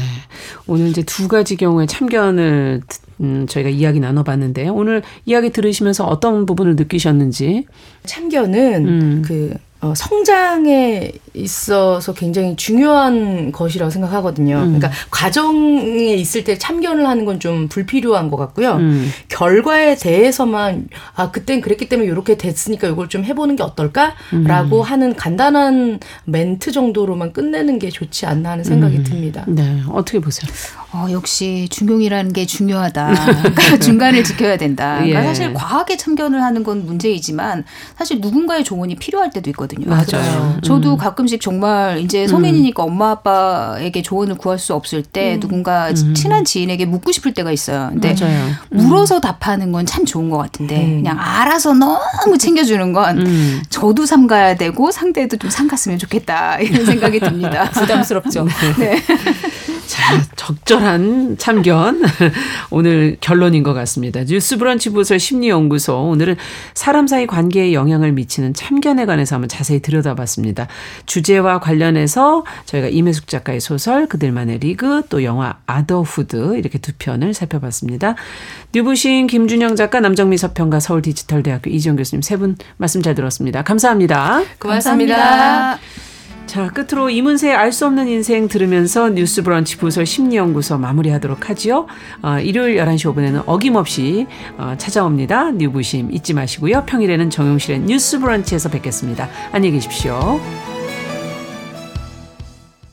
오늘 0.67 0.89
이제 0.89 1.03
두 1.03 1.29
가지 1.29 1.57
경우의 1.57 1.87
참견을 1.87 2.83
듣- 2.89 3.01
음, 3.21 3.47
저희가 3.47 3.71
이야기 3.71 4.01
나눠봤는데 4.01 4.69
오늘 4.69 5.03
이야기 5.25 5.51
들으시면서 5.51 6.05
어떤 6.05 6.47
부분을 6.47 6.77
느끼셨는지. 6.77 7.67
참견은 8.05 8.89
음. 8.89 9.23
그 9.25 9.55
어, 9.55 9.57
성장에 9.95 11.13
있어서 11.35 12.15
굉장히 12.15 12.57
중요한 12.57 13.53
것이라고 13.53 13.91
생각하거든요. 13.91 14.57
음. 14.57 14.79
그러니까 14.79 14.91
과정에 15.11 16.15
있을 16.15 16.45
때 16.45 16.57
참견을 16.59 17.07
하는 17.07 17.25
건 17.25 17.35
좀 17.45 17.69
불필요한 17.69 18.31
것 18.31 18.37
같고요. 18.37 18.77
음. 18.77 19.11
결과에 19.29 19.97
대해서만 19.97 20.89
아 21.15 21.31
그땐 21.31 21.61
그랬기 21.61 21.89
때문에 21.89 22.09
이렇게 22.09 22.37
됐으니까 22.37 22.89
이걸 22.89 23.09
좀 23.09 23.25
해보는 23.25 23.57
게 23.57 23.63
어떨까라고 23.63 24.79
음. 24.79 24.83
하는 24.83 25.15
간단한 25.17 26.01
멘트 26.25 26.73
정도로만 26.73 27.33
끝내는 27.33 27.79
게 27.79 27.91
좋지 27.91 28.27
않나 28.27 28.53
하는 28.53 28.65
생각이 28.65 28.99
음. 28.99 29.05
듭니다. 29.05 29.45
네, 29.49 29.83
어떻게 29.91 30.21
보세요? 30.21 30.51
어, 30.93 31.09
역시 31.11 31.67
중용이라는 31.71 32.33
게 32.33 32.47
중요하다. 32.47 33.15
그러니까 33.43 33.79
중간을 33.79 34.23
지켜야 34.23 34.57
된다. 34.57 34.99
그러니까 34.99 35.21
예. 35.21 35.25
사실 35.25 35.53
과하게 35.53 35.97
참견을 35.97 36.41
하는 36.41 36.63
건 36.63 36.87
문제이지만 36.87 37.65
사실 37.99 38.21
누군가의 38.21 38.63
조언이 38.63 38.95
필요할 38.95 39.31
때도 39.31 39.51
있거든요. 39.51 39.74
맞아요. 39.87 40.59
저도 40.63 40.93
음. 40.93 40.97
가끔씩 40.97 41.41
정말 41.41 41.99
이제 42.01 42.27
성인이니까 42.27 42.83
엄마 42.83 43.11
아빠에게 43.13 44.03
조언을 44.03 44.37
구할 44.37 44.59
수 44.59 44.75
없을 44.75 45.03
때 45.03 45.39
누군가 45.41 45.89
음. 45.91 46.15
친한 46.15 46.45
지인에게 46.45 46.85
묻고 46.87 47.13
싶을 47.13 47.33
때가 47.35 47.53
있어요. 47.53 47.89
근데 47.93 48.15
맞아요. 48.21 48.47
물어서 48.71 49.21
답하는 49.21 49.71
건 49.73 49.85
참 49.85 50.05
좋은 50.05 50.31
것 50.31 50.39
같은데 50.39 50.83
음. 50.83 50.97
그냥 51.03 51.19
알아서 51.21 51.75
너무 51.75 52.39
챙겨주는 52.39 52.93
건 52.93 53.27
음. 53.27 53.63
저도 53.69 54.07
삼가야 54.07 54.57
되고 54.57 54.91
상대도 54.91 55.37
좀 55.37 55.51
삼갔으면 55.51 55.99
좋겠다 55.99 56.59
이런 56.59 56.85
생각이 56.87 57.21
듭니다. 57.21 57.71
부담스럽죠. 57.71 58.47
네. 58.79 58.97
자, 59.87 60.23
적절한 60.37 61.37
참견. 61.39 62.03
오늘 62.71 63.17
결론인 63.21 63.63
것 63.63 63.75
같습니다. 63.75 64.25
뉴스 64.25 64.57
브런치 64.57 64.91
부설 64.91 65.19
심리연구소. 65.19 66.09
오늘은 66.09 66.37
사람 66.75 67.07
사이 67.07 67.27
관계에 67.27 67.73
영향을 67.73 68.13
미치는 68.13 68.55
참견에 68.55 69.07
관해서 69.07 69.37
한번 69.37 69.49
자세히 69.49 69.81
들여다봤습니다. 69.81 70.69
주제와 71.07 71.61
관련해서 71.61 72.45
저희가 72.67 72.89
임혜숙 72.89 73.29
작가의 73.29 73.61
소설, 73.61 74.07
그들만의 74.09 74.59
리그, 74.59 75.03
또 75.09 75.23
영화 75.25 75.59
아더후드 75.67 76.57
이렇게 76.57 76.79
두 76.79 76.93
편을 76.99 77.35
살펴봤습니다. 77.35 78.15
뉴부신 78.75 79.27
김준영 79.27 79.77
작가, 79.77 80.01
남정미 80.01 80.37
서평가, 80.39 80.81
서울 80.81 81.03
디지털대학교 81.03 81.71
이지영 81.71 81.97
교수님 81.97 82.23
세 82.23 82.35
분 82.35 82.57
말씀 82.79 83.01
잘 83.01 83.15
들었습니다. 83.15 83.63
감사합니다. 83.63 84.43
고맙습니다. 84.59 85.79
자, 86.47 86.69
끝으로 86.69 87.11
이문세의 87.11 87.55
알 87.55 87.73
수 87.73 87.87
없는 87.87 88.07
인생 88.07 88.47
들으면서 88.47 89.09
뉴스 89.09 89.43
브런치 89.43 89.79
부설 89.79 90.07
심리연구소 90.07 90.79
마무리하도록 90.79 91.51
하지요. 91.51 91.87
어, 92.23 92.39
일요일 92.39 92.77
11시 92.77 93.13
5분에는 93.13 93.43
어김없이 93.47 94.27
어, 94.57 94.75
찾아옵니다. 94.79 95.53
뉴부심 95.53 96.13
잊지 96.13 96.35
마시고요. 96.35 96.85
평일에는 96.87 97.31
정용실의 97.31 97.81
뉴스 97.81 98.21
브런치에서 98.21 98.69
뵙겠습니다. 98.69 99.29
안녕히 99.51 99.73
계십시오. 99.73 100.41